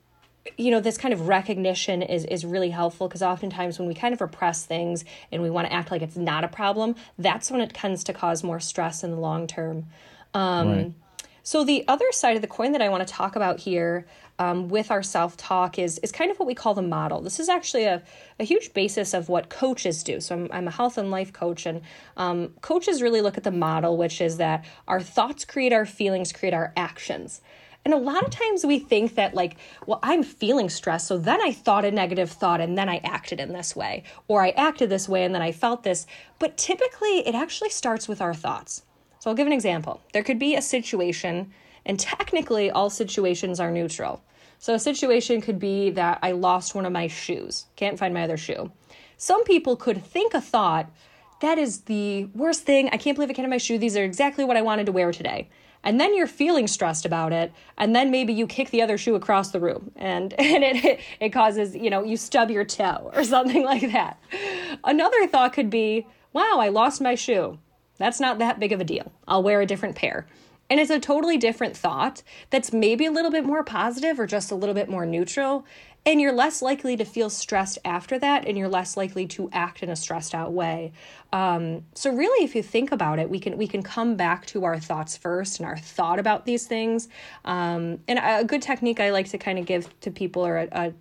you 0.56 0.70
know 0.70 0.80
this 0.80 0.98
kind 0.98 1.14
of 1.14 1.28
recognition 1.28 2.02
is 2.02 2.24
is 2.24 2.44
really 2.44 2.70
helpful 2.70 3.08
because 3.08 3.22
oftentimes 3.22 3.78
when 3.78 3.88
we 3.88 3.94
kind 3.94 4.14
of 4.14 4.20
repress 4.20 4.64
things 4.64 5.04
and 5.32 5.42
we 5.42 5.50
want 5.50 5.66
to 5.66 5.72
act 5.72 5.90
like 5.90 6.02
it's 6.02 6.16
not 6.16 6.44
a 6.44 6.48
problem 6.48 6.94
that's 7.18 7.50
when 7.50 7.60
it 7.60 7.72
tends 7.72 8.04
to 8.04 8.12
cause 8.12 8.42
more 8.42 8.60
stress 8.60 9.02
in 9.04 9.10
the 9.10 9.16
long 9.16 9.46
term. 9.46 9.86
Um, 10.34 10.68
right. 10.68 10.92
so 11.42 11.64
the 11.64 11.84
other 11.88 12.10
side 12.12 12.36
of 12.36 12.42
the 12.42 12.48
coin 12.48 12.72
that 12.72 12.82
i 12.82 12.88
want 12.88 13.06
to 13.06 13.12
talk 13.12 13.36
about 13.36 13.60
here 13.60 14.06
um, 14.38 14.68
with 14.68 14.90
our 14.90 15.02
self-talk 15.02 15.78
is 15.78 15.98
is 16.00 16.12
kind 16.12 16.30
of 16.30 16.38
what 16.38 16.46
we 16.46 16.54
call 16.54 16.74
the 16.74 16.82
model. 16.82 17.22
This 17.22 17.40
is 17.40 17.48
actually 17.48 17.84
a, 17.84 18.02
a 18.38 18.44
huge 18.44 18.74
basis 18.74 19.14
of 19.14 19.28
what 19.28 19.48
coaches 19.48 20.02
do. 20.02 20.20
So 20.20 20.34
i'm, 20.34 20.48
I'm 20.52 20.68
a 20.68 20.70
health 20.70 20.98
and 20.98 21.10
life 21.10 21.32
coach 21.32 21.66
and 21.66 21.80
um, 22.16 22.48
coaches 22.60 23.02
really 23.02 23.22
look 23.22 23.38
at 23.38 23.44
the 23.44 23.50
model 23.50 23.96
which 23.96 24.20
is 24.20 24.36
that 24.36 24.64
our 24.86 25.00
thoughts 25.00 25.44
create 25.44 25.72
our 25.72 25.86
feelings 25.86 26.32
create 26.32 26.54
our 26.54 26.72
actions 26.76 27.40
and 27.86 27.94
a 27.94 27.98
lot 27.98 28.24
of 28.24 28.30
times 28.30 28.66
we 28.66 28.80
think 28.80 29.14
that, 29.14 29.32
like, 29.32 29.54
well, 29.86 30.00
I'm 30.02 30.24
feeling 30.24 30.68
stressed, 30.68 31.06
so 31.06 31.18
then 31.18 31.40
I 31.40 31.52
thought 31.52 31.84
a 31.84 31.90
negative 31.92 32.32
thought 32.32 32.60
and 32.60 32.76
then 32.76 32.88
I 32.88 32.96
acted 33.04 33.38
in 33.38 33.52
this 33.52 33.76
way, 33.76 34.02
or 34.26 34.44
I 34.44 34.48
acted 34.50 34.90
this 34.90 35.08
way 35.08 35.22
and 35.22 35.32
then 35.32 35.40
I 35.40 35.52
felt 35.52 35.84
this. 35.84 36.04
But 36.40 36.56
typically, 36.56 37.24
it 37.28 37.36
actually 37.36 37.70
starts 37.70 38.08
with 38.08 38.20
our 38.20 38.34
thoughts. 38.34 38.82
So 39.20 39.30
I'll 39.30 39.36
give 39.36 39.46
an 39.46 39.52
example. 39.52 40.00
There 40.12 40.24
could 40.24 40.40
be 40.40 40.56
a 40.56 40.62
situation, 40.62 41.52
and 41.84 41.96
technically, 41.96 42.72
all 42.72 42.90
situations 42.90 43.60
are 43.60 43.70
neutral. 43.70 44.20
So 44.58 44.74
a 44.74 44.80
situation 44.80 45.40
could 45.40 45.60
be 45.60 45.90
that 45.90 46.18
I 46.22 46.32
lost 46.32 46.74
one 46.74 46.86
of 46.86 46.92
my 46.92 47.06
shoes, 47.06 47.66
can't 47.76 48.00
find 48.00 48.12
my 48.12 48.24
other 48.24 48.36
shoe. 48.36 48.72
Some 49.16 49.44
people 49.44 49.76
could 49.76 50.04
think 50.04 50.34
a 50.34 50.40
thought, 50.40 50.90
that 51.40 51.56
is 51.56 51.82
the 51.82 52.24
worst 52.34 52.64
thing. 52.64 52.88
I 52.88 52.96
can't 52.96 53.14
believe 53.14 53.30
I 53.30 53.32
can't 53.34 53.44
have 53.44 53.50
my 53.50 53.58
shoe. 53.58 53.78
These 53.78 53.96
are 53.96 54.02
exactly 54.02 54.44
what 54.44 54.56
I 54.56 54.62
wanted 54.62 54.86
to 54.86 54.92
wear 54.92 55.12
today 55.12 55.50
and 55.86 56.00
then 56.00 56.16
you're 56.16 56.26
feeling 56.26 56.66
stressed 56.66 57.06
about 57.06 57.32
it 57.32 57.52
and 57.78 57.94
then 57.94 58.10
maybe 58.10 58.32
you 58.32 58.46
kick 58.46 58.70
the 58.70 58.82
other 58.82 58.98
shoe 58.98 59.14
across 59.14 59.52
the 59.52 59.60
room 59.60 59.92
and 59.96 60.34
and 60.38 60.64
it 60.64 61.00
it 61.20 61.30
causes 61.30 61.74
you 61.74 61.88
know 61.88 62.02
you 62.04 62.18
stub 62.18 62.50
your 62.50 62.64
toe 62.64 63.10
or 63.14 63.24
something 63.24 63.64
like 63.72 63.92
that. 63.92 64.18
Another 64.84 65.26
thought 65.26 65.54
could 65.54 65.70
be 65.70 66.06
wow 66.34 66.56
i 66.58 66.68
lost 66.68 67.00
my 67.00 67.14
shoe. 67.14 67.58
That's 67.96 68.20
not 68.20 68.38
that 68.40 68.60
big 68.60 68.72
of 68.72 68.80
a 68.80 68.84
deal. 68.84 69.10
I'll 69.26 69.42
wear 69.42 69.62
a 69.62 69.66
different 69.66 69.96
pair. 69.96 70.26
And 70.68 70.80
it's 70.80 70.90
a 70.90 70.98
totally 70.98 71.38
different 71.38 71.76
thought 71.76 72.22
that's 72.50 72.72
maybe 72.72 73.06
a 73.06 73.12
little 73.12 73.30
bit 73.30 73.44
more 73.44 73.62
positive 73.62 74.18
or 74.18 74.26
just 74.26 74.50
a 74.50 74.56
little 74.56 74.74
bit 74.74 74.88
more 74.88 75.06
neutral 75.06 75.64
and 76.06 76.20
you're 76.20 76.32
less 76.32 76.62
likely 76.62 76.96
to 76.96 77.04
feel 77.04 77.28
stressed 77.28 77.78
after 77.84 78.16
that 78.20 78.46
and 78.46 78.56
you're 78.56 78.68
less 78.68 78.96
likely 78.96 79.26
to 79.26 79.50
act 79.52 79.82
in 79.82 79.90
a 79.90 79.96
stressed 79.96 80.34
out 80.34 80.52
way. 80.52 80.92
Um, 81.32 81.84
so 81.94 82.14
really 82.14 82.44
if 82.44 82.54
you 82.54 82.62
think 82.62 82.92
about 82.92 83.18
it 83.18 83.28
we 83.28 83.40
can 83.40 83.58
we 83.58 83.66
can 83.66 83.82
come 83.82 84.14
back 84.16 84.46
to 84.46 84.64
our 84.64 84.78
thoughts 84.78 85.16
first 85.16 85.58
and 85.58 85.66
our 85.68 85.76
thought 85.76 86.20
about 86.20 86.46
these 86.46 86.66
things. 86.66 87.08
Um, 87.44 87.98
and 88.06 88.20
a 88.22 88.44
good 88.44 88.62
technique 88.62 89.00
i 89.00 89.10
like 89.10 89.28
to 89.30 89.38
kind 89.38 89.58
of 89.58 89.66
give 89.66 90.00
to 90.00 90.10
people 90.10 90.46
or 90.46 90.58
a, 90.58 90.68
a, 90.70 90.94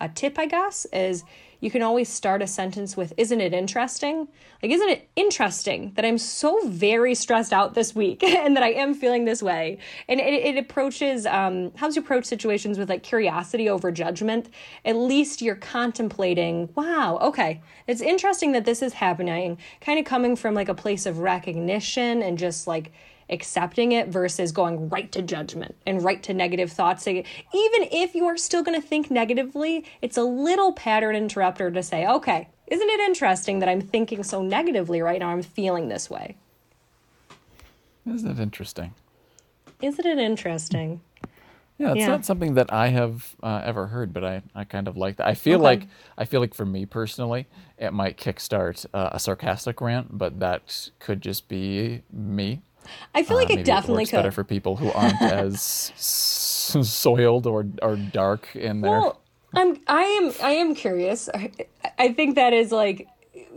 a 0.00 0.08
tip 0.08 0.38
i 0.38 0.46
guess 0.46 0.86
is 0.92 1.22
you 1.62 1.70
can 1.70 1.80
always 1.80 2.08
start 2.08 2.42
a 2.42 2.46
sentence 2.48 2.96
with, 2.96 3.12
Isn't 3.16 3.40
it 3.40 3.54
interesting? 3.54 4.26
Like, 4.60 4.72
isn't 4.72 4.88
it 4.88 5.08
interesting 5.14 5.92
that 5.94 6.04
I'm 6.04 6.18
so 6.18 6.58
very 6.66 7.14
stressed 7.14 7.52
out 7.52 7.74
this 7.74 7.94
week 7.94 8.24
and 8.24 8.56
that 8.56 8.64
I 8.64 8.72
am 8.72 8.94
feeling 8.94 9.24
this 9.24 9.40
way? 9.40 9.78
And 10.08 10.18
it, 10.18 10.24
it 10.24 10.58
approaches, 10.58 11.24
um, 11.24 11.72
helps 11.76 11.94
you 11.94 12.02
approach 12.02 12.24
situations 12.24 12.78
with 12.78 12.88
like 12.90 13.04
curiosity 13.04 13.68
over 13.68 13.92
judgment. 13.92 14.50
At 14.84 14.96
least 14.96 15.40
you're 15.40 15.54
contemplating, 15.54 16.68
wow, 16.74 17.18
okay, 17.22 17.62
it's 17.86 18.00
interesting 18.00 18.50
that 18.52 18.64
this 18.64 18.82
is 18.82 18.94
happening, 18.94 19.56
kind 19.80 20.00
of 20.00 20.04
coming 20.04 20.34
from 20.34 20.54
like 20.54 20.68
a 20.68 20.74
place 20.74 21.06
of 21.06 21.18
recognition 21.18 22.22
and 22.22 22.38
just 22.38 22.66
like, 22.66 22.90
accepting 23.30 23.92
it 23.92 24.08
versus 24.08 24.52
going 24.52 24.88
right 24.88 25.10
to 25.12 25.22
judgment 25.22 25.74
and 25.86 26.02
right 26.02 26.22
to 26.22 26.34
negative 26.34 26.70
thoughts. 26.70 27.06
Even 27.06 27.24
if 27.52 28.14
you 28.14 28.26
are 28.26 28.36
still 28.36 28.62
going 28.62 28.80
to 28.80 28.86
think 28.86 29.10
negatively, 29.10 29.84
it's 30.00 30.16
a 30.16 30.22
little 30.22 30.72
pattern 30.72 31.16
interrupter 31.16 31.70
to 31.70 31.82
say, 31.82 32.06
okay, 32.06 32.48
isn't 32.66 32.88
it 32.88 33.00
interesting 33.00 33.58
that 33.58 33.68
I'm 33.68 33.80
thinking 33.80 34.22
so 34.22 34.42
negatively 34.42 35.02
right 35.02 35.20
now? 35.20 35.28
I'm 35.28 35.42
feeling 35.42 35.88
this 35.88 36.08
way. 36.08 36.36
Isn't 38.06 38.30
it 38.30 38.40
interesting? 38.40 38.94
Isn't 39.80 40.06
it 40.06 40.18
interesting? 40.18 41.00
Yeah, 41.78 41.92
it's 41.92 42.00
yeah. 42.00 42.06
not 42.08 42.24
something 42.24 42.54
that 42.54 42.72
I 42.72 42.88
have 42.88 43.34
uh, 43.42 43.62
ever 43.64 43.88
heard, 43.88 44.12
but 44.12 44.24
I, 44.24 44.42
I 44.54 44.64
kind 44.64 44.86
of 44.86 44.96
like 44.96 45.16
that. 45.16 45.26
I 45.26 45.34
feel 45.34 45.56
okay. 45.56 45.64
like 45.64 45.88
I 46.16 46.24
feel 46.24 46.40
like 46.40 46.54
for 46.54 46.66
me 46.66 46.86
personally, 46.86 47.46
it 47.76 47.92
might 47.92 48.16
kickstart 48.16 48.86
uh, 48.94 49.10
a 49.12 49.18
sarcastic 49.18 49.80
rant, 49.80 50.16
but 50.16 50.38
that 50.38 50.90
could 51.00 51.20
just 51.20 51.48
be 51.48 52.02
me. 52.12 52.62
I 53.14 53.22
feel 53.22 53.36
like 53.36 53.50
uh, 53.50 53.54
it 53.54 53.64
definitely 53.64 54.04
it 54.04 54.10
could. 54.10 54.16
better 54.16 54.30
for 54.30 54.44
people 54.44 54.76
who 54.76 54.90
aren't 54.90 55.20
as 55.22 55.92
soiled 55.96 57.46
or 57.46 57.66
or 57.82 57.96
dark 57.96 58.54
in 58.54 58.80
their. 58.80 58.90
Well, 58.90 59.20
I'm 59.54 59.80
I 59.86 60.02
am 60.02 60.32
I 60.42 60.52
am 60.52 60.74
curious. 60.74 61.28
I, 61.34 61.50
I 61.98 62.12
think 62.12 62.36
that 62.36 62.52
is 62.52 62.72
like 62.72 63.08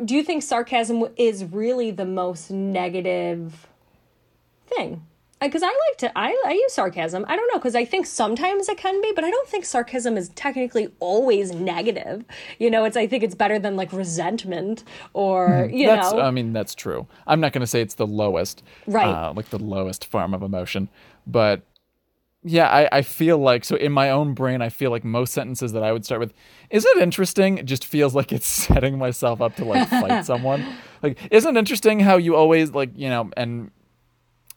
do 0.04 0.16
you 0.16 0.24
think 0.24 0.44
sarcasm 0.44 1.06
is 1.16 1.46
really 1.46 1.92
the 1.92 2.06
most 2.06 2.52
negative 2.52 3.68
thing? 4.68 5.06
Because 5.42 5.64
I 5.64 5.68
like 5.68 5.98
to, 5.98 6.18
I, 6.18 6.36
I 6.46 6.54
use 6.54 6.74
sarcasm. 6.74 7.26
I 7.28 7.36
don't 7.36 7.48
know, 7.52 7.60
because 7.60 7.76
I 7.76 7.84
think 7.86 8.06
sometimes 8.06 8.70
it 8.70 8.78
can 8.78 9.02
be, 9.02 9.12
but 9.14 9.24
I 9.24 9.30
don't 9.30 9.48
think 9.48 9.66
sarcasm 9.66 10.18
is 10.18 10.30
technically 10.30 10.90
always 11.00 11.52
negative. 11.52 12.24
You 12.58 12.72
know, 12.72 12.86
it's, 12.86 12.96
I 12.96 13.06
think 13.06 13.22
it's 13.22 13.36
better 13.36 13.60
than 13.60 13.76
like 13.76 13.92
resentment 13.92 14.84
or, 15.14 15.70
you 15.72 15.88
that's, 15.88 16.14
know. 16.14 16.22
I 16.22 16.32
mean, 16.32 16.54
that's 16.54 16.74
true. 16.74 17.06
I'm 17.28 17.42
not 17.42 17.52
going 17.52 17.62
to 17.62 17.68
say 17.68 17.82
it's 17.82 17.96
the 17.96 18.08
lowest, 18.08 18.64
Right. 18.88 19.08
Uh, 19.08 19.34
like 19.34 19.50
the 19.50 19.60
lowest 19.60 20.06
form 20.06 20.34
of 20.34 20.42
emotion, 20.42 20.90
but 21.28 21.64
yeah, 22.48 22.68
I, 22.70 23.00
I 23.00 23.02
feel 23.02 23.40
like 23.40 23.66
so 23.66 23.76
in 23.76 23.92
my 23.92 24.12
own 24.12 24.36
brain, 24.36 24.62
I 24.62 24.70
feel 24.70 24.92
like 24.92 25.04
most 25.04 25.34
sentences 25.34 25.72
that 25.72 25.82
I 25.82 25.92
would 25.92 26.06
start 26.06 26.22
with, 26.22 26.32
"Is 26.70 26.86
it 26.86 27.00
interesting?" 27.00 27.58
It 27.58 27.66
just 27.66 27.84
feels 27.84 28.14
like 28.14 28.32
it's 28.32 28.46
setting 28.68 29.00
myself 29.00 29.42
up 29.42 29.56
to 29.56 29.66
like 29.66 29.90
fight 29.90 30.26
someone. 30.26 30.64
Like, 31.02 31.18
isn't 31.32 31.58
it 31.58 31.60
interesting 31.60 32.00
how 32.00 32.18
you 32.18 32.36
always 32.36 32.72
like 32.72 32.92
you 32.96 33.10
know? 33.10 33.32
And 33.36 33.72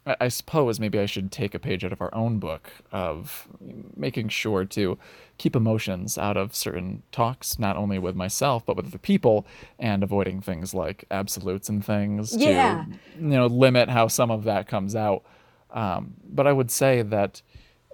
I, 0.08 0.16
I 0.22 0.28
suppose 0.28 0.80
maybe 0.80 0.98
I 0.98 1.06
should 1.06 1.30
take 1.30 1.54
a 1.54 1.58
page 1.58 1.84
out 1.84 1.92
of 1.92 2.00
our 2.00 2.14
own 2.14 2.38
book 2.38 2.70
of 2.92 3.48
making 3.96 4.28
sure 4.30 4.64
to 4.64 4.98
keep 5.38 5.54
emotions 5.54 6.18
out 6.18 6.36
of 6.36 6.54
certain 6.54 7.02
talks, 7.12 7.58
not 7.58 7.76
only 7.76 7.98
with 7.98 8.16
myself 8.16 8.64
but 8.66 8.76
with 8.76 8.86
other 8.86 8.98
people, 8.98 9.46
and 9.78 10.02
avoiding 10.02 10.40
things 10.40 10.74
like 10.74 11.04
absolutes 11.10 11.68
and 11.68 11.84
things 11.84 12.34
Yeah. 12.36 12.84
to 12.84 13.22
you 13.22 13.28
know 13.28 13.46
limit 13.46 13.88
how 13.88 14.08
some 14.08 14.30
of 14.30 14.44
that 14.44 14.66
comes 14.66 14.96
out. 14.96 15.22
Um, 15.70 16.14
but 16.24 16.46
I 16.46 16.52
would 16.52 16.70
say 16.70 17.02
that 17.02 17.42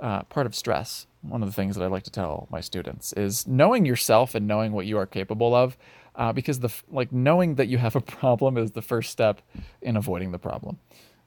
uh, 0.00 0.22
part 0.24 0.46
of 0.46 0.54
stress, 0.54 1.06
one 1.22 1.42
of 1.42 1.48
the 1.48 1.54
things 1.54 1.76
that 1.76 1.82
I 1.82 1.86
like 1.88 2.02
to 2.04 2.10
tell 2.10 2.46
my 2.50 2.60
students 2.60 3.12
is 3.14 3.46
knowing 3.46 3.84
yourself 3.84 4.34
and 4.34 4.46
knowing 4.46 4.72
what 4.72 4.86
you 4.86 4.98
are 4.98 5.06
capable 5.06 5.54
of, 5.54 5.76
uh, 6.16 6.32
because 6.32 6.60
the 6.60 6.70
like 6.90 7.10
knowing 7.12 7.56
that 7.56 7.66
you 7.68 7.78
have 7.78 7.96
a 7.96 8.00
problem 8.20 8.56
is 8.56 8.72
the 8.72 8.82
first 8.82 9.10
step 9.10 9.40
in 9.82 9.96
avoiding 9.96 10.30
the 10.32 10.38
problem. 10.38 10.78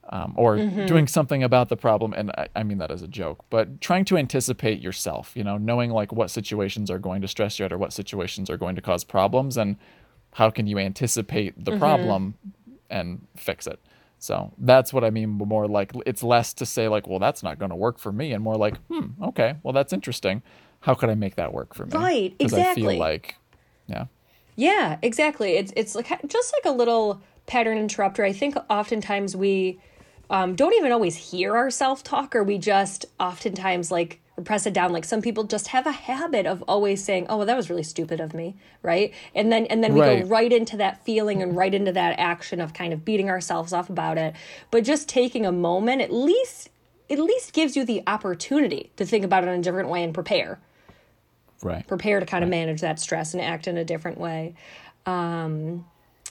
Um, 0.09 0.35
or 0.37 0.57
doing 0.85 1.05
something 1.05 1.43
about 1.43 1.67
the 1.67 1.75
problem, 1.75 2.13
and 2.13 2.31
I, 2.31 2.47
I 2.55 2.63
mean 2.63 2.77
that 2.77 2.91
as 2.91 3.01
a 3.01 3.09
joke, 3.09 3.43
but 3.49 3.81
trying 3.81 4.05
to 4.05 4.15
anticipate 4.17 4.79
yourself, 4.79 5.33
you 5.35 5.43
know, 5.43 5.57
knowing 5.57 5.91
like 5.91 6.13
what 6.13 6.31
situations 6.31 6.89
are 6.89 6.97
going 6.97 7.21
to 7.23 7.27
stress 7.27 7.59
you 7.59 7.65
out 7.65 7.73
or 7.73 7.77
what 7.77 7.91
situations 7.91 8.49
are 8.49 8.55
going 8.55 8.77
to 8.77 8.81
cause 8.81 9.03
problems, 9.03 9.57
and 9.57 9.75
how 10.35 10.49
can 10.49 10.65
you 10.65 10.77
anticipate 10.79 11.65
the 11.65 11.73
problem 11.77 12.35
and 12.89 13.27
fix 13.35 13.67
it. 13.67 13.81
So 14.19 14.53
that's 14.57 14.93
what 14.93 15.03
I 15.03 15.09
mean. 15.09 15.29
More 15.29 15.67
like 15.67 15.91
it's 16.05 16.23
less 16.23 16.53
to 16.53 16.65
say 16.65 16.87
like, 16.87 17.05
well, 17.05 17.19
that's 17.19 17.43
not 17.43 17.59
going 17.59 17.71
to 17.71 17.75
work 17.75 17.99
for 17.99 18.13
me, 18.13 18.31
and 18.31 18.41
more 18.41 18.55
like, 18.55 18.77
hmm, 18.87 19.07
okay, 19.21 19.55
well, 19.61 19.73
that's 19.73 19.91
interesting. 19.91 20.41
How 20.79 20.93
could 20.93 21.09
I 21.09 21.15
make 21.15 21.35
that 21.35 21.51
work 21.51 21.73
for 21.73 21.85
me? 21.85 21.91
Right, 21.93 22.37
Because 22.37 22.53
I 22.53 22.59
exactly. 22.59 22.83
feel 22.83 22.97
like, 22.97 23.35
yeah, 23.87 24.05
Yeah, 24.55 24.99
exactly. 25.01 25.57
It's 25.57 25.73
it's 25.75 25.95
like 25.95 26.07
just 26.27 26.53
like 26.53 26.65
a 26.65 26.75
little 26.75 27.21
pattern 27.45 27.77
interrupter. 27.77 28.23
I 28.23 28.31
think 28.31 28.55
oftentimes 28.69 29.35
we 29.35 29.79
um, 30.29 30.55
don't 30.55 30.73
even 30.73 30.91
always 30.91 31.15
hear 31.31 31.55
our 31.55 31.69
self 31.69 32.03
talk, 32.03 32.35
or 32.35 32.43
we 32.43 32.57
just 32.57 33.05
oftentimes 33.19 33.91
like 33.91 34.19
press 34.43 34.67
it 34.67 34.73
down. 34.73 34.91
Like 34.93 35.05
some 35.05 35.21
people 35.21 35.45
just 35.45 35.69
have 35.69 35.87
a 35.87 35.91
habit 35.91 36.45
of 36.45 36.63
always 36.67 37.03
saying, 37.03 37.25
"Oh, 37.29 37.37
well, 37.37 37.45
that 37.45 37.57
was 37.57 37.69
really 37.69 37.83
stupid 37.83 38.19
of 38.19 38.33
me," 38.33 38.55
right? 38.83 39.13
And 39.33 39.51
then 39.51 39.65
and 39.67 39.83
then 39.83 39.93
we 39.93 40.01
Right. 40.01 40.23
go 40.23 40.27
right 40.27 40.51
into 40.51 40.77
that 40.77 41.03
feeling 41.03 41.41
and 41.41 41.55
right 41.55 41.73
into 41.73 41.91
that 41.93 42.19
action 42.19 42.61
of 42.61 42.73
kind 42.73 42.93
of 42.93 43.03
beating 43.05 43.29
ourselves 43.29 43.73
up 43.73 43.89
about 43.89 44.17
it. 44.17 44.35
But 44.69 44.83
just 44.83 45.07
taking 45.09 45.45
a 45.45 45.51
moment, 45.51 46.01
at 46.01 46.11
least, 46.13 46.69
at 47.09 47.19
least 47.19 47.53
gives 47.53 47.75
you 47.75 47.85
the 47.85 48.03
opportunity 48.05 48.91
to 48.97 49.05
think 49.05 49.23
about 49.25 49.43
it 49.43 49.47
in 49.47 49.59
a 49.59 49.63
different 49.63 49.89
way 49.89 50.03
and 50.03 50.13
prepare 50.13 50.59
right. 51.63 51.87
prepare 51.87 52.19
to 52.19 52.25
kind 52.25 52.43
of 52.43 52.49
manage 52.49 52.81
that 52.81 52.99
stress 52.99 53.33
and 53.33 53.41
act 53.41 53.67
in 53.67 53.77
a 53.77 53.85
different 53.85 54.17
way. 54.19 54.55
Um, 55.05 55.85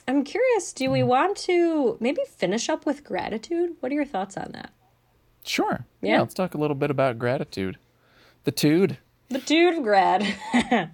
I'm 0.07 0.23
curious, 0.23 0.71
do 0.71 0.89
we 0.89 1.03
want 1.03 1.37
to 1.39 1.97
maybe 1.99 2.21
finish 2.27 2.69
up 2.69 2.85
with 2.85 3.03
gratitude? 3.03 3.71
What 3.81 3.91
are 3.91 3.95
your 3.95 4.05
thoughts 4.05 4.37
on 4.37 4.51
that? 4.53 4.71
Sure. 5.43 5.85
Yeah. 6.01 6.19
Let's 6.19 6.33
talk 6.33 6.53
a 6.53 6.57
little 6.57 6.75
bit 6.75 6.89
about 6.91 7.19
gratitude. 7.19 7.77
The 8.45 8.51
tude. 8.51 8.97
The 9.29 9.39
dude 9.39 9.77
of 9.77 9.83
grad. 9.83 10.25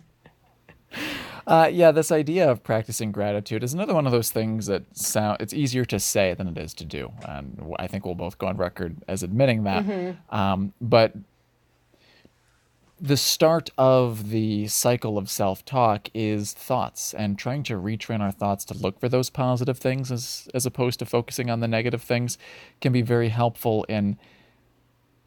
Uh, 1.45 1.69
yeah, 1.69 1.91
this 1.91 2.09
idea 2.09 2.49
of 2.49 2.63
practicing 2.63 3.11
gratitude 3.11 3.63
is 3.63 3.73
another 3.73 3.93
one 3.93 4.05
of 4.05 4.13
those 4.13 4.31
things 4.31 4.67
that 4.67 4.83
sound 4.95 5.35
it's 5.41 5.53
easier 5.53 5.83
to 5.83 5.99
say 5.99 6.33
than 6.33 6.47
it 6.47 6.57
is 6.57 6.73
to 6.73 6.85
do, 6.85 7.11
and 7.27 7.73
I 7.77 7.87
think 7.87 8.05
we'll 8.05 8.15
both 8.15 8.37
go 8.37 8.47
on 8.47 8.55
record 8.55 8.95
as 9.09 9.23
admitting 9.23 9.63
that. 9.63 10.15
Um, 10.29 10.71
but 10.79 11.13
the 13.03 13.17
start 13.17 13.69
of 13.77 14.29
the 14.29 14.65
cycle 14.67 15.17
of 15.17 15.29
self-talk 15.29 16.09
is 16.13 16.53
thoughts 16.53 17.13
and 17.13 17.37
trying 17.37 17.61
to 17.61 17.73
retrain 17.73 18.21
our 18.21 18.31
thoughts 18.31 18.63
to 18.63 18.73
look 18.73 18.97
for 18.97 19.09
those 19.09 19.29
positive 19.29 19.77
things 19.77 20.09
as 20.09 20.47
as 20.53 20.65
opposed 20.65 20.99
to 20.99 21.05
focusing 21.05 21.49
on 21.49 21.59
the 21.59 21.67
negative 21.67 22.01
things 22.01 22.37
can 22.79 22.93
be 22.93 23.01
very 23.01 23.27
helpful 23.27 23.83
in 23.89 24.17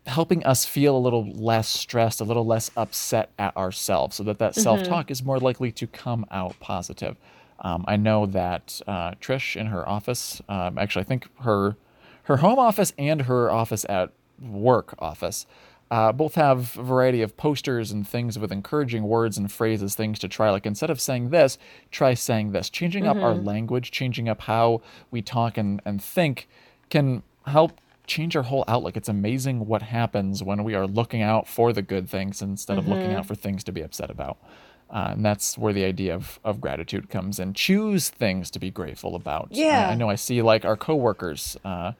helping 0.06 0.42
us 0.46 0.64
feel 0.64 0.96
a 0.96 0.98
little 0.98 1.30
less 1.32 1.68
stressed, 1.68 2.18
a 2.18 2.24
little 2.24 2.46
less 2.46 2.70
upset 2.78 3.30
at 3.38 3.54
ourselves, 3.56 4.16
so 4.16 4.22
that 4.22 4.38
that 4.38 4.54
self-talk 4.54 5.10
is 5.10 5.22
more 5.22 5.38
likely 5.38 5.70
to 5.72 5.86
come 5.86 6.24
out 6.30 6.58
positive. 6.60 7.16
Um, 7.58 7.84
I 7.86 7.96
know 7.96 8.24
that 8.24 8.80
uh, 8.86 9.12
Trish 9.20 9.54
in 9.56 9.66
her 9.66 9.86
office, 9.86 10.40
um, 10.48 10.78
actually, 10.78 11.02
I 11.02 11.08
think 11.08 11.28
her 11.40 11.76
her 12.22 12.38
home 12.38 12.58
office 12.58 12.94
and 12.96 13.22
her 13.22 13.50
office 13.50 13.84
at 13.88 14.12
work 14.40 14.94
office, 14.98 15.44
uh, 15.90 16.12
both 16.12 16.34
have 16.34 16.76
a 16.76 16.82
variety 16.82 17.22
of 17.22 17.36
posters 17.36 17.92
and 17.92 18.06
things 18.06 18.38
with 18.38 18.50
encouraging 18.50 19.04
words 19.04 19.38
and 19.38 19.50
phrases, 19.50 19.94
things 19.94 20.18
to 20.18 20.28
try. 20.28 20.50
Like 20.50 20.66
instead 20.66 20.90
of 20.90 21.00
saying 21.00 21.30
this, 21.30 21.58
try 21.90 22.14
saying 22.14 22.52
this. 22.52 22.68
Changing 22.70 23.06
up 23.06 23.16
our 23.16 23.34
language, 23.34 23.90
changing 23.90 24.28
up 24.28 24.42
how 24.42 24.82
we 25.10 25.22
talk 25.22 25.56
and, 25.56 25.80
and 25.84 26.02
think 26.02 26.48
can 26.90 27.22
help 27.46 27.80
change 28.06 28.36
our 28.36 28.42
whole 28.44 28.64
outlook. 28.66 28.96
It's 28.96 29.08
amazing 29.08 29.66
what 29.66 29.82
happens 29.82 30.42
when 30.42 30.64
we 30.64 30.74
are 30.74 30.86
looking 30.86 31.22
out 31.22 31.46
for 31.46 31.72
the 31.72 31.82
good 31.82 32.08
things 32.08 32.42
instead 32.42 32.78
of 32.78 32.88
looking 32.88 33.14
out 33.14 33.26
for 33.26 33.34
things 33.34 33.62
to 33.64 33.72
be 33.72 33.82
upset 33.82 34.10
about. 34.10 34.38
Uh, 34.88 35.08
and 35.12 35.24
that's 35.24 35.58
where 35.58 35.72
the 35.72 35.84
idea 35.84 36.14
of, 36.14 36.38
of 36.44 36.60
gratitude 36.60 37.10
comes 37.10 37.40
in. 37.40 37.52
Choose 37.54 38.08
things 38.08 38.50
to 38.52 38.60
be 38.60 38.70
grateful 38.70 39.16
about. 39.16 39.48
Yeah. 39.50 39.88
I, 39.88 39.92
I 39.92 39.94
know 39.96 40.08
I 40.08 40.14
see 40.14 40.42
like 40.42 40.64
our 40.64 40.76
coworkers, 40.76 41.56
uh, 41.64 41.92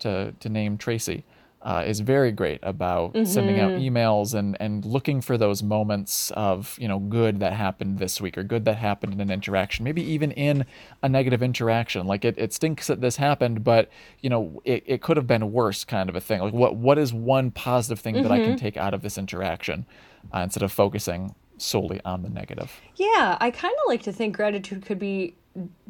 to, 0.00 0.34
to 0.40 0.48
name 0.48 0.76
Tracy, 0.76 1.22
uh, 1.62 1.84
is 1.86 2.00
very 2.00 2.32
great 2.32 2.58
about 2.62 3.12
sending 3.24 3.60
out 3.60 3.72
emails 3.72 4.34
and, 4.34 4.56
and 4.60 4.84
looking 4.84 5.20
for 5.20 5.38
those 5.38 5.62
moments 5.62 6.32
of 6.32 6.76
you 6.78 6.88
know 6.88 6.98
good 6.98 7.38
that 7.40 7.52
happened 7.52 7.98
this 7.98 8.20
week 8.20 8.36
or 8.36 8.42
good 8.42 8.64
that 8.64 8.76
happened 8.76 9.12
in 9.12 9.20
an 9.20 9.30
interaction 9.30 9.84
maybe 9.84 10.02
even 10.02 10.32
in 10.32 10.64
a 11.02 11.08
negative 11.08 11.42
interaction. 11.42 12.06
Like 12.06 12.24
it, 12.24 12.36
it 12.36 12.52
stinks 12.52 12.88
that 12.88 13.00
this 13.00 13.16
happened 13.16 13.62
but 13.62 13.90
you 14.20 14.28
know 14.28 14.60
it, 14.64 14.82
it 14.86 15.02
could 15.02 15.16
have 15.16 15.26
been 15.26 15.52
worse 15.52 15.84
kind 15.84 16.08
of 16.08 16.16
a 16.16 16.20
thing. 16.20 16.40
Like 16.40 16.52
what 16.52 16.76
what 16.76 16.98
is 16.98 17.12
one 17.12 17.50
positive 17.50 18.00
thing 18.00 18.22
that 18.22 18.32
i 18.32 18.38
can 18.38 18.56
take 18.56 18.76
out 18.76 18.94
of 18.94 19.02
this 19.02 19.16
interaction 19.16 19.86
uh, 20.34 20.40
instead 20.40 20.62
of 20.62 20.72
focusing 20.72 21.34
solely 21.58 22.00
on 22.04 22.22
the 22.22 22.28
negative? 22.28 22.80
Yeah, 22.96 23.36
I 23.40 23.50
kind 23.50 23.72
of 23.72 23.88
like 23.88 24.02
to 24.02 24.12
think 24.12 24.36
gratitude 24.36 24.84
could 24.84 24.98
be 24.98 25.36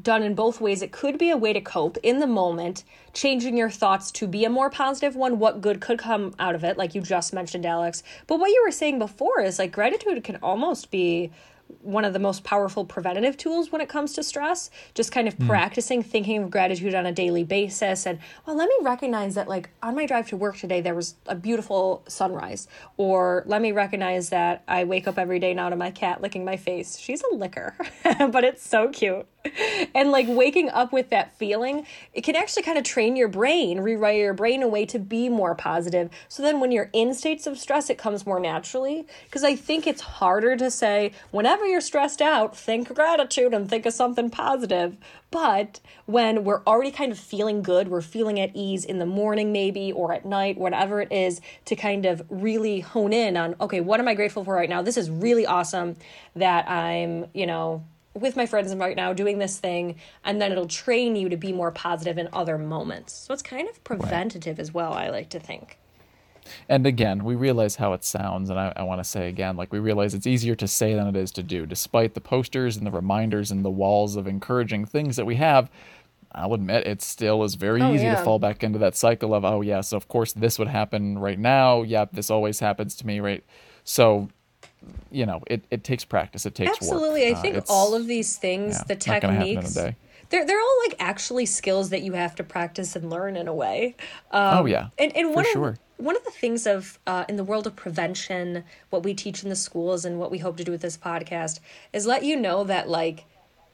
done 0.01 0.23
in 0.23 0.35
both 0.35 0.61
ways. 0.61 0.83
It 0.83 0.93
could 0.93 1.19
be 1.19 1.31
a 1.31 1.37
way 1.37 1.53
to 1.53 1.61
cope 1.61 1.97
in 2.03 2.19
the 2.19 2.27
moment, 2.27 2.85
changing 3.13 3.57
your 3.57 3.71
thoughts 3.71 4.11
to 4.13 4.27
be 4.27 4.45
a 4.45 4.51
more 4.51 4.71
positive 4.71 5.15
one, 5.15 5.39
what 5.39 5.61
good 5.61 5.81
could 5.81 5.99
come 5.99 6.35
out 6.39 6.55
of 6.55 6.65
it, 6.65 6.77
like 6.77 6.95
you 6.95 7.01
just 7.01 7.33
mentioned, 7.33 7.67
Alex. 7.67 8.03
But 8.27 8.41
what 8.41 8.51
you 8.51 8.63
were 8.65 8.73
saying 8.73 8.99
before 8.99 9.41
is 9.41 9.59
like 9.59 9.73
gratitude 9.73 10.25
can 10.25 10.37
almost 10.37 10.91
be 10.91 11.31
one 11.81 12.05
of 12.05 12.13
the 12.13 12.19
most 12.19 12.45
powerful 12.45 12.85
preventative 12.85 13.37
tools 13.37 13.73
when 13.73 13.81
it 13.81 13.89
comes 13.89 14.13
to 14.15 14.23
stress. 14.23 14.71
Just 14.95 15.13
kind 15.13 15.27
of 15.27 15.35
hmm. 15.35 15.47
practicing 15.47 16.03
thinking 16.03 16.43
of 16.43 16.51
gratitude 16.51 16.95
on 16.95 17.07
a 17.07 17.13
daily 17.13 17.45
basis. 17.45 18.07
And, 18.07 18.19
well, 18.47 18.57
let 18.57 18.69
me 18.69 18.77
recognize 18.83 19.35
that, 19.37 19.49
like, 19.49 19.71
on 19.83 19.95
my 19.95 20.07
drive 20.07 20.29
to 20.29 20.37
work 20.37 20.57
today, 20.57 20.81
there 20.81 20.95
was 20.95 21.15
a 21.27 21.35
beautiful 21.35 22.03
sunrise. 22.09 22.69
Or 22.97 23.43
let 23.47 23.63
me 23.63 23.73
recognize 23.73 24.29
that 24.31 24.63
I 24.69 24.85
wake 24.85 25.09
up 25.09 25.19
every 25.19 25.39
day 25.39 25.55
now 25.55 25.71
to 25.71 25.77
my 25.77 25.91
cat 25.91 26.21
licking 26.21 26.45
my 26.45 26.57
face. 26.57 26.99
She's 26.99 27.23
a 27.23 27.35
licker, 27.35 27.75
but 28.05 28.45
it's 28.45 28.67
so 28.67 28.89
cute. 28.89 29.27
And, 29.95 30.11
like, 30.11 30.26
waking 30.28 30.70
up 30.70 30.93
with 30.93 31.11
that 31.11 31.36
feeling, 31.36 31.86
it 32.14 32.22
can 32.22 32.34
actually 32.34 32.62
kind 32.62 32.78
of 32.78 32.84
train 32.84 33.14
your 33.14 33.28
brain, 33.28 33.78
rewire 33.78 34.18
your 34.18 34.32
brain 34.32 34.62
a 34.62 34.68
way 34.68 34.86
to 34.86 34.99
be 34.99 35.28
more 35.28 35.55
positive. 35.55 36.09
So 36.28 36.43
then 36.43 36.61
when 36.61 36.72
you're 36.72 36.88
in 36.95 37.12
states 37.12 37.47
of 37.47 37.59
stress, 37.59 37.90
it 37.90 37.99
comes 37.99 38.24
more 38.24 38.40
naturally. 38.40 39.07
Because 39.24 39.45
I 39.45 39.55
think 39.55 39.86
it's 39.86 40.01
harder 40.01 40.57
to 40.57 40.70
say, 40.70 41.12
whenever 41.30 41.66
you're 41.66 41.82
stressed 41.82 42.22
out, 42.22 42.57
think 42.57 42.95
gratitude 42.95 43.53
and 43.53 43.68
think 43.68 43.84
of 43.84 43.93
something 43.93 44.30
positive. 44.30 44.97
But 45.30 45.80
when 46.07 46.45
we're 46.45 46.62
already 46.64 46.90
kind 46.90 47.12
of 47.12 47.18
feeling 47.18 47.62
good, 47.62 47.88
we're 47.88 48.03
feeling 48.03 48.40
at 48.40 48.51
ease 48.55 48.84
in 48.84 48.99
the 48.99 49.07
morning, 49.07 49.53
maybe, 49.53 49.93
or 49.93 50.12
at 50.12 50.24
night, 50.24 50.57
whatever 50.57 51.01
it 51.01 51.12
is, 51.12 51.40
to 51.66 51.76
kind 51.76 52.07
of 52.07 52.24
really 52.30 52.80
hone 52.80 53.12
in 53.12 53.36
on, 53.36 53.57
okay, 53.61 53.80
what 53.80 54.01
am 54.01 54.09
I 54.09 54.14
grateful 54.14 54.45
for 54.45 54.55
right 54.55 54.68
now? 54.68 54.82
This 54.82 54.97
is 54.97 55.11
really 55.11 55.47
awesome 55.47 55.97
that 56.34 56.68
I'm, 56.68 57.26
you 57.34 57.47
know, 57.47 57.84
with 58.15 58.37
my 58.37 58.47
friends 58.47 58.75
right 58.75 58.97
now 58.97 59.13
doing 59.13 59.39
this 59.39 59.59
thing, 59.59 59.97
and 60.25 60.41
then 60.41 60.53
it'll 60.53 60.67
train 60.67 61.17
you 61.17 61.29
to 61.29 61.37
be 61.37 61.53
more 61.53 61.71
positive 61.71 62.19
in 62.19 62.29
other 62.33 62.59
moments. 62.59 63.13
So 63.13 63.33
it's 63.33 63.43
kind 63.43 63.69
of 63.69 63.83
preventative 63.85 64.59
as 64.59 64.73
well, 64.75 64.93
I 64.93 65.09
like 65.09 65.29
to 65.31 65.41
think. 65.41 65.79
And 66.69 66.87
again, 66.87 67.25
we 67.25 67.37
realize 67.37 67.77
how 67.77 67.93
it 67.93 68.05
sounds, 68.05 68.51
and 68.51 68.59
I, 68.59 68.73
I 68.77 68.83
want 68.83 68.99
to 68.99 69.05
say 69.05 69.29
again, 69.29 69.57
like 69.57 69.73
we 69.73 69.79
realize 69.79 70.13
it's 70.13 70.27
easier 70.27 70.57
to 70.57 70.67
say 70.67 70.95
than 70.95 71.07
it 71.07 71.17
is 71.17 71.31
to 71.33 71.43
do. 71.43 71.67
Despite 71.67 72.15
the 72.15 72.21
posters 72.21 72.77
and 72.77 72.87
the 72.87 72.91
reminders 72.91 73.51
and 73.51 73.65
the 73.65 73.71
walls 73.71 74.17
of 74.17 74.27
encouraging 74.27 74.85
things 74.85 75.17
that 75.17 75.25
we 75.25 75.37
have, 75.37 75.71
I'll 76.33 76.55
admit 76.55 76.87
it 76.87 77.01
still 77.01 77.45
is 77.45 77.55
very 77.55 77.81
Oh, 77.81 77.93
easy 77.95 78.05
yeah. 78.05 78.17
to 78.17 78.25
fall 78.25 78.39
back 78.39 78.65
into 78.65 78.79
that 78.81 78.97
cycle 78.97 79.35
of, 79.35 79.45
oh 79.45 79.61
yes, 79.61 79.93
of 79.93 80.09
course 80.09 80.33
this 80.33 80.59
would 80.59 80.69
happen 80.69 81.19
right 81.19 81.39
now. 81.39 81.83
Yep, 81.83 82.13
this 82.13 82.31
always 82.31 82.59
happens 82.59 82.97
to 82.97 83.07
me, 83.07 83.21
right? 83.21 83.45
So, 83.85 84.29
you 85.11 85.26
know, 85.26 85.43
it, 85.47 85.64
it 85.70 85.85
takes 85.85 86.05
practice. 86.05 86.47
It 86.47 86.55
takes 86.55 86.70
work. 86.70 86.78
Absolutely. 86.83 87.28
I 87.28 87.33
Uh, 87.33 87.43
think 87.43 87.64
all 87.68 87.95
of 87.95 88.07
these 88.07 88.37
things, 88.37 88.76
yeah, 88.76 88.85
the 88.95 88.95
not 88.95 89.22
gonna 89.22 89.35
happen 89.35 89.49
in 89.49 89.59
a 89.59 89.62
techniques, 89.62 89.97
they're 90.30 90.47
they're 90.47 90.61
all 90.61 90.78
like 90.87 90.97
actually 90.99 91.47
skills 91.47 91.91
that 91.91 92.03
you 92.03 92.14
have 92.14 92.35
to 92.37 92.45
practice 92.45 92.97
and 92.97 93.11
learn 93.11 93.37
in 93.37 93.47
a 93.49 93.55
way. 93.55 93.95
Um, 94.30 94.59
oh 94.59 94.66
yeah, 94.66 94.89
and 94.99 95.14
and 95.16 95.35
one 95.35 95.45
sure. 95.53 95.68
of 95.68 95.78
one 95.99 96.16
of 96.16 96.24
the 96.24 96.30
things 96.30 96.66
of 96.66 96.99
uh, 97.07 97.24
in 97.28 97.37
the 97.37 97.45
world 97.45 97.66
of 97.66 97.76
prevention, 97.76 98.64
what 98.91 99.05
we 99.05 99.14
teach 99.14 99.43
in 99.45 99.51
the 99.51 99.57
schools 99.57 100.05
and 100.05 100.18
what 100.18 100.30
we 100.30 100.39
hope 100.39 100.57
to 100.57 100.64
do 100.64 100.72
with 100.72 100.80
this 100.80 100.97
podcast 100.97 101.61
is 101.93 102.07
let 102.07 102.24
you 102.24 102.35
know 102.35 102.64
that 102.64 102.89
like 102.89 103.26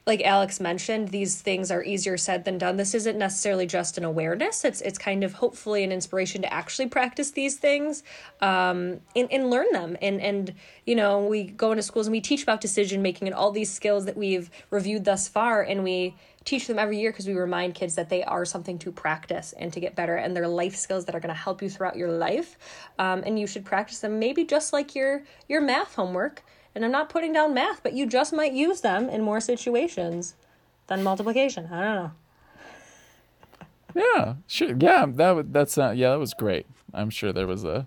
like 0.08 0.22
Alex 0.22 0.58
mentioned, 0.58 1.08
these 1.08 1.38
things 1.38 1.70
are 1.70 1.84
easier 1.84 2.16
said 2.16 2.46
than 2.46 2.56
done. 2.56 2.78
This 2.78 2.94
isn't 2.94 3.18
necessarily 3.18 3.66
just 3.66 3.98
an 3.98 4.04
awareness. 4.04 4.64
It's 4.64 4.80
it's 4.80 4.98
kind 4.98 5.22
of 5.22 5.34
hopefully 5.34 5.84
an 5.84 5.92
inspiration 5.92 6.40
to 6.42 6.52
actually 6.52 6.88
practice 6.88 7.32
these 7.32 7.56
things 7.56 8.02
um, 8.40 9.00
and, 9.14 9.30
and 9.30 9.50
learn 9.50 9.66
them. 9.72 9.98
And 10.00 10.18
and 10.22 10.54
you 10.86 10.96
know, 10.96 11.26
we 11.26 11.44
go 11.44 11.72
into 11.72 11.82
schools 11.82 12.06
and 12.06 12.12
we 12.12 12.22
teach 12.22 12.42
about 12.42 12.62
decision 12.62 13.02
making 13.02 13.28
and 13.28 13.34
all 13.34 13.50
these 13.50 13.70
skills 13.70 14.06
that 14.06 14.16
we've 14.16 14.50
reviewed 14.70 15.04
thus 15.04 15.28
far, 15.28 15.62
and 15.62 15.84
we 15.84 16.16
teach 16.46 16.66
them 16.66 16.78
every 16.78 16.98
year 16.98 17.12
because 17.12 17.26
we 17.26 17.34
remind 17.34 17.74
kids 17.74 17.94
that 17.96 18.08
they 18.08 18.24
are 18.24 18.46
something 18.46 18.78
to 18.78 18.90
practice 18.90 19.52
and 19.58 19.74
to 19.74 19.78
get 19.78 19.94
better, 19.94 20.16
and 20.16 20.34
they're 20.34 20.48
life 20.48 20.74
skills 20.74 21.04
that 21.04 21.14
are 21.14 21.20
going 21.20 21.34
to 21.34 21.38
help 21.38 21.60
you 21.60 21.68
throughout 21.68 21.96
your 21.96 22.10
life. 22.10 22.56
Um, 22.98 23.22
and 23.26 23.38
you 23.38 23.46
should 23.46 23.66
practice 23.66 23.98
them 23.98 24.18
maybe 24.18 24.46
just 24.46 24.72
like 24.72 24.94
your 24.94 25.24
your 25.48 25.60
math 25.60 25.96
homework. 25.96 26.42
And 26.74 26.84
I'm 26.84 26.92
not 26.92 27.08
putting 27.08 27.32
down 27.32 27.54
math, 27.54 27.82
but 27.82 27.92
you 27.94 28.06
just 28.06 28.32
might 28.32 28.52
use 28.52 28.80
them 28.82 29.08
in 29.08 29.22
more 29.22 29.40
situations 29.40 30.34
than 30.86 31.02
multiplication. 31.02 31.68
I 31.72 31.82
don't 31.82 31.94
know. 31.94 32.10
Yeah, 33.94 34.34
sure. 34.46 34.76
Yeah, 34.78 35.06
that 35.08 35.52
that's 35.52 35.78
uh, 35.78 35.90
yeah, 35.90 36.10
that 36.10 36.18
was 36.18 36.34
great. 36.34 36.66
I'm 36.92 37.08
sure 37.10 37.32
there 37.32 37.46
was 37.46 37.64
a 37.64 37.86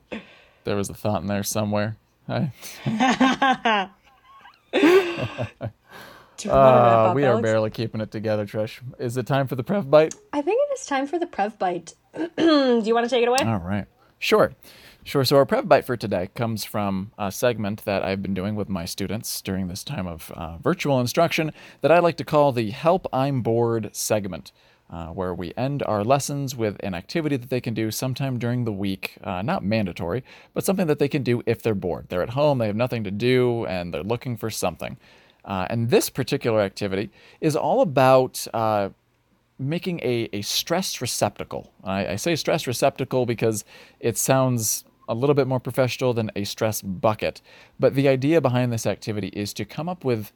there 0.63 0.75
was 0.75 0.89
a 0.89 0.93
thought 0.95 1.21
in 1.21 1.27
there 1.27 1.43
somewhere. 1.43 1.95
I, 2.27 2.51
Do 6.37 6.49
you 6.49 6.55
wanna 6.55 6.81
wrap 6.81 7.11
uh, 7.11 7.13
we 7.13 7.23
are 7.23 7.39
barely 7.41 7.69
keeping 7.69 8.01
it 8.01 8.09
together, 8.09 8.45
Trish. 8.47 8.79
Is 8.97 9.15
it 9.15 9.27
time 9.27 9.47
for 9.47 9.55
the 9.55 9.63
Prev 9.63 9.89
Bite? 9.89 10.15
I 10.33 10.41
think 10.41 10.59
it 10.69 10.73
is 10.79 10.85
time 10.87 11.05
for 11.05 11.19
the 11.19 11.27
Prev 11.27 11.59
Bite. 11.59 11.93
Do 12.37 12.81
you 12.83 12.95
want 12.95 13.05
to 13.05 13.09
take 13.09 13.21
it 13.21 13.27
away? 13.27 13.39
All 13.45 13.59
right. 13.59 13.85
Sure. 14.17 14.53
Sure. 15.03 15.25
So 15.25 15.35
our 15.37 15.47
Prev 15.47 15.67
Bite 15.67 15.83
for 15.83 15.97
today 15.97 16.29
comes 16.35 16.63
from 16.63 17.11
a 17.17 17.31
segment 17.31 17.85
that 17.85 18.03
I've 18.03 18.21
been 18.21 18.35
doing 18.35 18.55
with 18.55 18.69
my 18.69 18.85
students 18.85 19.41
during 19.41 19.67
this 19.67 19.83
time 19.83 20.05
of 20.05 20.31
uh, 20.35 20.57
virtual 20.59 20.99
instruction 20.99 21.51
that 21.81 21.91
I 21.91 21.97
like 21.97 22.17
to 22.17 22.23
call 22.23 22.51
the 22.51 22.69
Help 22.69 23.07
I'm 23.11 23.41
Bored 23.41 23.89
segment, 23.95 24.51
uh, 24.91 25.07
where 25.07 25.33
we 25.33 25.53
end 25.57 25.81
our 25.87 26.03
lessons 26.03 26.55
with 26.55 26.77
an 26.81 26.93
activity 26.93 27.35
that 27.35 27.49
they 27.49 27.59
can 27.59 27.73
do 27.73 27.89
sometime 27.89 28.37
during 28.37 28.63
the 28.63 28.71
week, 28.71 29.17
uh, 29.23 29.41
not 29.41 29.63
mandatory, 29.63 30.23
but 30.53 30.63
something 30.63 30.85
that 30.85 30.99
they 30.99 31.09
can 31.09 31.23
do 31.23 31.41
if 31.47 31.63
they're 31.63 31.73
bored. 31.73 32.05
They're 32.09 32.21
at 32.21 32.29
home, 32.29 32.59
they 32.59 32.67
have 32.67 32.75
nothing 32.75 33.03
to 33.03 33.11
do, 33.11 33.65
and 33.65 33.91
they're 33.91 34.03
looking 34.03 34.37
for 34.37 34.51
something. 34.51 34.97
Uh, 35.43 35.65
and 35.71 35.89
this 35.89 36.11
particular 36.11 36.61
activity 36.61 37.09
is 37.41 37.55
all 37.55 37.81
about 37.81 38.45
uh, 38.53 38.89
making 39.57 39.99
a, 40.01 40.29
a 40.31 40.43
stress 40.43 41.01
receptacle. 41.01 41.71
I, 41.83 42.09
I 42.09 42.15
say 42.17 42.35
stress 42.35 42.67
receptacle 42.67 43.25
because 43.25 43.65
it 43.99 44.15
sounds 44.15 44.85
a 45.11 45.13
little 45.13 45.35
bit 45.35 45.45
more 45.45 45.59
professional 45.59 46.13
than 46.13 46.31
a 46.35 46.45
stress 46.45 46.81
bucket. 46.81 47.41
But 47.79 47.95
the 47.95 48.07
idea 48.07 48.39
behind 48.39 48.71
this 48.71 48.85
activity 48.85 49.27
is 49.27 49.53
to 49.55 49.65
come 49.65 49.89
up 49.89 50.05
with 50.05 50.31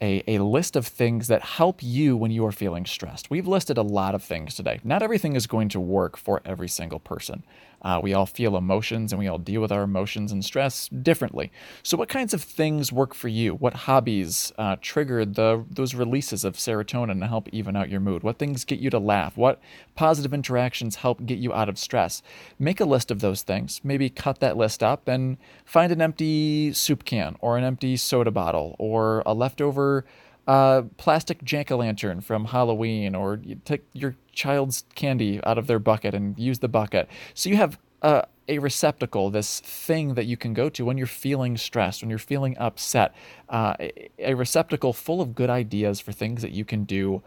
a, 0.00 0.22
a 0.26 0.38
list 0.38 0.76
of 0.76 0.86
things 0.86 1.26
that 1.26 1.42
help 1.42 1.82
you 1.82 2.16
when 2.16 2.30
you 2.30 2.46
are 2.46 2.52
feeling 2.52 2.86
stressed. 2.86 3.30
We've 3.30 3.46
listed 3.46 3.78
a 3.78 3.82
lot 3.82 4.14
of 4.14 4.22
things 4.22 4.54
today. 4.54 4.80
Not 4.84 5.02
everything 5.02 5.34
is 5.34 5.46
going 5.46 5.68
to 5.70 5.80
work 5.80 6.16
for 6.16 6.40
every 6.44 6.68
single 6.68 7.00
person. 7.00 7.42
Uh, 7.82 8.00
we 8.02 8.14
all 8.14 8.26
feel 8.26 8.56
emotions 8.56 9.12
and 9.12 9.18
we 9.18 9.28
all 9.28 9.38
deal 9.38 9.60
with 9.60 9.72
our 9.72 9.82
emotions 9.82 10.32
and 10.32 10.44
stress 10.44 10.88
differently. 10.88 11.50
So, 11.82 11.96
what 11.96 12.08
kinds 12.08 12.32
of 12.32 12.42
things 12.42 12.92
work 12.92 13.14
for 13.14 13.28
you? 13.28 13.54
What 13.54 13.74
hobbies 13.74 14.52
uh, 14.58 14.76
trigger 14.80 15.24
the 15.24 15.64
those 15.70 15.94
releases 15.94 16.44
of 16.44 16.56
serotonin 16.56 17.20
to 17.20 17.26
help 17.26 17.48
even 17.52 17.76
out 17.76 17.90
your 17.90 18.00
mood? 18.00 18.22
What 18.22 18.38
things 18.38 18.64
get 18.64 18.78
you 18.78 18.90
to 18.90 18.98
laugh? 18.98 19.36
What 19.36 19.60
positive 19.94 20.32
interactions 20.32 20.96
help 20.96 21.24
get 21.26 21.38
you 21.38 21.52
out 21.52 21.68
of 21.68 21.78
stress? 21.78 22.22
Make 22.58 22.80
a 22.80 22.84
list 22.84 23.10
of 23.10 23.20
those 23.20 23.42
things. 23.42 23.80
Maybe 23.82 24.08
cut 24.08 24.40
that 24.40 24.56
list 24.56 24.82
up 24.82 25.08
and 25.08 25.36
find 25.64 25.92
an 25.92 26.00
empty 26.00 26.72
soup 26.72 27.04
can 27.04 27.36
or 27.40 27.58
an 27.58 27.64
empty 27.64 27.96
soda 27.96 28.30
bottle 28.30 28.76
or 28.78 29.22
a 29.26 29.34
leftover 29.34 30.04
uh, 30.46 30.82
plastic 30.96 31.42
jack 31.44 31.70
o' 31.70 31.76
lantern 31.76 32.20
from 32.20 32.46
Halloween, 32.46 33.14
or 33.14 33.40
you 33.42 33.60
take 33.64 33.82
your 33.92 34.16
child's 34.32 34.84
candy 34.94 35.40
out 35.44 35.58
of 35.58 35.66
their 35.66 35.78
bucket 35.78 36.14
and 36.14 36.38
use 36.38 36.58
the 36.58 36.68
bucket. 36.68 37.08
So 37.34 37.48
you 37.48 37.56
have 37.56 37.78
uh, 38.02 38.22
a 38.48 38.58
receptacle, 38.58 39.30
this 39.30 39.60
thing 39.60 40.14
that 40.14 40.26
you 40.26 40.36
can 40.36 40.54
go 40.54 40.68
to 40.70 40.84
when 40.84 40.98
you're 40.98 41.06
feeling 41.06 41.56
stressed, 41.56 42.02
when 42.02 42.10
you're 42.10 42.18
feeling 42.18 42.56
upset, 42.58 43.14
uh, 43.48 43.74
a, 43.78 44.10
a 44.18 44.34
receptacle 44.34 44.92
full 44.92 45.20
of 45.20 45.34
good 45.34 45.50
ideas 45.50 46.00
for 46.00 46.12
things 46.12 46.42
that 46.42 46.50
you 46.50 46.64
can 46.64 46.84
do 46.84 47.22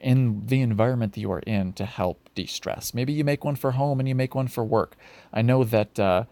in 0.00 0.46
the 0.46 0.60
environment 0.60 1.14
that 1.14 1.20
you 1.20 1.30
are 1.32 1.40
in 1.40 1.72
to 1.72 1.84
help 1.84 2.28
de-stress. 2.34 2.92
Maybe 2.92 3.12
you 3.12 3.24
make 3.24 3.44
one 3.44 3.56
for 3.56 3.72
home 3.72 3.98
and 3.98 4.08
you 4.08 4.14
make 4.14 4.34
one 4.34 4.48
for 4.48 4.64
work. 4.64 4.96
I 5.32 5.42
know 5.42 5.64
that 5.64 5.98
uh, 5.98 6.24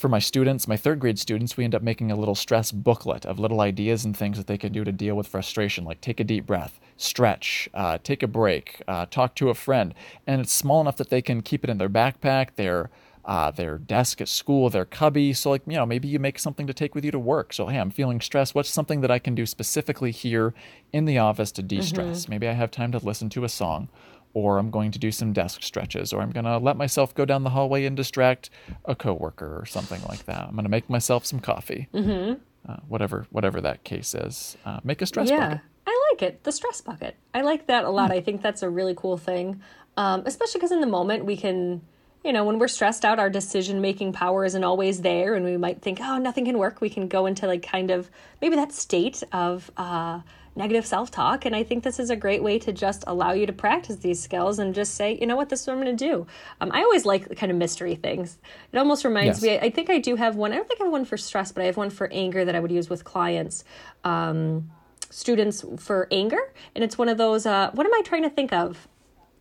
for 0.00 0.08
my 0.08 0.18
students, 0.18 0.66
my 0.66 0.78
third 0.78 0.98
grade 0.98 1.18
students, 1.18 1.56
we 1.56 1.64
end 1.64 1.74
up 1.74 1.82
making 1.82 2.10
a 2.10 2.16
little 2.16 2.34
stress 2.34 2.72
booklet 2.72 3.26
of 3.26 3.38
little 3.38 3.60
ideas 3.60 4.04
and 4.04 4.16
things 4.16 4.38
that 4.38 4.46
they 4.46 4.56
can 4.56 4.72
do 4.72 4.82
to 4.82 4.90
deal 4.90 5.14
with 5.14 5.28
frustration, 5.28 5.84
like 5.84 6.00
take 6.00 6.18
a 6.18 6.24
deep 6.24 6.46
breath, 6.46 6.80
stretch, 6.96 7.68
uh, 7.74 7.98
take 8.02 8.22
a 8.22 8.26
break, 8.26 8.82
uh, 8.88 9.04
talk 9.10 9.34
to 9.34 9.50
a 9.50 9.54
friend. 9.54 9.94
And 10.26 10.40
it's 10.40 10.52
small 10.52 10.80
enough 10.80 10.96
that 10.96 11.10
they 11.10 11.20
can 11.20 11.42
keep 11.42 11.62
it 11.64 11.70
in 11.70 11.76
their 11.76 11.90
backpack, 11.90 12.54
their 12.56 12.90
uh, 13.24 13.50
their 13.50 13.78
desk 13.78 14.20
at 14.20 14.28
school, 14.28 14.70
their 14.70 14.84
cubby. 14.84 15.32
So, 15.32 15.50
like, 15.50 15.62
you 15.66 15.74
know, 15.76 15.86
maybe 15.86 16.08
you 16.08 16.18
make 16.18 16.38
something 16.38 16.66
to 16.66 16.74
take 16.74 16.94
with 16.94 17.04
you 17.04 17.10
to 17.10 17.18
work. 17.18 17.52
So, 17.52 17.66
hey, 17.66 17.78
I'm 17.78 17.90
feeling 17.90 18.20
stressed. 18.20 18.54
What's 18.54 18.70
something 18.70 19.00
that 19.02 19.10
I 19.10 19.18
can 19.18 19.34
do 19.34 19.46
specifically 19.46 20.10
here 20.10 20.54
in 20.92 21.04
the 21.04 21.18
office 21.18 21.52
to 21.52 21.62
de 21.62 21.82
stress? 21.82 22.28
Maybe 22.28 22.48
I 22.48 22.52
have 22.52 22.70
time 22.70 22.92
to 22.92 22.98
listen 22.98 23.28
to 23.30 23.44
a 23.44 23.48
song, 23.48 23.88
or 24.34 24.58
I'm 24.58 24.70
going 24.70 24.90
to 24.92 24.98
do 24.98 25.12
some 25.12 25.32
desk 25.32 25.62
stretches, 25.62 26.12
or 26.12 26.22
I'm 26.22 26.30
going 26.30 26.44
to 26.44 26.58
let 26.58 26.76
myself 26.76 27.14
go 27.14 27.24
down 27.24 27.44
the 27.44 27.50
hallway 27.50 27.84
and 27.84 27.96
distract 27.96 28.50
a 28.84 28.94
coworker 28.94 29.58
or 29.58 29.66
something 29.66 30.02
like 30.08 30.24
that. 30.26 30.42
I'm 30.42 30.52
going 30.52 30.64
to 30.64 30.70
make 30.70 30.88
myself 30.88 31.26
some 31.26 31.40
coffee. 31.40 31.88
Mm-hmm. 31.92 32.40
Uh, 32.68 32.76
whatever, 32.88 33.26
whatever 33.30 33.58
that 33.62 33.84
case 33.84 34.14
is. 34.14 34.56
Uh, 34.66 34.80
make 34.84 35.00
a 35.00 35.06
stress 35.06 35.30
yeah, 35.30 35.48
bucket. 35.48 35.60
I 35.86 36.10
like 36.12 36.22
it. 36.22 36.44
The 36.44 36.52
stress 36.52 36.82
bucket. 36.82 37.16
I 37.32 37.40
like 37.40 37.66
that 37.68 37.84
a 37.84 37.90
lot. 37.90 38.10
I 38.10 38.20
think 38.20 38.42
that's 38.42 38.62
a 38.62 38.68
really 38.68 38.94
cool 38.94 39.16
thing, 39.16 39.62
um, 39.96 40.24
especially 40.26 40.58
because 40.58 40.70
in 40.70 40.82
the 40.82 40.86
moment 40.86 41.24
we 41.24 41.38
can, 41.38 41.80
you 42.24 42.32
know, 42.32 42.44
when 42.44 42.58
we're 42.58 42.68
stressed 42.68 43.04
out, 43.04 43.18
our 43.18 43.30
decision 43.30 43.80
making 43.80 44.12
power 44.12 44.44
isn't 44.44 44.62
always 44.64 45.00
there, 45.02 45.34
and 45.34 45.44
we 45.44 45.56
might 45.56 45.80
think, 45.80 45.98
oh, 46.02 46.18
nothing 46.18 46.44
can 46.44 46.58
work. 46.58 46.80
We 46.80 46.90
can 46.90 47.08
go 47.08 47.26
into 47.26 47.46
like 47.46 47.62
kind 47.62 47.90
of 47.90 48.10
maybe 48.42 48.56
that 48.56 48.72
state 48.72 49.22
of 49.32 49.70
uh, 49.78 50.20
negative 50.54 50.84
self 50.84 51.10
talk, 51.10 51.46
and 51.46 51.56
I 51.56 51.62
think 51.62 51.82
this 51.82 51.98
is 51.98 52.10
a 52.10 52.16
great 52.16 52.42
way 52.42 52.58
to 52.58 52.72
just 52.72 53.04
allow 53.06 53.32
you 53.32 53.46
to 53.46 53.52
practice 53.54 53.96
these 53.96 54.20
skills 54.22 54.58
and 54.58 54.74
just 54.74 54.94
say, 54.96 55.16
you 55.18 55.26
know 55.26 55.36
what, 55.36 55.48
this 55.48 55.62
is 55.62 55.66
what 55.66 55.74
I'm 55.74 55.82
going 55.82 55.96
to 55.96 56.04
do. 56.08 56.26
Um, 56.60 56.70
I 56.72 56.82
always 56.82 57.06
like 57.06 57.34
kind 57.36 57.50
of 57.50 57.56
mystery 57.56 57.94
things. 57.94 58.36
It 58.72 58.76
almost 58.76 59.04
reminds 59.04 59.42
Yes. 59.42 59.60
me. 59.62 59.66
I 59.66 59.70
think 59.70 59.88
I 59.88 59.98
do 59.98 60.16
have 60.16 60.36
one. 60.36 60.52
I 60.52 60.56
don't 60.56 60.68
think 60.68 60.80
I 60.82 60.84
have 60.84 60.92
one 60.92 61.06
for 61.06 61.16
stress, 61.16 61.52
but 61.52 61.62
I 61.62 61.66
have 61.66 61.78
one 61.78 61.88
for 61.90 62.12
anger 62.12 62.44
that 62.44 62.54
I 62.54 62.60
would 62.60 62.70
use 62.72 62.90
with 62.90 63.04
clients. 63.04 63.64
Um, 64.04 64.70
students 65.12 65.64
for 65.78 66.06
anger 66.12 66.38
and 66.76 66.84
it's 66.84 66.96
one 66.96 67.08
of 67.08 67.18
those 67.18 67.44
uh 67.44 67.68
what 67.72 67.84
am 67.84 67.92
i 67.94 68.00
trying 68.04 68.22
to 68.22 68.30
think 68.30 68.52
of 68.52 68.86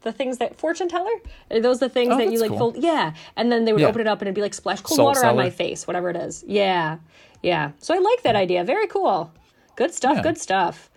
the 0.02 0.12
things 0.12 0.38
that 0.38 0.58
fortune 0.58 0.88
teller? 0.88 1.12
Are 1.52 1.60
those 1.60 1.80
the 1.80 1.90
things 1.90 2.14
Oh, 2.14 2.18
that 2.18 2.32
you 2.32 2.40
like 2.40 2.50
cool. 2.50 2.58
fold 2.58 2.78
yeah. 2.78 3.14
And 3.36 3.52
then 3.52 3.66
they 3.66 3.74
would 3.74 3.82
Yeah. 3.82 3.88
open 3.88 4.02
it 4.02 4.08
up 4.08 4.20
and 4.22 4.28
it'd 4.28 4.36
be 4.36 4.42
like 4.42 4.54
splash 4.54 4.82
cold 4.82 4.96
Salt 4.98 5.16
water 5.16 5.26
on 5.28 5.36
my 5.36 5.50
face 5.50 5.86
whatever 5.88 6.10
it 6.10 6.16
is. 6.16 6.44
Yeah. 6.48 6.98
Yeah. 7.44 7.72
So 7.80 7.94
i 7.94 7.98
like 8.00 8.24
that 8.24 8.36
idea. 8.36 8.64
Very 8.64 8.88
cool. 8.88 9.32
Good 9.76 9.94
stuff 9.94 10.18
Yeah. 10.18 10.24
good 10.24 10.38
stuff. 10.38 10.90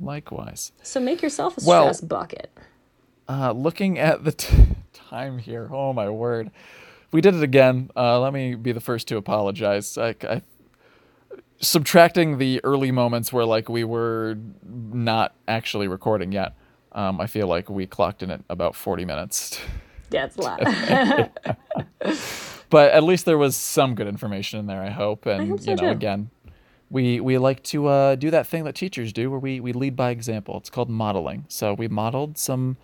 Likewise. 0.00 0.72
so 0.82 1.00
make 1.00 1.22
yourself 1.22 1.56
a 1.58 1.60
Well- 1.66 1.82
stress 1.84 2.00
bucket. 2.02 2.50
Uh, 3.28 3.50
looking 3.52 3.98
at 3.98 4.22
the 4.24 4.32
t- 4.44 4.54
time 4.92 5.38
here, 5.38 5.68
oh 5.72 5.92
my 5.92 6.08
word, 6.08 6.50
we 7.12 7.20
did 7.20 7.34
it 7.34 7.42
again. 7.42 7.90
Uh, 7.96 8.20
let 8.20 8.32
me 8.32 8.54
be 8.54 8.72
the 8.72 8.80
first 8.80 9.08
to 9.08 9.16
apologize. 9.16 9.96
I, 9.98 10.14
I, 10.22 10.42
subtracting 11.60 12.38
the 12.38 12.60
early 12.64 12.90
moments 12.90 13.32
where 13.32 13.44
like 13.44 13.68
we 13.68 13.84
were 13.84 14.36
not 14.64 15.34
actually 15.48 15.88
recording 15.88 16.32
yet, 16.32 16.54
um, 16.96 17.20
I 17.20 17.28
feel 17.28 17.46
like 17.46 17.70
we 17.70 17.86
clocked 17.86 18.24
in 18.24 18.30
at 18.32 18.40
about 18.48 18.74
forty 18.74 19.04
minutes. 19.04 19.60
yeah 20.10 20.26
it's 20.26 20.36
a 20.36 20.40
lot 20.40 20.60
but 22.70 22.92
at 22.92 23.02
least 23.02 23.24
there 23.24 23.38
was 23.38 23.56
some 23.56 23.94
good 23.94 24.06
information 24.06 24.60
in 24.60 24.66
there. 24.66 24.82
I 24.82 24.90
hope, 24.90 25.26
and 25.26 25.48
hope 25.50 25.60
so 25.60 25.70
you 25.70 25.76
know, 25.76 25.82
too. 25.82 25.88
again, 25.88 26.30
we 26.90 27.20
we 27.20 27.38
like 27.38 27.62
to 27.64 27.86
uh, 27.86 28.14
do 28.16 28.30
that 28.30 28.46
thing 28.46 28.64
that 28.64 28.74
teachers 28.74 29.12
do, 29.12 29.30
where 29.30 29.38
we 29.38 29.60
we 29.60 29.72
lead 29.72 29.96
by 29.96 30.10
example. 30.10 30.56
It's 30.58 30.70
called 30.70 30.90
modeling. 30.90 31.44
So 31.48 31.74
we 31.74 31.88
modeled 31.88 32.38
some 32.38 32.76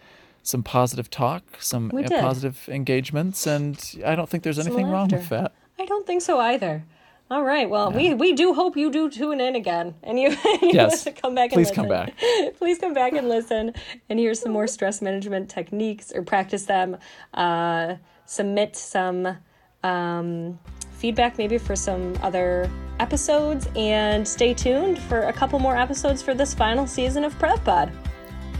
some 0.43 0.63
positive 0.63 1.09
talk, 1.11 1.45
some 1.61 1.91
positive 1.91 2.69
engagements, 2.69 3.47
and 3.47 4.01
I 4.05 4.15
don't 4.15 4.29
think 4.29 4.43
there's 4.43 4.57
Some 4.57 4.67
anything 4.67 4.89
wrong 4.89 5.09
with 5.09 5.29
that. 5.29 5.53
I 5.79 5.87
don't 5.87 6.07
think 6.07 6.23
so 6.23 6.39
either. 6.41 6.85
All 7.31 7.43
right. 7.45 7.69
Well, 7.71 7.91
we, 7.91 8.13
we 8.13 8.35
do 8.35 8.53
hope 8.53 8.77
you 8.77 8.91
do 8.91 9.09
tune 9.09 9.41
in 9.41 9.57
again, 9.57 9.95
and 10.03 10.21
you, 10.21 10.31
you 10.63 10.71
Yes. 10.73 11.07
come 11.23 11.35
back. 11.35 11.53
And 11.53 11.59
Please 11.59 11.69
listen. 11.69 11.75
come 11.77 11.89
back. 11.89 12.15
Please 12.59 12.79
come 12.79 12.93
back 12.93 13.15
and 13.15 13.29
listen, 13.29 13.73
and 14.11 14.19
hear 14.19 14.35
some 14.35 14.53
more 14.53 14.67
stress 14.67 15.01
management 15.01 15.49
techniques 15.49 16.13
or 16.15 16.23
practice 16.23 16.67
them. 16.67 16.97
Uh, 17.33 17.95
submit 18.27 18.77
some 18.77 19.37
um, 19.83 20.59
feedback, 20.99 21.39
maybe 21.39 21.57
for 21.57 21.75
some 21.75 22.15
other 22.23 22.71
episodes, 23.01 23.67
and 23.77 24.29
stay 24.29 24.53
tuned 24.53 24.99
for 24.99 25.21
a 25.23 25.33
couple 25.33 25.59
more 25.59 25.77
episodes 25.77 26.21
for 26.23 26.35
this 26.35 26.53
final 26.55 26.87
season 26.87 27.25
of 27.25 27.37
PrevPod 27.39 27.91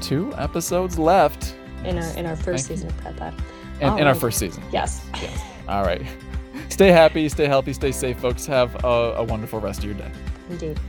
Two 0.01 0.33
episodes 0.37 0.99
left 0.99 1.55
in 1.85 1.97
our 1.99 2.17
in 2.17 2.27
our 2.27 2.35
first 2.37 2.67
Thank 2.69 2.83
you. 2.83 2.89
season 2.89 2.89
of 2.89 3.17
PrevPod. 3.17 3.35
in, 3.81 3.89
All 3.89 3.99
in 3.99 4.07
our 4.07 4.15
first 4.17 4.39
season. 4.39 4.63
Yes. 4.73 5.07
Yes. 5.21 5.41
All 5.69 5.85
right. 5.85 6.03
Stay 6.69 6.89
happy, 6.89 7.29
stay 7.29 7.47
healthy, 7.47 7.73
stay 7.73 7.93
safe, 7.93 8.19
folks. 8.19 8.47
Have 8.47 8.85
a, 8.85 9.15
a 9.19 9.25
wonderful 9.25 9.61
rest 9.61 9.81
of 9.81 9.85
your 9.85 9.95
day. 9.95 10.11
Indeed. 10.51 10.81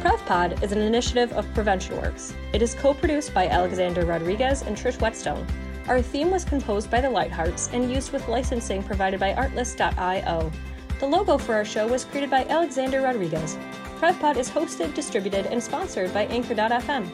PrevPod 0.00 0.62
is 0.62 0.72
an 0.72 0.80
initiative 0.80 1.32
of 1.32 1.52
Prevention 1.52 1.96
Works. 1.96 2.34
It 2.52 2.62
is 2.62 2.74
co-produced 2.74 3.34
by 3.34 3.48
Alexander 3.48 4.06
Rodriguez 4.06 4.62
and 4.62 4.76
Trish 4.76 5.00
Whetstone. 5.00 5.46
Our 5.88 6.02
theme 6.02 6.30
was 6.30 6.44
composed 6.44 6.90
by 6.90 7.00
the 7.00 7.10
Lighthearts 7.10 7.70
and 7.72 7.92
used 7.92 8.12
with 8.12 8.28
licensing 8.28 8.82
provided 8.82 9.20
by 9.20 9.34
Artlist.io. 9.34 10.52
The 10.98 11.06
logo 11.06 11.38
for 11.38 11.54
our 11.54 11.64
show 11.64 11.86
was 11.86 12.04
created 12.04 12.30
by 12.30 12.44
Alexander 12.44 13.02
Rodriguez. 13.02 13.56
PrevPod 13.98 14.36
is 14.36 14.50
hosted, 14.50 14.94
distributed, 14.94 15.46
and 15.46 15.62
sponsored 15.62 16.12
by 16.12 16.26
Anchor.fm. 16.26 17.10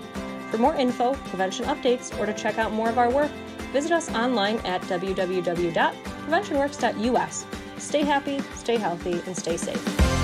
For 0.51 0.59
more 0.59 0.75
info, 0.75 1.15
prevention 1.15 1.65
updates, 1.67 2.19
or 2.19 2.27
to 2.27 2.35
check 2.35 2.59
out 2.59 2.73
more 2.73 2.89
of 2.89 2.99
our 2.99 3.11
work, 3.11 3.31
visit 3.73 3.93
us 3.93 4.11
online 4.15 4.59
at 4.59 4.83
www.preventionworks.us. 4.83 7.47
Stay 7.79 8.05
happy, 8.05 8.41
stay 8.55 8.77
healthy, 8.77 9.21
and 9.27 9.37
stay 9.37 9.57
safe. 9.57 10.22